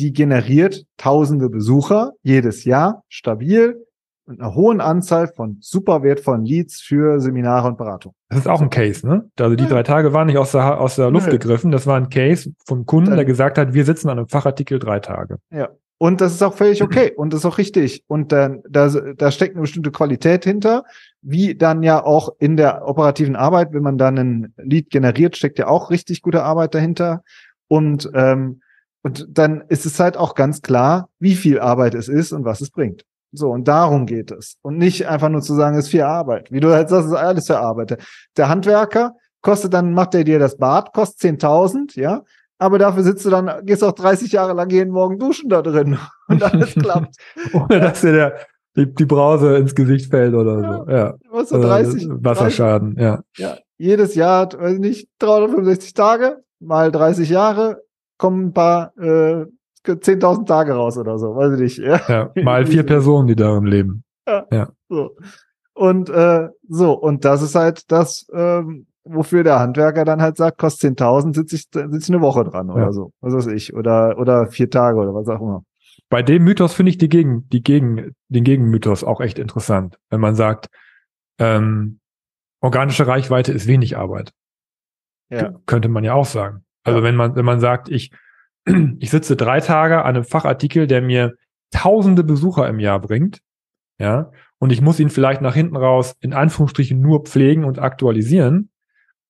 die 0.00 0.12
generiert 0.12 0.84
tausende 0.96 1.50
Besucher 1.50 2.12
jedes 2.22 2.64
Jahr 2.64 3.04
stabil 3.08 3.84
und 4.24 4.40
einer 4.40 4.54
hohen 4.54 4.80
Anzahl 4.80 5.28
von 5.28 5.58
super 5.60 6.02
wertvollen 6.02 6.44
Leads 6.44 6.80
für 6.80 7.20
Seminare 7.20 7.68
und 7.68 7.76
Beratung. 7.76 8.14
Das 8.30 8.38
ist 8.38 8.48
auch 8.48 8.62
ein 8.62 8.70
Case, 8.70 9.06
ne? 9.06 9.28
Also 9.38 9.56
die 9.56 9.64
ja. 9.64 9.70
drei 9.70 9.82
Tage 9.82 10.14
waren 10.14 10.26
nicht 10.28 10.38
aus 10.38 10.52
der, 10.52 10.80
aus 10.80 10.96
der 10.96 11.10
Luft 11.10 11.26
Nö. 11.26 11.32
gegriffen. 11.32 11.70
Das 11.70 11.86
war 11.86 11.96
ein 11.96 12.08
Case 12.08 12.52
vom 12.66 12.86
Kunden, 12.86 13.14
der 13.14 13.26
gesagt 13.26 13.58
hat, 13.58 13.74
wir 13.74 13.84
sitzen 13.84 14.08
an 14.08 14.18
einem 14.18 14.28
Fachartikel 14.28 14.78
drei 14.78 15.00
Tage. 15.00 15.36
Ja. 15.50 15.68
Und 15.98 16.22
das 16.22 16.32
ist 16.32 16.42
auch 16.42 16.54
völlig 16.54 16.82
okay 16.82 17.12
und 17.16 17.34
das 17.34 17.40
ist 17.40 17.46
auch 17.46 17.58
richtig. 17.58 18.04
Und 18.06 18.32
dann, 18.32 18.62
da, 18.66 18.88
da 18.88 19.30
steckt 19.30 19.54
eine 19.54 19.60
bestimmte 19.60 19.90
Qualität 19.90 20.44
hinter, 20.44 20.84
wie 21.20 21.54
dann 21.54 21.82
ja 21.82 22.02
auch 22.02 22.30
in 22.38 22.56
der 22.56 22.88
operativen 22.88 23.36
Arbeit, 23.36 23.74
wenn 23.74 23.82
man 23.82 23.98
dann 23.98 24.18
ein 24.18 24.54
Lead 24.56 24.88
generiert, 24.88 25.36
steckt 25.36 25.58
ja 25.58 25.66
auch 25.66 25.90
richtig 25.90 26.22
gute 26.22 26.42
Arbeit 26.42 26.74
dahinter. 26.74 27.22
Und, 27.68 28.10
ähm, 28.14 28.62
und 29.02 29.26
dann 29.30 29.62
ist 29.68 29.86
es 29.86 29.98
halt 29.98 30.16
auch 30.16 30.34
ganz 30.34 30.62
klar, 30.62 31.08
wie 31.18 31.34
viel 31.34 31.58
Arbeit 31.58 31.94
es 31.94 32.08
ist 32.08 32.32
und 32.32 32.44
was 32.44 32.60
es 32.60 32.70
bringt. 32.70 33.04
So, 33.32 33.50
und 33.50 33.68
darum 33.68 34.06
geht 34.06 34.30
es. 34.32 34.56
Und 34.62 34.76
nicht 34.76 35.06
einfach 35.06 35.28
nur 35.28 35.40
zu 35.40 35.54
sagen, 35.54 35.76
es 35.76 35.84
ist 35.86 35.90
viel 35.90 36.02
Arbeit. 36.02 36.50
Wie 36.50 36.60
du 36.60 36.72
halt 36.72 36.88
sagst, 36.88 37.06
es 37.06 37.12
ist 37.12 37.18
alles 37.18 37.46
für 37.46 37.58
Arbeit. 37.58 37.98
Der 38.36 38.48
Handwerker 38.48 39.14
kostet 39.40 39.72
dann, 39.72 39.94
macht 39.94 40.14
er 40.14 40.24
dir 40.24 40.38
das 40.38 40.56
Bad, 40.56 40.92
kostet 40.92 41.40
10.000, 41.40 41.98
ja. 41.98 42.22
Aber 42.58 42.78
dafür 42.78 43.04
sitzt 43.04 43.24
du 43.24 43.30
dann, 43.30 43.64
gehst 43.64 43.82
auch 43.82 43.92
30 43.92 44.32
Jahre 44.32 44.52
lang 44.52 44.68
jeden 44.68 44.90
Morgen 44.90 45.18
duschen 45.18 45.48
da 45.48 45.62
drin 45.62 45.98
und 46.28 46.42
alles 46.42 46.74
klappt. 46.74 47.14
Ohne 47.54 47.80
dass 47.80 48.00
dir 48.02 48.12
der, 48.12 48.38
die, 48.76 48.92
die 48.92 49.06
Brause 49.06 49.56
ins 49.56 49.74
Gesicht 49.74 50.10
fällt 50.10 50.34
oder 50.34 50.60
ja, 50.60 50.72
so. 50.72 50.90
Ja. 50.90 51.14
Was 51.30 51.48
so 51.48 51.62
30, 51.62 52.08
Wasserschaden, 52.10 52.96
30, 52.96 53.02
ja. 53.02 53.22
Ja. 53.36 53.58
Jedes 53.78 54.14
Jahr, 54.14 54.52
weiß 54.52 54.78
nicht, 54.78 55.08
365 55.20 55.94
Tage, 55.94 56.42
mal 56.58 56.92
30 56.92 57.30
Jahre, 57.30 57.80
kommen 58.20 58.48
ein 58.48 58.52
paar 58.52 58.96
äh, 58.98 59.46
10.000 59.86 60.46
Tage 60.46 60.74
raus 60.74 60.98
oder 60.98 61.18
so, 61.18 61.34
weiß 61.34 61.54
ich 61.54 61.60
nicht. 61.60 61.78
Ja, 61.78 62.00
ja 62.06 62.30
mal 62.44 62.66
vier 62.66 62.84
Personen, 62.84 63.26
die 63.26 63.34
darin 63.34 63.64
leben. 63.64 64.04
Ja. 64.28 64.46
ja. 64.52 64.68
So. 64.88 65.16
Und 65.72 66.10
äh, 66.10 66.48
so, 66.68 66.92
und 66.92 67.24
das 67.24 67.40
ist 67.40 67.54
halt 67.54 67.90
das, 67.90 68.28
ähm, 68.34 68.86
wofür 69.04 69.42
der 69.42 69.58
Handwerker 69.58 70.04
dann 70.04 70.20
halt 70.20 70.36
sagt, 70.36 70.58
kostet 70.58 71.00
10.000, 71.00 71.34
sitze 71.34 71.56
ich, 71.56 71.62
sitz 71.72 72.08
ich 72.08 72.14
eine 72.14 72.20
Woche 72.20 72.44
dran 72.44 72.68
ja. 72.68 72.74
oder 72.74 72.92
so, 72.92 73.12
was 73.20 73.32
weiß 73.32 73.46
ich, 73.46 73.74
oder, 73.74 74.18
oder 74.18 74.46
vier 74.46 74.68
Tage 74.68 74.98
oder 74.98 75.14
was 75.14 75.26
auch 75.28 75.40
immer. 75.40 75.64
Bei 76.10 76.22
dem 76.22 76.44
Mythos 76.44 76.74
finde 76.74 76.90
ich 76.90 76.98
die 76.98 77.08
Gegen, 77.08 77.48
die 77.48 77.62
Gegen, 77.62 78.14
den 78.28 78.44
Gegenmythos 78.44 79.02
auch 79.02 79.22
echt 79.22 79.38
interessant, 79.38 79.98
wenn 80.10 80.20
man 80.20 80.34
sagt, 80.34 80.68
ähm, 81.38 82.00
organische 82.60 83.06
Reichweite 83.06 83.52
ist 83.52 83.66
wenig 83.66 83.96
Arbeit. 83.96 84.32
Ja. 85.30 85.54
Könnte 85.64 85.88
man 85.88 86.04
ja 86.04 86.12
auch 86.12 86.26
sagen. 86.26 86.64
Also 86.84 87.00
ja. 87.00 87.04
wenn 87.04 87.16
man, 87.16 87.36
wenn 87.36 87.44
man 87.44 87.60
sagt, 87.60 87.88
ich, 87.88 88.10
ich 88.98 89.10
sitze 89.10 89.36
drei 89.36 89.60
Tage 89.60 90.04
an 90.04 90.16
einem 90.16 90.24
Fachartikel, 90.24 90.86
der 90.86 91.02
mir 91.02 91.34
tausende 91.70 92.24
Besucher 92.24 92.68
im 92.68 92.80
Jahr 92.80 93.00
bringt, 93.00 93.40
ja, 93.98 94.30
und 94.58 94.72
ich 94.72 94.80
muss 94.80 95.00
ihn 95.00 95.10
vielleicht 95.10 95.40
nach 95.40 95.54
hinten 95.54 95.76
raus 95.76 96.14
in 96.20 96.32
Anführungsstrichen 96.32 97.00
nur 97.00 97.24
pflegen 97.24 97.64
und 97.64 97.78
aktualisieren, 97.78 98.70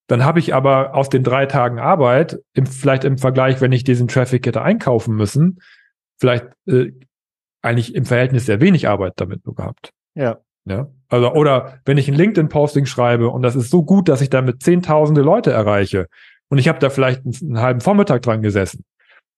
dann 0.06 0.24
habe 0.24 0.40
ich 0.40 0.54
aber 0.54 0.94
aus 0.94 1.08
den 1.08 1.22
drei 1.22 1.46
Tagen 1.46 1.78
Arbeit, 1.78 2.40
im, 2.52 2.66
vielleicht 2.66 3.04
im 3.04 3.16
Vergleich, 3.16 3.60
wenn 3.60 3.70
ich 3.70 3.84
diesen 3.84 4.08
Traffic 4.08 4.44
hätte 4.44 4.62
einkaufen 4.62 5.14
müssen, 5.14 5.60
vielleicht 6.18 6.46
äh, 6.66 6.90
eigentlich 7.62 7.94
im 7.94 8.04
Verhältnis 8.04 8.46
sehr 8.46 8.60
wenig 8.60 8.88
Arbeit 8.88 9.14
damit 9.16 9.46
nur 9.46 9.54
gehabt. 9.54 9.92
Ja. 10.14 10.38
Ja. 10.64 10.88
Also, 11.08 11.32
oder 11.32 11.80
wenn 11.84 11.96
ich 11.96 12.08
ein 12.08 12.14
LinkedIn-Posting 12.14 12.86
schreibe 12.86 13.30
und 13.30 13.42
das 13.42 13.56
ist 13.56 13.70
so 13.70 13.84
gut, 13.84 14.08
dass 14.08 14.20
ich 14.20 14.30
damit 14.30 14.62
zehntausende 14.62 15.22
Leute 15.22 15.52
erreiche 15.52 16.06
und 16.50 16.58
ich 16.58 16.68
habe 16.68 16.78
da 16.78 16.90
vielleicht 16.90 17.24
einen, 17.24 17.34
einen 17.40 17.60
halben 17.60 17.80
Vormittag 17.80 18.22
dran 18.22 18.42
gesessen, 18.42 18.84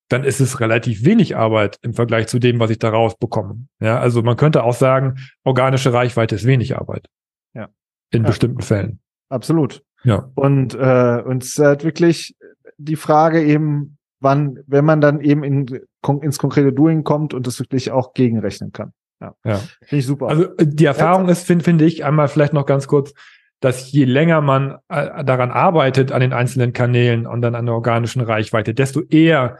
dann 0.09 0.25
ist 0.25 0.41
es 0.41 0.61
relativ 0.61 1.05
wenig 1.05 1.37
Arbeit 1.37 1.79
im 1.83 1.95
Vergleich 1.95 2.27
zu 2.27 2.39
dem, 2.39 2.59
was 2.59 2.71
ich 2.71 2.79
da 2.79 2.91
rausbekomme. 2.91 3.67
Ja, 3.81 3.99
also 3.99 4.23
man 4.23 4.37
könnte 4.37 4.65
auch 4.65 4.75
sagen, 4.75 5.17
organische 5.45 5.93
Reichweite 5.93 6.35
ist 6.35 6.47
wenig 6.47 6.77
Arbeit. 6.77 7.07
Ja. 7.55 7.69
In 8.11 8.23
ja. 8.23 8.29
bestimmten 8.29 8.63
Fällen. 8.63 9.01
Absolut. 9.31 9.83
Ja. 10.05 10.31
Und, 10.35 10.75
äh, 10.75 11.23
und 11.25 11.43
es 11.43 11.51
ist 11.51 11.59
halt 11.61 11.85
wirklich 11.85 12.37
die 12.77 12.97
Frage 12.97 13.43
eben, 13.43 13.97
wann, 14.21 14.59
wenn 14.67 14.85
man 14.85 15.01
dann 15.01 15.21
eben 15.21 15.45
in, 15.45 15.81
ins 16.21 16.39
konkrete 16.39 16.73
Doing 16.73 17.05
kommt 17.05 17.33
und 17.33 17.47
das 17.47 17.59
wirklich 17.59 17.91
auch 17.91 18.13
gegenrechnen 18.13 18.73
kann. 18.73 18.93
Ja. 19.21 19.35
ja. 19.45 19.57
Finde 19.83 20.01
ich 20.01 20.07
super. 20.07 20.29
Also 20.29 20.57
äh, 20.57 20.67
die 20.67 20.85
Erfahrung 20.85 21.29
ist, 21.29 21.47
finde 21.47 21.65
find 21.65 21.81
ich, 21.81 22.05
einmal 22.05 22.29
vielleicht 22.29 22.53
noch 22.53 22.67
ganz 22.67 22.87
kurz, 22.87 23.15
dass 23.63 23.93
je 23.93 24.05
länger 24.05 24.41
man 24.41 24.79
äh, 24.89 25.25
daran 25.25 25.53
arbeitet, 25.53 26.13
an 26.13 26.21
den 26.21 26.33
einzelnen 26.33 26.73
Kanälen 26.73 27.27
und 27.27 27.43
dann 27.43 27.55
an 27.55 27.67
der 27.67 27.75
organischen 27.75 28.21
Reichweite, 28.21 28.75
desto 28.75 29.03
eher 29.03 29.59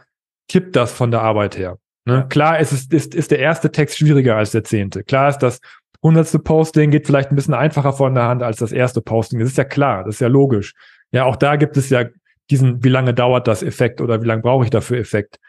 kippt 0.49 0.75
das 0.75 0.91
von 0.91 1.09
der 1.09 1.21
Arbeit 1.21 1.57
her. 1.57 1.77
Ne? 2.05 2.27
Klar 2.29 2.59
ist, 2.59 2.73
es, 2.73 2.85
ist, 2.87 3.15
ist 3.15 3.31
der 3.31 3.39
erste 3.39 3.71
Text 3.71 3.97
schwieriger 3.97 4.35
als 4.35 4.51
der 4.51 4.65
zehnte. 4.65 5.03
Klar 5.03 5.29
ist 5.29 5.39
das 5.39 5.59
hundertste 6.03 6.37
Posting 6.37 6.91
geht 6.91 7.07
vielleicht 7.07 7.31
ein 7.31 7.35
bisschen 7.35 7.53
einfacher 7.53 7.93
von 7.93 8.13
der 8.13 8.25
Hand 8.25 8.43
als 8.43 8.57
das 8.57 8.73
erste 8.73 9.01
Posting. 9.01 9.39
Das 9.39 9.47
ist 9.47 9.57
ja 9.57 9.63
klar, 9.63 10.03
das 10.03 10.15
ist 10.15 10.19
ja 10.19 10.27
logisch. 10.27 10.73
Ja, 11.11 11.23
auch 11.23 11.37
da 11.37 11.55
gibt 11.55 11.77
es 11.77 11.89
ja 11.89 12.03
diesen, 12.49 12.83
wie 12.83 12.89
lange 12.89 13.13
dauert 13.13 13.47
das 13.47 13.63
Effekt 13.63 14.01
oder 14.01 14.21
wie 14.21 14.27
lange 14.27 14.41
brauche 14.41 14.65
ich 14.65 14.69
dafür 14.69 14.97
Effekt. 14.97 15.39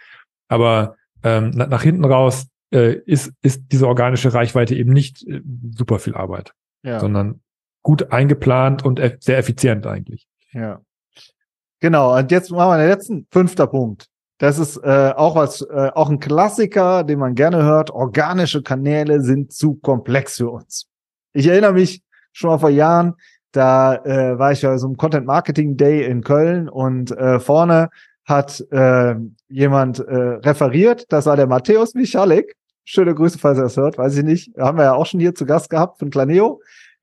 Aber 0.46 0.94
ähm, 1.24 1.50
nach, 1.50 1.68
nach 1.68 1.82
hinten 1.82 2.04
raus 2.04 2.46
äh, 2.72 2.94
ist, 3.04 3.32
ist 3.42 3.64
diese 3.72 3.88
organische 3.88 4.32
Reichweite 4.32 4.76
eben 4.76 4.92
nicht 4.92 5.26
äh, 5.26 5.40
super 5.76 5.98
viel 5.98 6.14
Arbeit, 6.14 6.52
ja. 6.84 7.00
sondern 7.00 7.40
gut 7.84 8.10
eingeplant 8.10 8.84
und 8.84 9.00
sehr 9.20 9.38
effizient 9.38 9.86
eigentlich. 9.86 10.26
Ja. 10.52 10.80
Genau, 11.78 12.16
und 12.16 12.32
jetzt 12.32 12.50
machen 12.50 12.70
wir 12.70 12.78
den 12.78 12.88
letzten, 12.88 13.26
fünfter 13.30 13.68
Punkt. 13.68 14.08
Das 14.38 14.58
ist 14.58 14.78
äh, 14.78 15.12
auch 15.14 15.36
was, 15.36 15.60
äh, 15.60 15.90
auch 15.94 16.10
ein 16.10 16.18
Klassiker, 16.18 17.04
den 17.04 17.20
man 17.20 17.34
gerne 17.34 17.62
hört. 17.62 17.90
Organische 17.90 18.62
Kanäle 18.62 19.20
sind 19.20 19.52
zu 19.52 19.74
komplex 19.74 20.38
für 20.38 20.50
uns. 20.50 20.88
Ich 21.34 21.46
erinnere 21.46 21.74
mich 21.74 22.02
schon 22.32 22.50
mal 22.50 22.58
vor 22.58 22.70
Jahren, 22.70 23.14
da 23.52 23.94
äh, 23.96 24.38
war 24.38 24.50
ich 24.50 24.62
ja 24.62 24.76
so 24.78 24.86
einem 24.86 24.96
Content 24.96 25.26
Marketing 25.26 25.76
Day 25.76 26.04
in 26.04 26.22
Köln 26.22 26.68
und 26.68 27.12
äh, 27.12 27.38
vorne 27.38 27.90
hat 28.24 28.64
äh, 28.72 29.14
jemand 29.48 29.98
äh, 29.98 30.14
referiert. 30.14 31.04
Das 31.10 31.26
war 31.26 31.36
der 31.36 31.46
Matthäus 31.46 31.94
Michalik. 31.94 32.56
Schöne 32.84 33.14
Grüße, 33.14 33.38
falls 33.38 33.58
er 33.58 33.64
das 33.64 33.76
hört. 33.76 33.98
Weiß 33.98 34.16
ich 34.16 34.24
nicht. 34.24 34.56
Haben 34.58 34.78
wir 34.78 34.84
ja 34.84 34.94
auch 34.94 35.06
schon 35.06 35.20
hier 35.20 35.34
zu 35.34 35.46
Gast 35.46 35.70
gehabt 35.70 35.98
von 35.98 36.10
Planeo. 36.10 36.60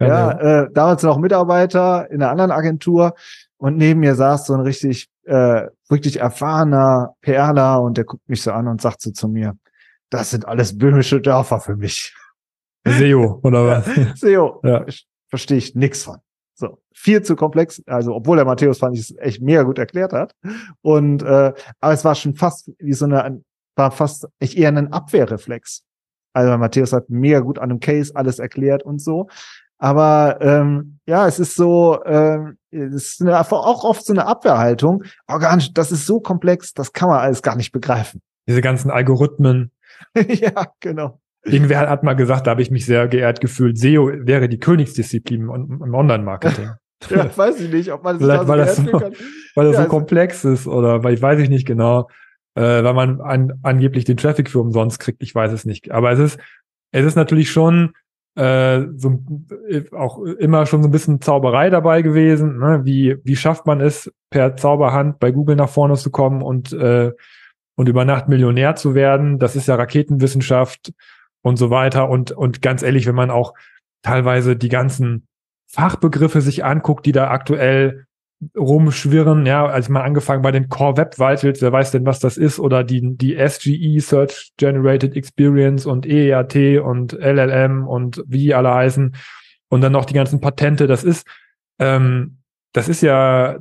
Ja, 0.08 0.32
ja. 0.32 0.64
Äh, 0.64 0.70
damals 0.74 1.04
noch 1.04 1.18
Mitarbeiter 1.18 2.10
in 2.10 2.22
einer 2.22 2.32
anderen 2.32 2.52
Agentur. 2.52 3.14
Und 3.58 3.78
neben 3.78 4.00
mir 4.00 4.16
saß 4.16 4.48
so 4.48 4.54
ein 4.54 4.62
richtig 4.62 5.10
äh, 5.26 5.68
wirklich 5.88 6.20
erfahrener 6.20 7.16
PRler 7.22 7.82
und 7.82 7.98
der 7.98 8.06
guckt 8.06 8.28
mich 8.28 8.42
so 8.42 8.52
an 8.52 8.68
und 8.68 8.82
sagt 8.82 9.02
so 9.02 9.12
zu 9.12 9.28
mir, 9.28 9.56
das 10.10 10.32
sind 10.32 10.48
alles 10.48 10.78
böhmische 10.78 11.22
Dörfer 11.22 11.60
für 11.60 11.76
mich. 11.76 12.16
SEO, 12.86 13.40
oder 13.44 13.68
was? 13.68 13.86
SEO. 14.20 14.62
Ja. 14.64 14.86
Verstehe 15.30 15.58
ich 15.58 15.76
nix 15.76 16.04
von. 16.04 16.18
So, 16.56 16.80
viel 16.94 17.22
zu 17.22 17.36
komplex. 17.36 17.82
Also, 17.86 18.14
obwohl 18.14 18.38
der 18.38 18.46
Matthäus 18.46 18.80
fand 18.80 18.96
ich 18.96 19.10
es 19.10 19.18
echt 19.18 19.42
mega 19.42 19.64
gut 19.64 19.80
erklärt 19.80 20.14
hat. 20.14 20.36
Und 20.82 21.24
äh, 21.24 21.54
aber 21.80 21.94
es 21.94 22.04
war 22.04 22.16
schon 22.16 22.36
fast 22.36 22.72
wie 22.80 22.94
so 22.94 23.06
eine, 23.06 23.42
war 23.76 23.92
fast 23.92 24.28
echt 24.40 24.58
eher 24.58 24.70
ein 24.70 24.92
Abwehrreflex. 24.92 25.84
Also 26.34 26.58
Matthäus 26.58 26.94
hat 26.94 27.10
mega 27.10 27.40
gut 27.40 27.60
an 27.60 27.72
einem 27.72 27.80
Case 27.80 28.16
alles 28.16 28.40
erklärt 28.40 28.84
und 28.84 29.02
so. 29.02 29.28
Aber 29.82 30.38
ähm, 30.42 31.00
ja, 31.08 31.28
es 31.28 31.40
ist 31.40 31.56
so, 31.56 32.00
ähm, 32.06 32.58
es 32.70 32.94
ist 32.94 33.22
eine, 33.22 33.40
auch 33.40 33.84
oft 33.84 34.06
so 34.06 34.14
eine 34.14 34.28
Abwehrhaltung. 34.28 35.04
Organisch, 35.28 35.74
das 35.74 35.92
ist 35.92 36.06
so 36.06 36.20
komplex, 36.20 36.74
das 36.74 36.94
kann 36.94 37.10
man 37.10 37.20
alles 37.20 37.42
gar 37.42 37.56
nicht 37.56 37.72
begreifen. 37.72 38.22
Diese 38.48 38.62
ganzen 38.62 38.92
Algorithmen. 38.92 39.72
ja, 40.16 40.68
genau. 40.82 41.20
Irgendwer 41.44 41.90
hat 41.90 42.04
mal 42.04 42.14
gesagt, 42.14 42.46
da 42.46 42.52
habe 42.52 42.62
ich 42.62 42.70
mich 42.70 42.86
sehr 42.86 43.08
geehrt 43.08 43.42
gefühlt, 43.42 43.80
SEO 43.80 44.12
wäre 44.14 44.48
die 44.48 44.60
Königsdisziplin 44.60 45.42
im 45.42 45.96
Online-Marketing. 45.96 46.70
ja, 47.10 47.36
weiß 47.36 47.60
ich 47.62 47.72
nicht, 47.72 47.92
ob 47.92 48.04
man 48.04 48.20
sich 48.20 48.28
Vielleicht, 48.28 48.44
so 48.44 48.48
weil 48.48 48.58
das 48.60 48.76
so, 48.76 48.84
kann. 48.86 49.14
Weil 49.56 49.66
das 49.66 49.74
ja, 49.74 49.78
so 49.78 49.78
also 49.80 49.90
komplex 49.90 50.46
ist 50.46 50.68
oder 50.68 51.04
weil 51.04 51.16
ich 51.16 51.22
weiß 51.22 51.40
ich 51.40 51.50
nicht 51.50 51.66
genau, 51.66 52.08
äh, 52.54 52.62
weil 52.62 52.94
man 52.94 53.20
an, 53.20 53.54
angeblich 53.64 54.06
den 54.06 54.16
Traffic 54.16 54.50
für 54.50 54.60
umsonst 54.60 55.00
kriegt, 55.00 55.24
ich 55.24 55.34
weiß 55.34 55.52
es 55.52 55.66
nicht. 55.66 55.92
Aber 55.92 56.12
es 56.12 56.20
ist, 56.20 56.40
es 56.92 57.06
ist 57.06 57.16
natürlich 57.16 57.50
schon 57.50 57.94
äh, 58.36 58.84
so 58.96 59.24
auch 59.92 60.20
immer 60.20 60.66
schon 60.66 60.82
so 60.82 60.88
ein 60.88 60.92
bisschen 60.92 61.22
Zauberei 61.22 61.70
dabei 61.70 62.02
gewesen. 62.02 62.60
Ne? 62.60 62.82
Wie, 62.84 63.18
wie 63.24 63.36
schafft 63.36 63.66
man 63.66 63.82
es, 63.82 64.12
per 64.30 64.56
Zauberhand 64.56 65.20
bei 65.20 65.32
Google 65.32 65.56
nach 65.56 65.70
vorne 65.70 65.96
zu 65.96 66.12
kommen 66.12 66.42
und, 66.42 66.72
äh, 66.74 67.12
und 67.76 67.90
über 67.90 68.06
Nacht 68.06 68.30
Millionär 68.30 68.76
zu 68.76 68.96
werden? 68.96 69.40
Das 69.40 69.56
ist 69.56 69.68
ja 69.68 69.76
Raketenwissenschaft 69.76 70.94
und 71.42 71.58
so 71.58 71.70
weiter. 71.70 72.10
Und, 72.10 72.32
und 72.32 72.62
ganz 72.62 72.84
ehrlich, 72.84 73.06
wenn 73.08 73.16
man 73.16 73.32
auch 73.32 73.54
teilweise 74.02 74.56
die 74.56 74.70
ganzen 74.70 75.28
Fachbegriffe 75.68 76.42
sich 76.42 76.64
anguckt, 76.64 77.06
die 77.06 77.12
da 77.12 77.30
aktuell 77.30 78.06
rumschwirren, 78.58 79.46
ja, 79.46 79.66
also 79.66 79.92
mal 79.92 80.02
angefangen 80.02 80.42
bei 80.42 80.52
den 80.52 80.68
Core 80.70 80.98
Web 80.98 81.20
Vitals, 81.20 81.62
wer 81.62 81.72
weiß 81.72 81.92
denn, 81.92 82.06
was 82.06 82.20
das 82.20 82.38
ist, 82.38 82.60
oder 82.60 82.84
die, 82.84 83.16
die 83.16 83.36
SGE, 83.36 84.00
Search 84.00 84.52
Generated 84.58 85.16
Experience 85.16 85.86
und 85.86 86.06
EAT 86.06 86.82
und 86.82 87.14
LLM 87.14 87.88
und 87.88 88.24
wie 88.28 88.40
die 88.40 88.56
alle 88.56 88.74
heißen 88.74 89.16
und 89.70 89.82
dann 89.82 89.92
noch 89.92 90.06
die 90.06 90.14
ganzen 90.14 90.42
Patente, 90.42 90.88
das 90.88 91.04
ist, 91.04 91.26
ähm, 91.80 92.38
das 92.74 92.90
ist 92.90 93.02
ja, 93.02 93.60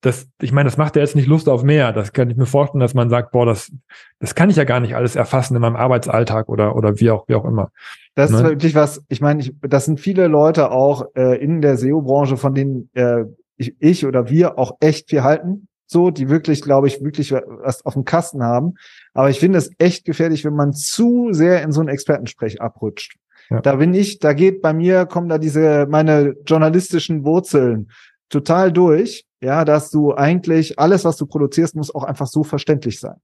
das, 0.00 0.28
ich 0.40 0.52
meine, 0.52 0.68
das 0.68 0.78
macht 0.78 0.96
ja 0.96 1.02
jetzt 1.02 1.16
nicht 1.16 1.28
Lust 1.28 1.48
auf 1.48 1.62
mehr. 1.62 1.92
Das 1.92 2.12
kann 2.12 2.30
ich 2.30 2.36
mir 2.36 2.46
vorstellen, 2.46 2.80
dass 2.80 2.94
man 2.94 3.10
sagt, 3.10 3.32
boah, 3.32 3.44
das, 3.44 3.70
das 4.18 4.34
kann 4.34 4.48
ich 4.48 4.56
ja 4.56 4.64
gar 4.64 4.80
nicht 4.80 4.96
alles 4.96 5.16
erfassen 5.16 5.54
in 5.54 5.60
meinem 5.60 5.76
Arbeitsalltag 5.76 6.48
oder, 6.48 6.74
oder 6.74 6.98
wie 7.00 7.10
auch, 7.10 7.28
wie 7.28 7.34
auch 7.34 7.44
immer. 7.44 7.70
Das 8.14 8.30
ne? 8.30 8.38
ist 8.38 8.44
wirklich 8.44 8.74
was, 8.74 9.04
ich 9.08 9.20
meine, 9.20 9.40
ich, 9.40 9.54
das 9.60 9.84
sind 9.84 10.00
viele 10.00 10.26
Leute 10.26 10.70
auch 10.70 11.06
äh, 11.14 11.42
in 11.42 11.60
der 11.60 11.76
SEO-Branche, 11.76 12.38
von 12.38 12.54
denen 12.54 12.90
äh, 12.94 13.24
ich, 13.60 13.76
ich 13.78 14.06
oder 14.06 14.28
wir 14.30 14.58
auch 14.58 14.76
echt 14.80 15.10
viel 15.10 15.22
halten, 15.22 15.68
so, 15.86 16.10
die 16.10 16.28
wirklich, 16.28 16.62
glaube 16.62 16.86
ich, 16.86 17.02
wirklich 17.02 17.32
was 17.32 17.84
auf 17.84 17.94
dem 17.94 18.04
Kasten 18.04 18.42
haben. 18.42 18.74
Aber 19.12 19.28
ich 19.28 19.40
finde 19.40 19.58
es 19.58 19.70
echt 19.78 20.04
gefährlich, 20.04 20.44
wenn 20.44 20.54
man 20.54 20.72
zu 20.72 21.28
sehr 21.32 21.62
in 21.62 21.72
so 21.72 21.80
ein 21.80 21.88
Expertensprech 21.88 22.60
abrutscht. 22.62 23.16
Ja. 23.50 23.60
Da 23.60 23.76
bin 23.76 23.92
ich, 23.92 24.20
da 24.20 24.32
geht 24.32 24.62
bei 24.62 24.72
mir, 24.72 25.04
kommen 25.06 25.28
da 25.28 25.38
diese, 25.38 25.86
meine 25.90 26.36
journalistischen 26.46 27.24
Wurzeln 27.24 27.90
total 28.28 28.72
durch, 28.72 29.26
ja, 29.42 29.64
dass 29.64 29.90
du 29.90 30.14
eigentlich 30.14 30.78
alles, 30.78 31.04
was 31.04 31.16
du 31.16 31.26
produzierst, 31.26 31.74
muss 31.74 31.94
auch 31.94 32.04
einfach 32.04 32.28
so 32.28 32.44
verständlich 32.44 33.00
sein. 33.00 33.16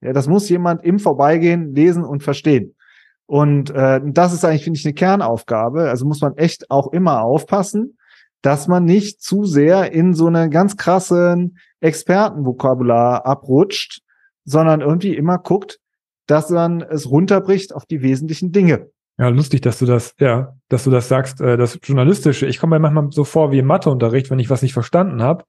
Ja, 0.00 0.12
das 0.12 0.28
muss 0.28 0.48
jemand 0.48 0.84
im 0.84 1.00
Vorbeigehen 1.00 1.74
lesen 1.74 2.04
und 2.04 2.22
verstehen. 2.22 2.76
Und 3.26 3.70
äh, 3.70 4.00
das 4.04 4.32
ist 4.32 4.44
eigentlich, 4.44 4.64
finde 4.64 4.78
ich, 4.78 4.84
eine 4.84 4.94
Kernaufgabe. 4.94 5.90
Also 5.90 6.06
muss 6.06 6.20
man 6.20 6.36
echt 6.36 6.70
auch 6.70 6.92
immer 6.92 7.22
aufpassen, 7.22 7.98
dass 8.42 8.68
man 8.68 8.84
nicht 8.84 9.22
zu 9.22 9.44
sehr 9.44 9.92
in 9.92 10.14
so 10.14 10.26
einen 10.26 10.50
ganz 10.50 10.76
krassen 10.76 11.58
Expertenvokabular 11.80 13.24
abrutscht, 13.24 14.02
sondern 14.44 14.80
irgendwie 14.80 15.16
immer 15.16 15.38
guckt, 15.38 15.78
dass 16.26 16.50
man 16.50 16.82
es 16.82 17.08
runterbricht 17.08 17.74
auf 17.74 17.86
die 17.86 18.02
wesentlichen 18.02 18.52
Dinge. 18.52 18.88
Ja, 19.18 19.28
lustig, 19.28 19.60
dass 19.60 19.78
du 19.78 19.86
das, 19.86 20.14
ja, 20.18 20.56
dass 20.68 20.84
du 20.84 20.90
das 20.90 21.08
sagst, 21.08 21.40
äh, 21.40 21.56
das 21.56 21.78
Journalistische. 21.82 22.46
Ich 22.46 22.58
komme 22.58 22.76
mir 22.76 22.80
manchmal 22.80 23.12
so 23.12 23.24
vor 23.24 23.52
wie 23.52 23.58
im 23.58 23.66
Matheunterricht, 23.66 24.30
wenn 24.30 24.38
ich 24.38 24.50
was 24.50 24.62
nicht 24.62 24.72
verstanden 24.72 25.22
habe 25.22 25.44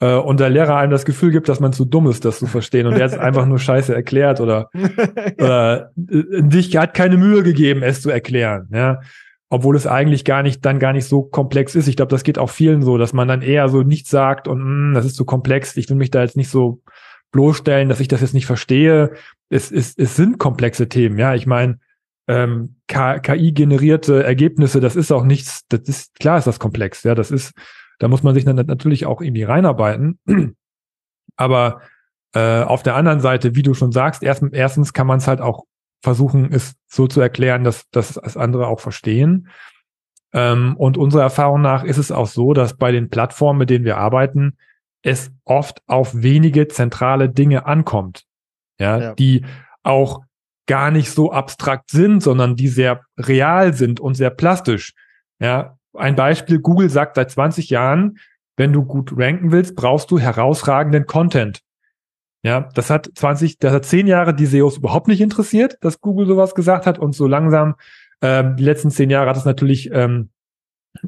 äh, 0.00 0.14
und 0.14 0.40
der 0.40 0.50
Lehrer 0.50 0.76
einem 0.76 0.92
das 0.92 1.04
Gefühl 1.04 1.32
gibt, 1.32 1.48
dass 1.48 1.60
man 1.60 1.72
zu 1.72 1.84
dumm 1.84 2.06
ist, 2.06 2.24
das 2.24 2.38
zu 2.38 2.46
verstehen 2.46 2.86
und 2.86 2.94
er 2.94 3.10
hat 3.10 3.18
einfach 3.18 3.46
nur 3.46 3.58
Scheiße 3.58 3.94
erklärt 3.94 4.40
oder, 4.40 4.70
oder 5.38 5.90
äh, 5.96 6.42
dich 6.42 6.76
hat 6.76 6.94
keine 6.94 7.16
Mühe 7.16 7.42
gegeben, 7.42 7.82
es 7.82 8.00
zu 8.00 8.10
erklären. 8.10 8.68
Ja, 8.72 9.00
obwohl 9.54 9.76
es 9.76 9.86
eigentlich 9.86 10.24
gar 10.24 10.42
nicht, 10.42 10.64
dann 10.64 10.80
gar 10.80 10.92
nicht 10.92 11.06
so 11.06 11.22
komplex 11.22 11.76
ist. 11.76 11.86
Ich 11.86 11.94
glaube, 11.94 12.10
das 12.10 12.24
geht 12.24 12.40
auch 12.40 12.50
vielen 12.50 12.82
so, 12.82 12.98
dass 12.98 13.12
man 13.12 13.28
dann 13.28 13.40
eher 13.40 13.68
so 13.68 13.82
nichts 13.82 14.10
sagt 14.10 14.48
und 14.48 14.58
mh, 14.58 14.64
hm, 14.64 14.94
das 14.94 15.06
ist 15.06 15.14
zu 15.14 15.24
komplex, 15.24 15.76
ich 15.76 15.88
will 15.88 15.96
mich 15.96 16.10
da 16.10 16.22
jetzt 16.22 16.36
nicht 16.36 16.50
so 16.50 16.82
bloßstellen, 17.30 17.88
dass 17.88 18.00
ich 18.00 18.08
das 18.08 18.20
jetzt 18.20 18.34
nicht 18.34 18.46
verstehe. 18.46 19.12
Es, 19.50 19.70
es, 19.70 19.94
es 19.96 20.16
sind 20.16 20.38
komplexe 20.38 20.88
Themen, 20.88 21.20
ja. 21.20 21.36
Ich 21.36 21.46
meine, 21.46 21.78
ähm, 22.26 22.74
KI-generierte 22.88 24.24
Ergebnisse, 24.24 24.80
das 24.80 24.96
ist 24.96 25.12
auch 25.12 25.22
nichts, 25.22 25.62
das 25.68 25.82
ist, 25.82 26.18
klar 26.18 26.36
ist 26.36 26.48
das 26.48 26.58
komplex, 26.58 27.04
ja, 27.04 27.14
das 27.14 27.30
ist, 27.30 27.52
da 28.00 28.08
muss 28.08 28.24
man 28.24 28.34
sich 28.34 28.44
dann 28.44 28.56
natürlich 28.56 29.06
auch 29.06 29.20
irgendwie 29.20 29.44
reinarbeiten. 29.44 30.18
Aber 31.36 31.80
äh, 32.34 32.62
auf 32.62 32.82
der 32.82 32.96
anderen 32.96 33.20
Seite, 33.20 33.54
wie 33.54 33.62
du 33.62 33.72
schon 33.74 33.92
sagst, 33.92 34.24
erst, 34.24 34.42
erstens 34.50 34.92
kann 34.92 35.06
man 35.06 35.18
es 35.18 35.28
halt 35.28 35.40
auch 35.40 35.64
versuchen, 36.04 36.52
es 36.52 36.74
so 36.86 37.08
zu 37.08 37.20
erklären, 37.20 37.64
dass, 37.64 37.88
dass 37.90 38.14
das 38.14 38.36
andere 38.36 38.68
auch 38.68 38.78
verstehen. 38.78 39.48
Ähm, 40.32 40.76
und 40.76 40.96
unserer 40.98 41.22
Erfahrung 41.22 41.62
nach 41.62 41.82
ist 41.82 41.96
es 41.96 42.12
auch 42.12 42.28
so, 42.28 42.52
dass 42.52 42.76
bei 42.76 42.92
den 42.92 43.08
Plattformen, 43.08 43.58
mit 43.58 43.70
denen 43.70 43.84
wir 43.84 43.96
arbeiten, 43.96 44.58
es 45.02 45.32
oft 45.44 45.82
auf 45.86 46.12
wenige 46.14 46.68
zentrale 46.68 47.28
Dinge 47.30 47.66
ankommt. 47.66 48.24
Ja, 48.78 48.98
ja. 48.98 49.14
die 49.14 49.44
auch 49.82 50.22
gar 50.66 50.90
nicht 50.90 51.10
so 51.10 51.30
abstrakt 51.32 51.90
sind, 51.90 52.22
sondern 52.22 52.56
die 52.56 52.68
sehr 52.68 53.02
real 53.16 53.72
sind 53.72 54.00
und 54.00 54.14
sehr 54.14 54.30
plastisch. 54.30 54.94
Ja, 55.38 55.78
ein 55.94 56.16
Beispiel, 56.16 56.58
Google 56.58 56.90
sagt 56.90 57.16
seit 57.16 57.30
20 57.30 57.70
Jahren, 57.70 58.18
wenn 58.56 58.72
du 58.72 58.84
gut 58.84 59.12
ranken 59.16 59.52
willst, 59.52 59.76
brauchst 59.76 60.10
du 60.10 60.18
herausragenden 60.18 61.06
Content. 61.06 61.60
Ja, 62.44 62.68
das 62.74 62.90
hat 62.90 63.10
20, 63.14 63.58
das 63.58 63.72
hat 63.72 63.86
10 63.86 64.06
Jahre 64.06 64.34
die 64.34 64.44
SEOs 64.44 64.76
überhaupt 64.76 65.08
nicht 65.08 65.22
interessiert, 65.22 65.78
dass 65.80 66.02
Google 66.02 66.26
sowas 66.26 66.54
gesagt 66.54 66.84
hat 66.84 66.98
und 66.98 67.14
so 67.14 67.26
langsam, 67.26 67.74
ähm, 68.20 68.56
die 68.56 68.64
letzten 68.64 68.90
10 68.90 69.08
Jahre 69.08 69.30
hat 69.30 69.38
es 69.38 69.46
natürlich, 69.46 69.90
ähm, 69.90 70.28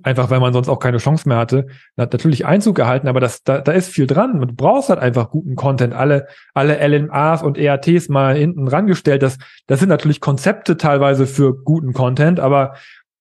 einfach 0.03 0.31
weil 0.31 0.41
man 0.41 0.55
sonst 0.55 0.71
auch 0.71 0.79
keine 0.79 0.97
Chance 0.97 1.29
mehr 1.29 1.37
hatte, 1.37 1.67
hat 1.99 2.15
natürlich 2.15 2.47
Einzug 2.47 2.75
gehalten, 2.75 3.07
aber 3.07 3.21
das, 3.21 3.43
da, 3.43 3.61
da 3.61 3.73
ist 3.73 3.91
viel 3.91 4.07
dran. 4.07 4.41
Du 4.41 4.55
brauchst 4.55 4.89
halt 4.89 4.99
einfach 4.99 5.31
guten 5.31 5.57
Content. 5.57 5.93
Alle, 5.93 6.27
alle 6.55 6.85
LMAs 6.85 7.43
und 7.43 7.59
EATs 7.59 8.09
mal 8.09 8.35
hinten 8.35 8.67
rangestellt. 8.67 9.23
Das, 9.23 9.37
das 9.67 9.79
sind 9.79 9.91
natürlich 9.91 10.23
Konzepte 10.23 10.79
teilweise 10.79 11.27
für 11.27 11.63
guten 11.63 11.93
Content, 11.93 12.41
aber 12.41 12.75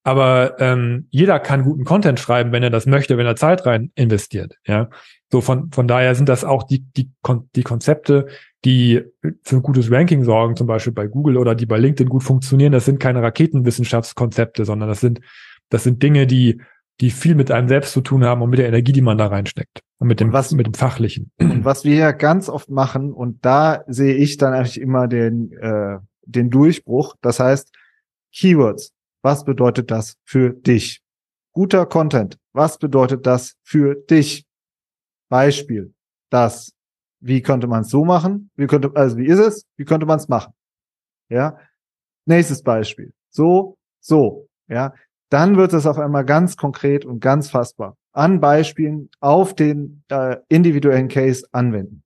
aber 0.06 0.60
ähm, 0.60 1.08
jeder 1.10 1.39
kann 1.39 1.63
guten 1.63 1.84
Content 1.84 2.19
schreiben, 2.19 2.51
wenn 2.51 2.62
er 2.62 2.69
das 2.69 2.86
möchte, 2.86 3.17
wenn 3.17 3.25
er 3.25 3.36
Zeit 3.36 3.65
rein 3.65 3.91
investiert. 3.95 4.54
Ja, 4.67 4.89
so 5.36 5.41
von 5.41 5.69
von 5.71 5.86
daher 5.86 6.15
sind 6.15 6.30
das 6.30 6.45
auch 6.45 6.63
die 6.63 6.80
die 6.80 7.12
die 7.56 7.63
Konzepte, 7.63 8.28
die 8.63 9.04
für 9.43 9.58
ein 9.58 9.62
gutes 9.62 9.91
Ranking 9.91 10.24
sorgen, 10.24 10.56
zum 10.56 10.65
Beispiel 10.65 10.93
bei 10.93 11.08
Google 11.08 11.36
oder 11.36 11.56
die 11.56 11.65
bei 11.65 11.78
LinkedIn 11.78 12.08
gut 12.08 12.24
funktionieren. 12.24 12.71
Das 12.71 12.86
sind 12.86 13.02
keine 13.02 13.21
Raketenwissenschaftskonzepte, 13.21 14.63
sondern 14.63 14.88
das 14.88 15.02
sind 15.02 15.19
das 15.69 15.84
sind 15.84 16.02
Dinge, 16.02 16.26
die 16.26 16.62
die 17.02 17.10
viel 17.10 17.36
mit 17.36 17.52
einem 17.52 17.67
selbst 17.67 17.91
zu 17.91 18.00
tun 18.00 18.24
haben 18.24 18.41
und 18.41 18.50
mit 18.50 18.60
der 18.60 18.69
Energie, 18.69 18.93
die 18.93 19.02
man 19.02 19.17
da 19.17 19.28
reinsteckt 19.28 19.82
und 20.00 20.08
mit 20.08 20.21
dem 20.21 20.32
was 20.32 20.54
mit 20.54 20.67
dem 20.67 20.74
fachlichen. 20.74 21.32
Und 21.38 21.65
was 21.65 21.84
wir 21.84 21.95
ja 21.95 22.12
ganz 22.13 22.48
oft 22.48 22.69
machen 22.69 23.12
und 23.12 23.43
da 23.43 23.84
sehe 23.88 24.15
ich 24.15 24.38
dann 24.38 24.54
eigentlich 24.54 24.80
immer 24.80 25.10
den 25.10 25.52
äh, 25.52 25.98
den 26.21 26.50
Durchbruch. 26.50 27.15
Das 27.21 27.41
heißt 27.41 27.74
Keywords 28.34 28.93
was 29.21 29.43
bedeutet 29.43 29.91
das 29.91 30.15
für 30.24 30.52
dich? 30.52 31.02
Guter 31.52 31.86
Content. 31.88 32.38
Was 32.54 32.78
bedeutet 32.78 33.26
das 33.26 33.56
für 33.63 33.95
dich? 33.95 34.44
Beispiel. 35.29 35.93
Das. 36.29 36.71
Wie 37.19 37.41
könnte 37.41 37.67
man 37.67 37.81
es 37.81 37.89
so 37.89 38.05
machen? 38.05 38.51
Wie 38.55 38.67
könnte, 38.67 38.91
also 38.93 39.17
wie 39.17 39.25
ist 39.25 39.39
es? 39.39 39.65
Wie 39.77 39.85
könnte 39.85 40.05
man 40.05 40.19
es 40.19 40.27
machen? 40.27 40.53
Ja. 41.29 41.57
Nächstes 42.25 42.61
Beispiel. 42.61 43.13
So, 43.29 43.77
so. 43.99 44.47
Ja. 44.67 44.93
Dann 45.29 45.57
wird 45.57 45.73
es 45.73 45.85
auf 45.85 45.97
einmal 45.97 46.25
ganz 46.25 46.55
konkret 46.55 47.05
und 47.05 47.19
ganz 47.19 47.49
fassbar. 47.49 47.97
An 48.11 48.39
Beispielen 48.39 49.09
auf 49.19 49.55
den 49.55 50.03
äh, 50.09 50.38
individuellen 50.49 51.07
Case 51.07 51.45
anwenden. 51.51 52.03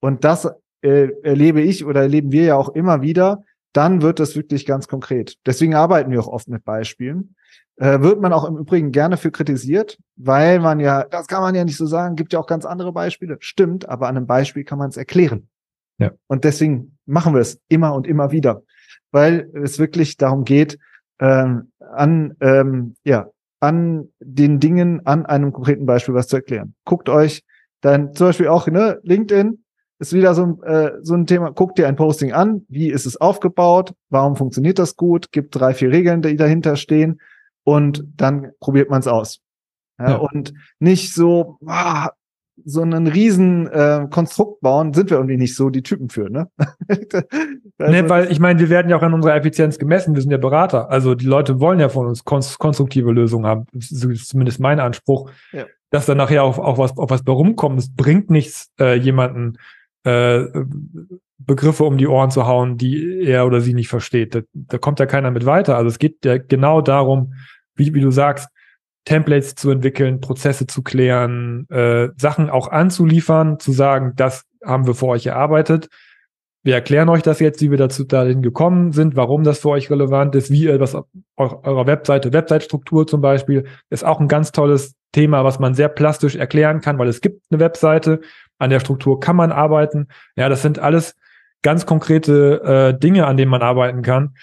Und 0.00 0.24
das 0.24 0.48
äh, 0.82 1.08
erlebe 1.22 1.60
ich 1.60 1.84
oder 1.84 2.02
erleben 2.02 2.32
wir 2.32 2.44
ja 2.44 2.56
auch 2.56 2.70
immer 2.70 3.02
wieder, 3.02 3.44
dann 3.72 4.02
wird 4.02 4.18
das 4.18 4.34
wirklich 4.34 4.66
ganz 4.66 4.88
konkret. 4.88 5.36
Deswegen 5.46 5.74
arbeiten 5.74 6.10
wir 6.10 6.20
auch 6.20 6.28
oft 6.28 6.48
mit 6.48 6.64
Beispielen. 6.64 7.36
Äh, 7.78 8.00
wird 8.00 8.20
man 8.20 8.32
auch 8.32 8.44
im 8.44 8.56
Übrigen 8.56 8.90
gerne 8.90 9.16
für 9.16 9.30
kritisiert, 9.30 9.98
weil 10.16 10.58
man 10.58 10.80
ja, 10.80 11.04
das 11.04 11.28
kann 11.28 11.42
man 11.42 11.54
ja 11.54 11.64
nicht 11.64 11.76
so 11.76 11.86
sagen, 11.86 12.16
gibt 12.16 12.32
ja 12.32 12.40
auch 12.40 12.48
ganz 12.48 12.64
andere 12.64 12.92
Beispiele. 12.92 13.36
Stimmt, 13.40 13.88
aber 13.88 14.08
an 14.08 14.16
einem 14.16 14.26
Beispiel 14.26 14.64
kann 14.64 14.78
man 14.78 14.88
es 14.88 14.96
erklären. 14.96 15.48
Ja. 15.98 16.10
Und 16.26 16.42
deswegen 16.44 16.98
machen 17.06 17.34
wir 17.34 17.40
es 17.40 17.60
immer 17.68 17.94
und 17.94 18.06
immer 18.06 18.32
wieder, 18.32 18.62
weil 19.12 19.48
es 19.54 19.78
wirklich 19.78 20.16
darum 20.16 20.44
geht, 20.44 20.78
ähm, 21.20 21.70
an, 21.78 22.34
ähm, 22.40 22.96
ja, 23.04 23.28
an 23.60 24.08
den 24.18 24.58
Dingen, 24.58 25.06
an 25.06 25.26
einem 25.26 25.52
konkreten 25.52 25.86
Beispiel 25.86 26.14
was 26.14 26.26
zu 26.26 26.36
erklären. 26.36 26.74
Guckt 26.84 27.08
euch 27.08 27.44
dann 27.80 28.12
zum 28.12 28.28
Beispiel 28.28 28.48
auch, 28.48 28.66
ne, 28.66 28.98
LinkedIn, 29.02 29.62
ist 30.00 30.12
wieder 30.12 30.34
so 30.34 30.46
ein, 30.46 30.62
äh, 30.62 30.92
so 31.02 31.14
ein 31.14 31.26
Thema. 31.26 31.52
Guck 31.52 31.74
dir 31.74 31.88
ein 31.88 31.96
Posting 31.96 32.32
an. 32.32 32.64
Wie 32.68 32.90
ist 32.90 33.06
es 33.06 33.20
aufgebaut? 33.20 33.94
Warum 34.10 34.36
funktioniert 34.36 34.78
das 34.78 34.96
gut? 34.96 35.32
Gibt 35.32 35.54
drei, 35.54 35.74
vier 35.74 35.90
Regeln, 35.90 36.22
die 36.22 36.36
dahinter 36.36 36.76
stehen. 36.76 37.20
Und 37.68 38.02
dann 38.16 38.52
probiert 38.60 38.88
man 38.88 39.00
es 39.00 39.06
aus. 39.06 39.40
Ja, 39.98 40.12
ja. 40.12 40.16
Und 40.16 40.54
nicht 40.78 41.12
so, 41.12 41.58
ah, 41.66 42.12
so 42.64 42.80
einen 42.80 43.06
riesen 43.06 43.66
äh, 43.66 44.06
Konstrukt 44.10 44.62
bauen, 44.62 44.94
sind 44.94 45.10
wir 45.10 45.18
irgendwie 45.18 45.36
nicht 45.36 45.54
so 45.54 45.68
die 45.68 45.82
Typen 45.82 46.08
für, 46.08 46.30
ne? 46.30 46.48
also, 46.88 47.92
ne, 47.92 48.08
weil 48.08 48.32
ich 48.32 48.40
meine, 48.40 48.58
wir 48.58 48.70
werden 48.70 48.88
ja 48.88 48.96
auch 48.96 49.02
an 49.02 49.12
unserer 49.12 49.36
Effizienz 49.36 49.78
gemessen, 49.78 50.14
wir 50.14 50.22
sind 50.22 50.30
ja 50.30 50.38
Berater. 50.38 50.88
Also 50.88 51.14
die 51.14 51.26
Leute 51.26 51.60
wollen 51.60 51.78
ja 51.78 51.90
von 51.90 52.06
uns 52.06 52.24
konstruktive 52.24 53.12
Lösungen 53.12 53.44
haben. 53.44 53.66
Das 53.74 53.92
ist 53.92 54.28
zumindest 54.28 54.60
mein 54.60 54.80
Anspruch, 54.80 55.30
ja. 55.52 55.66
dass 55.90 56.06
da 56.06 56.14
nachher 56.14 56.42
auch, 56.42 56.58
auch 56.58 56.78
was, 56.78 56.96
auch 56.96 57.10
was 57.10 57.22
bei 57.22 57.32
rumkommt. 57.32 57.78
Es 57.78 57.94
bringt 57.94 58.30
nichts, 58.30 58.70
äh, 58.80 58.94
jemanden 58.94 59.58
äh, 60.04 60.46
Begriffe 61.36 61.84
um 61.84 61.98
die 61.98 62.08
Ohren 62.08 62.30
zu 62.30 62.46
hauen, 62.46 62.78
die 62.78 63.24
er 63.24 63.46
oder 63.46 63.60
sie 63.60 63.74
nicht 63.74 63.88
versteht. 63.88 64.34
Da, 64.34 64.40
da 64.54 64.78
kommt 64.78 65.00
ja 65.00 65.06
keiner 65.06 65.30
mit 65.30 65.44
weiter. 65.44 65.76
Also 65.76 65.88
es 65.88 65.98
geht 65.98 66.24
ja 66.24 66.38
genau 66.38 66.80
darum, 66.80 67.34
wie, 67.78 67.94
wie 67.94 68.00
du 68.00 68.10
sagst, 68.10 68.48
Templates 69.04 69.54
zu 69.54 69.70
entwickeln, 69.70 70.20
Prozesse 70.20 70.66
zu 70.66 70.82
klären, 70.82 71.66
äh, 71.70 72.08
Sachen 72.16 72.50
auch 72.50 72.68
anzuliefern, 72.68 73.58
zu 73.58 73.72
sagen, 73.72 74.12
das 74.16 74.44
haben 74.64 74.86
wir 74.86 74.94
für 74.94 75.06
euch 75.06 75.26
erarbeitet. 75.26 75.88
Wir 76.62 76.74
erklären 76.74 77.08
euch 77.08 77.22
das 77.22 77.40
jetzt, 77.40 77.62
wie 77.62 77.70
wir 77.70 77.78
dazu 77.78 78.04
dahin 78.04 78.42
gekommen 78.42 78.92
sind, 78.92 79.16
warum 79.16 79.44
das 79.44 79.60
für 79.60 79.70
euch 79.70 79.90
relevant 79.90 80.34
ist, 80.34 80.50
wie 80.50 80.64
ihr 80.64 80.82
auf 80.82 81.64
eurer 81.64 81.86
Webseite, 81.86 82.32
Website-Struktur 82.32 83.06
zum 83.06 83.20
Beispiel, 83.20 83.64
ist 83.88 84.04
auch 84.04 84.20
ein 84.20 84.28
ganz 84.28 84.52
tolles 84.52 84.94
Thema, 85.12 85.44
was 85.44 85.58
man 85.58 85.72
sehr 85.72 85.88
plastisch 85.88 86.36
erklären 86.36 86.80
kann, 86.80 86.98
weil 86.98 87.08
es 87.08 87.22
gibt 87.22 87.42
eine 87.50 87.60
Webseite, 87.60 88.20
an 88.58 88.70
der 88.70 88.80
Struktur 88.80 89.20
kann 89.20 89.36
man 89.36 89.52
arbeiten. 89.52 90.08
Ja, 90.36 90.48
das 90.48 90.62
sind 90.62 90.78
alles 90.78 91.14
ganz 91.62 91.86
konkrete 91.86 92.92
äh, 92.94 92.98
Dinge, 92.98 93.26
an 93.26 93.36
denen 93.36 93.50
man 93.50 93.62
arbeiten 93.62 94.02
kann. 94.02 94.34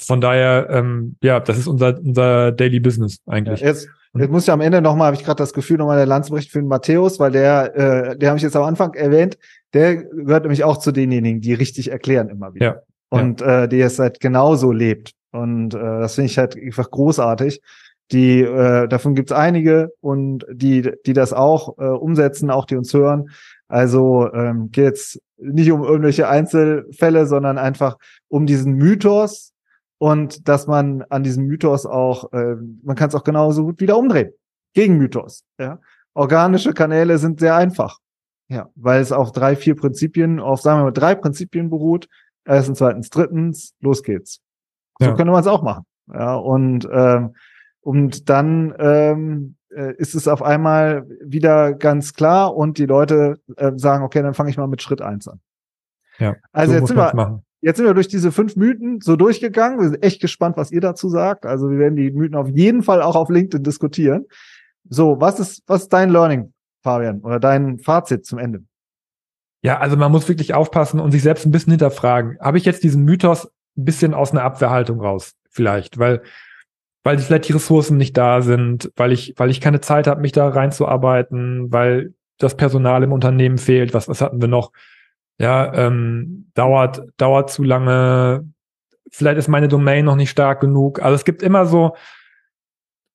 Von 0.00 0.20
daher, 0.20 0.68
ähm, 0.70 1.16
ja, 1.22 1.40
das 1.40 1.58
ist 1.58 1.66
unser, 1.66 1.98
unser 1.98 2.52
Daily 2.52 2.80
Business 2.80 3.18
eigentlich. 3.26 3.60
Ja, 3.60 3.68
jetzt, 3.68 3.88
jetzt 4.14 4.30
muss 4.30 4.44
ich 4.44 4.50
am 4.50 4.60
Ende 4.60 4.80
nochmal, 4.80 5.06
habe 5.06 5.16
ich 5.16 5.24
gerade 5.24 5.38
das 5.38 5.52
Gefühl, 5.52 5.76
nochmal 5.76 5.98
der 5.98 6.06
Landsbericht 6.06 6.50
für 6.50 6.60
den 6.60 6.68
Matthäus, 6.68 7.20
weil 7.20 7.32
der, 7.32 7.76
äh, 7.76 8.16
der 8.16 8.30
habe 8.30 8.38
ich 8.38 8.42
jetzt 8.42 8.56
am 8.56 8.64
Anfang 8.64 8.94
erwähnt, 8.94 9.38
der 9.72 9.96
gehört 9.96 10.44
nämlich 10.44 10.64
auch 10.64 10.78
zu 10.78 10.92
denjenigen, 10.92 11.40
die 11.40 11.54
richtig 11.54 11.90
erklären 11.90 12.28
immer 12.28 12.54
wieder. 12.54 12.66
Ja. 12.66 12.76
Und 13.10 13.40
ja. 13.40 13.64
Äh, 13.64 13.68
die 13.68 13.80
es 13.80 13.98
halt 13.98 14.20
genauso 14.20 14.72
lebt. 14.72 15.12
Und 15.32 15.74
äh, 15.74 15.78
das 15.78 16.14
finde 16.14 16.26
ich 16.26 16.38
halt 16.38 16.56
einfach 16.56 16.90
großartig. 16.90 17.60
Die, 18.12 18.42
äh, 18.42 18.86
davon 18.86 19.14
gibt's 19.14 19.32
einige 19.32 19.92
und 20.00 20.44
die, 20.50 20.90
die 21.06 21.12
das 21.12 21.32
auch 21.32 21.78
äh, 21.78 21.84
umsetzen, 21.84 22.50
auch 22.50 22.66
die 22.66 22.76
uns 22.76 22.92
hören. 22.92 23.30
Also 23.66 24.30
ähm, 24.32 24.70
geht 24.70 25.18
nicht 25.38 25.72
um 25.72 25.82
irgendwelche 25.82 26.28
Einzelfälle, 26.28 27.26
sondern 27.26 27.58
einfach 27.58 27.96
um 28.28 28.46
diesen 28.46 28.74
Mythos 28.74 29.53
und 29.98 30.48
dass 30.48 30.66
man 30.66 31.02
an 31.08 31.22
diesem 31.22 31.46
Mythos 31.46 31.86
auch, 31.86 32.32
äh, 32.32 32.56
man 32.82 32.96
kann 32.96 33.08
es 33.08 33.14
auch 33.14 33.24
genauso 33.24 33.64
gut 33.64 33.80
wieder 33.80 33.96
umdrehen. 33.96 34.32
Gegen 34.74 34.98
Mythos. 34.98 35.44
Ja? 35.58 35.78
Organische 36.14 36.72
Kanäle 36.72 37.18
sind 37.18 37.40
sehr 37.40 37.56
einfach. 37.56 37.98
Ja, 38.48 38.68
weil 38.74 39.00
es 39.00 39.10
auf 39.10 39.32
drei, 39.32 39.56
vier 39.56 39.74
Prinzipien, 39.74 40.38
auf 40.38 40.60
sagen 40.60 40.80
wir 40.80 40.84
mal 40.84 40.90
drei 40.92 41.14
Prinzipien 41.14 41.70
beruht. 41.70 42.08
Erstens, 42.44 42.78
zweitens, 42.78 43.08
drittens, 43.08 43.74
los 43.80 44.02
geht's. 44.02 44.40
So 44.98 45.06
ja. 45.06 45.14
könnte 45.14 45.32
man 45.32 45.40
es 45.40 45.46
auch 45.46 45.62
machen. 45.62 45.84
Ja, 46.12 46.34
und 46.34 46.86
ähm, 46.92 47.34
und 47.80 48.30
dann 48.30 48.74
ähm, 48.78 49.56
äh, 49.74 49.94
ist 49.96 50.14
es 50.14 50.26
auf 50.26 50.42
einmal 50.42 51.06
wieder 51.22 51.74
ganz 51.74 52.14
klar 52.14 52.56
und 52.56 52.78
die 52.78 52.86
Leute 52.86 53.40
äh, 53.56 53.72
sagen, 53.76 54.04
okay, 54.04 54.22
dann 54.22 54.34
fange 54.34 54.50
ich 54.50 54.56
mal 54.56 54.66
mit 54.66 54.82
Schritt 54.82 55.02
eins 55.02 55.28
an. 55.28 55.40
Ja, 56.18 56.36
also 56.52 56.72
so 56.72 56.78
jetzt, 56.78 56.88
sind 56.88 56.96
wir, 56.96 57.42
jetzt 57.64 57.78
sind 57.78 57.86
wir 57.86 57.94
durch 57.94 58.08
diese 58.08 58.30
fünf 58.30 58.56
Mythen 58.56 59.00
so 59.00 59.16
durchgegangen. 59.16 59.80
Wir 59.80 59.88
sind 59.88 60.02
echt 60.02 60.20
gespannt, 60.20 60.56
was 60.56 60.70
ihr 60.70 60.80
dazu 60.80 61.08
sagt. 61.08 61.46
Also 61.46 61.70
wir 61.70 61.78
werden 61.78 61.96
die 61.96 62.10
Mythen 62.10 62.36
auf 62.36 62.48
jeden 62.48 62.82
Fall 62.82 63.02
auch 63.02 63.16
auf 63.16 63.30
LinkedIn 63.30 63.62
diskutieren. 63.62 64.26
So, 64.88 65.20
was 65.20 65.40
ist, 65.40 65.62
was 65.66 65.82
ist 65.82 65.92
dein 65.92 66.10
Learning, 66.10 66.52
Fabian, 66.82 67.20
oder 67.20 67.40
dein 67.40 67.78
Fazit 67.78 68.26
zum 68.26 68.38
Ende? 68.38 68.62
Ja, 69.62 69.78
also 69.78 69.96
man 69.96 70.12
muss 70.12 70.28
wirklich 70.28 70.52
aufpassen 70.52 71.00
und 71.00 71.10
sich 71.10 71.22
selbst 71.22 71.46
ein 71.46 71.50
bisschen 71.50 71.70
hinterfragen. 71.70 72.38
Habe 72.38 72.58
ich 72.58 72.66
jetzt 72.66 72.84
diesen 72.84 73.02
Mythos 73.04 73.46
ein 73.76 73.84
bisschen 73.84 74.12
aus 74.12 74.32
einer 74.32 74.42
Abwehrhaltung 74.42 75.00
raus? 75.00 75.32
Vielleicht, 75.48 75.98
weil 75.98 76.22
weil 77.04 77.18
vielleicht 77.18 77.48
die 77.48 77.52
Ressourcen 77.52 77.98
nicht 77.98 78.16
da 78.16 78.40
sind, 78.40 78.90
weil 78.96 79.12
ich, 79.12 79.34
weil 79.36 79.50
ich 79.50 79.60
keine 79.60 79.82
Zeit 79.82 80.06
habe, 80.06 80.22
mich 80.22 80.32
da 80.32 80.48
reinzuarbeiten, 80.48 81.70
weil 81.70 82.14
das 82.38 82.56
Personal 82.56 83.02
im 83.02 83.12
Unternehmen 83.12 83.58
fehlt. 83.58 83.92
Was, 83.92 84.08
was 84.08 84.22
hatten 84.22 84.40
wir 84.40 84.48
noch? 84.48 84.72
Ja, 85.38 85.72
ähm, 85.74 86.50
dauert, 86.54 87.02
dauert 87.16 87.50
zu 87.50 87.62
lange. 87.62 88.48
Vielleicht 89.10 89.38
ist 89.38 89.48
meine 89.48 89.68
Domain 89.68 90.04
noch 90.04 90.16
nicht 90.16 90.30
stark 90.30 90.60
genug. 90.60 91.02
Also 91.02 91.14
es 91.14 91.24
gibt 91.24 91.42
immer 91.42 91.66
so, 91.66 91.94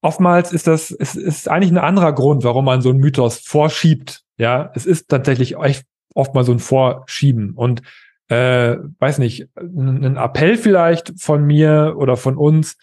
oftmals 0.02 0.54
ist 0.54 0.68
das, 0.68 0.92
es 0.92 1.16
ist 1.16 1.50
eigentlich 1.50 1.72
ein 1.72 1.78
anderer 1.78 2.14
Grund, 2.14 2.44
warum 2.44 2.66
man 2.66 2.82
so 2.82 2.90
einen 2.90 3.00
Mythos 3.00 3.40
vorschiebt. 3.40 4.24
Ja, 4.38 4.72
es 4.76 4.86
ist 4.86 5.10
tatsächlich 5.10 5.58
echt 5.58 5.86
oft 6.14 6.34
mal 6.34 6.44
so 6.44 6.52
ein 6.52 6.60
Vorschieben 6.60 7.54
und 7.54 7.82
äh, 8.30 8.78
weiß 9.00 9.18
nicht, 9.18 9.48
ein 9.56 10.18
Appell 10.18 10.56
vielleicht 10.56 11.20
von 11.20 11.44
mir 11.46 11.96
oder 11.98 12.16
von 12.16 12.38
uns, 12.38 12.78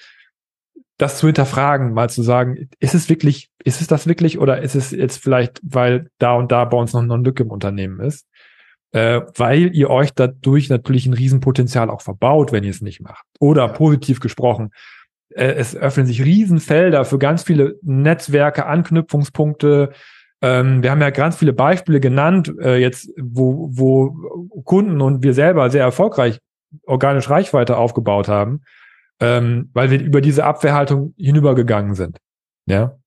das 0.99 1.19
zu 1.19 1.27
hinterfragen, 1.27 1.93
mal 1.93 2.11
zu 2.11 2.23
sagen, 2.23 2.69
ist 2.81 2.95
es 2.95 3.09
wirklich, 3.09 3.51
ist 3.63 3.81
es 3.81 3.87
das 3.87 4.07
wirklich 4.07 4.39
oder 4.39 4.63
ist 4.63 4.75
es 4.75 4.91
jetzt 4.91 5.23
vielleicht, 5.23 5.61
weil 5.63 6.11
da 6.19 6.35
und 6.35 6.51
da 6.51 6.65
bei 6.65 6.77
uns 6.77 6.93
noch, 6.95 7.03
eine 7.03 7.17
Lücke 7.17 7.43
im 7.43 7.51
Unternehmen 7.51 8.01
ist? 8.01 8.27
Äh, 8.93 9.23
weil 9.37 9.75
ihr 9.75 9.91
euch 9.91 10.15
dadurch 10.15 10.69
natürlich 10.71 11.07
ein 11.07 11.13
Riesenpotenzial 11.13 11.91
auch 11.91 12.01
verbaut, 12.01 12.53
wenn 12.53 12.65
ihr 12.65 12.71
es 12.71 12.81
nicht 12.81 13.01
macht. 13.01 13.25
Oder 13.41 13.69
positiv 13.69 14.21
gesprochen, 14.21 14.71
äh, 15.31 15.53
es 15.55 15.77
öffnen 15.77 16.07
sich 16.07 16.25
Riesenfelder 16.25 17.05
für 17.05 17.19
ganz 17.19 17.43
viele 17.43 17.79
Netzwerke, 17.83 18.67
Anknüpfungspunkte. 18.67 19.93
Ähm, 20.41 20.83
wir 20.83 20.91
haben 20.91 21.01
ja 21.01 21.11
ganz 21.11 21.37
viele 21.37 21.53
Beispiele 21.53 22.01
genannt, 22.01 22.53
äh, 22.61 22.77
jetzt, 22.77 23.11
wo, 23.21 23.69
wo 23.73 24.63
Kunden 24.65 25.01
und 25.01 25.23
wir 25.23 25.35
selber 25.35 25.69
sehr 25.71 25.83
erfolgreich 25.83 26.39
organisch 26.85 27.29
Reichweite 27.29 27.77
aufgebaut 27.77 28.29
haben 28.29 28.63
ähm, 29.21 29.71
weil 29.73 29.91
wir 29.91 30.01
über 30.01 30.21
diese 30.21 30.45
Abwehrhaltung 30.45 31.15
hinübergegangen 31.17 31.95
sind. 31.95 32.19
Ja. 32.67 32.99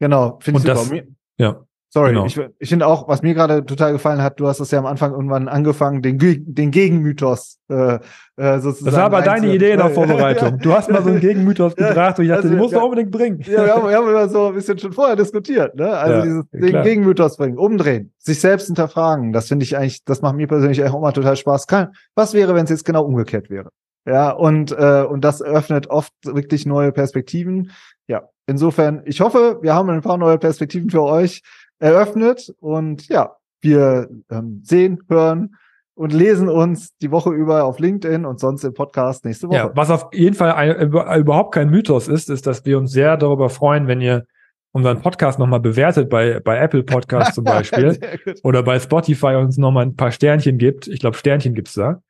Genau, 0.00 0.38
finde 0.40 0.60
ich 0.60 0.66
das, 0.66 0.88
super. 0.88 1.02
Ja. 1.38 1.64
Sorry, 1.94 2.10
genau. 2.10 2.26
ich, 2.26 2.40
ich 2.58 2.70
finde 2.70 2.88
auch, 2.88 3.06
was 3.06 3.22
mir 3.22 3.34
gerade 3.34 3.64
total 3.64 3.92
gefallen 3.92 4.20
hat, 4.20 4.40
du 4.40 4.48
hast 4.48 4.58
das 4.58 4.72
ja 4.72 4.80
am 4.80 4.86
Anfang 4.86 5.12
irgendwann 5.12 5.46
angefangen, 5.46 6.02
den, 6.02 6.18
den 6.18 6.72
Gegenmythos 6.72 7.60
äh, 7.68 8.00
äh, 8.36 8.58
sozusagen. 8.58 8.86
Das 8.86 8.96
war 8.96 9.04
aber 9.04 9.22
deine 9.22 9.54
Idee 9.54 9.70
in 9.70 9.78
der 9.78 9.90
Vorbereitung. 9.90 10.58
Du 10.64 10.72
hast 10.72 10.90
mal 10.90 11.04
so 11.04 11.10
einen 11.10 11.20
Gegenmythos 11.20 11.76
gebracht 11.76 12.18
und 12.18 12.24
ich 12.24 12.30
dachte, 12.30 12.42
also, 12.42 12.48
den 12.48 12.58
musst 12.58 12.74
du 12.74 12.80
unbedingt 12.80 13.12
bringen. 13.12 13.38
Ja, 13.42 13.64
wir 13.64 13.74
haben, 13.76 13.88
wir 13.88 13.96
haben 13.96 14.08
immer 14.08 14.28
so 14.28 14.48
ein 14.48 14.54
bisschen 14.54 14.76
schon 14.76 14.92
vorher 14.92 15.14
diskutiert, 15.14 15.76
ne? 15.76 15.88
Also 15.88 16.14
ja, 16.16 16.22
dieses 16.22 16.44
den 16.50 16.82
Gegenmythos 16.82 17.36
bringen, 17.36 17.58
umdrehen, 17.58 18.12
sich 18.18 18.40
selbst 18.40 18.66
hinterfragen. 18.66 19.32
Das 19.32 19.46
finde 19.46 19.62
ich 19.62 19.76
eigentlich, 19.76 20.02
das 20.04 20.20
macht 20.20 20.34
mir 20.34 20.48
persönlich 20.48 20.82
auch 20.82 20.96
immer 20.96 21.12
total 21.12 21.36
Spaß. 21.36 21.68
Was 22.16 22.34
wäre, 22.34 22.56
wenn 22.56 22.64
es 22.64 22.70
jetzt 22.70 22.84
genau 22.84 23.04
umgekehrt 23.04 23.50
wäre? 23.50 23.70
Ja, 24.04 24.30
und, 24.30 24.72
äh, 24.72 25.04
und 25.08 25.24
das 25.24 25.40
eröffnet 25.40 25.90
oft 25.90 26.12
wirklich 26.24 26.66
neue 26.66 26.90
Perspektiven. 26.90 27.70
Ja, 28.08 28.24
insofern, 28.48 29.02
ich 29.04 29.20
hoffe, 29.20 29.60
wir 29.62 29.74
haben 29.74 29.88
ein 29.90 30.02
paar 30.02 30.18
neue 30.18 30.38
Perspektiven 30.38 30.90
für 30.90 31.02
euch 31.02 31.42
eröffnet 31.78 32.54
und 32.60 33.08
ja, 33.08 33.36
wir 33.60 34.08
ähm, 34.30 34.60
sehen, 34.64 35.00
hören 35.08 35.56
und 35.94 36.12
lesen 36.12 36.48
uns 36.48 36.96
die 36.98 37.10
Woche 37.10 37.30
über 37.30 37.64
auf 37.64 37.78
LinkedIn 37.78 38.24
und 38.24 38.40
sonst 38.40 38.64
im 38.64 38.74
Podcast 38.74 39.24
nächste 39.24 39.48
Woche. 39.48 39.56
Ja, 39.56 39.70
was 39.74 39.90
auf 39.90 40.08
jeden 40.12 40.34
Fall 40.34 40.52
ein, 40.52 40.92
überhaupt 41.20 41.54
kein 41.54 41.70
Mythos 41.70 42.08
ist, 42.08 42.30
ist, 42.30 42.46
dass 42.46 42.64
wir 42.64 42.78
uns 42.78 42.92
sehr 42.92 43.16
darüber 43.16 43.48
freuen, 43.48 43.86
wenn 43.86 44.00
ihr 44.00 44.24
unseren 44.72 45.00
Podcast 45.00 45.38
nochmal 45.38 45.60
bewertet 45.60 46.10
bei, 46.10 46.40
bei 46.40 46.58
Apple 46.58 46.82
Podcast 46.82 47.34
zum 47.34 47.44
Beispiel 47.44 47.98
oder 48.42 48.62
bei 48.64 48.80
Spotify 48.80 49.36
uns 49.36 49.56
nochmal 49.56 49.86
ein 49.86 49.94
paar 49.94 50.10
Sternchen 50.10 50.58
gibt. 50.58 50.88
Ich 50.88 50.98
glaube, 50.98 51.16
Sternchen 51.16 51.54
gibt's 51.54 51.74
da. 51.74 52.02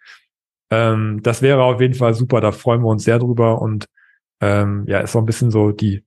Ähm, 0.71 1.21
das 1.23 1.43
wäre 1.43 1.63
auf 1.63 1.81
jeden 1.81 1.95
Fall 1.95 2.15
super, 2.15 2.41
da 2.41 2.53
freuen 2.53 2.81
wir 2.81 2.89
uns 2.89 3.05
sehr 3.05 3.19
drüber 3.19 3.61
und 3.61 3.85
ähm, 4.41 4.85
ja, 4.89 5.01
ist 5.01 5.13
so 5.13 5.19
ein 5.19 5.27
bisschen 5.27 5.51
so 5.51 5.73
die, 5.73 6.05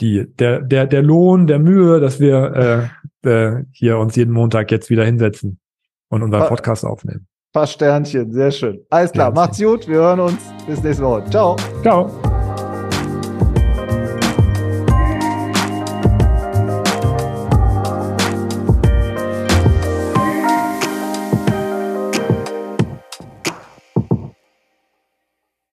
die, 0.00 0.26
der, 0.38 0.60
der, 0.60 0.86
der 0.86 1.02
Lohn, 1.02 1.46
der 1.46 1.58
Mühe, 1.58 2.00
dass 2.00 2.20
wir 2.20 2.90
äh, 3.24 3.28
äh, 3.28 3.64
hier 3.72 3.98
uns 3.98 4.16
jeden 4.16 4.32
Montag 4.32 4.70
jetzt 4.70 4.90
wieder 4.90 5.04
hinsetzen 5.04 5.60
und 6.08 6.22
unseren 6.22 6.48
Podcast 6.48 6.84
aufnehmen. 6.84 7.26
Paar 7.52 7.66
Sternchen, 7.66 8.32
sehr 8.32 8.50
schön. 8.50 8.80
Alles 8.90 9.12
klar, 9.12 9.28
ja, 9.28 9.34
macht's 9.34 9.60
gut, 9.60 9.86
wir 9.86 9.96
hören 9.96 10.20
uns 10.20 10.38
bis 10.66 10.82
nächste 10.82 11.04
Woche. 11.04 11.24
Ciao. 11.30 11.56
Ciao. 11.82 12.33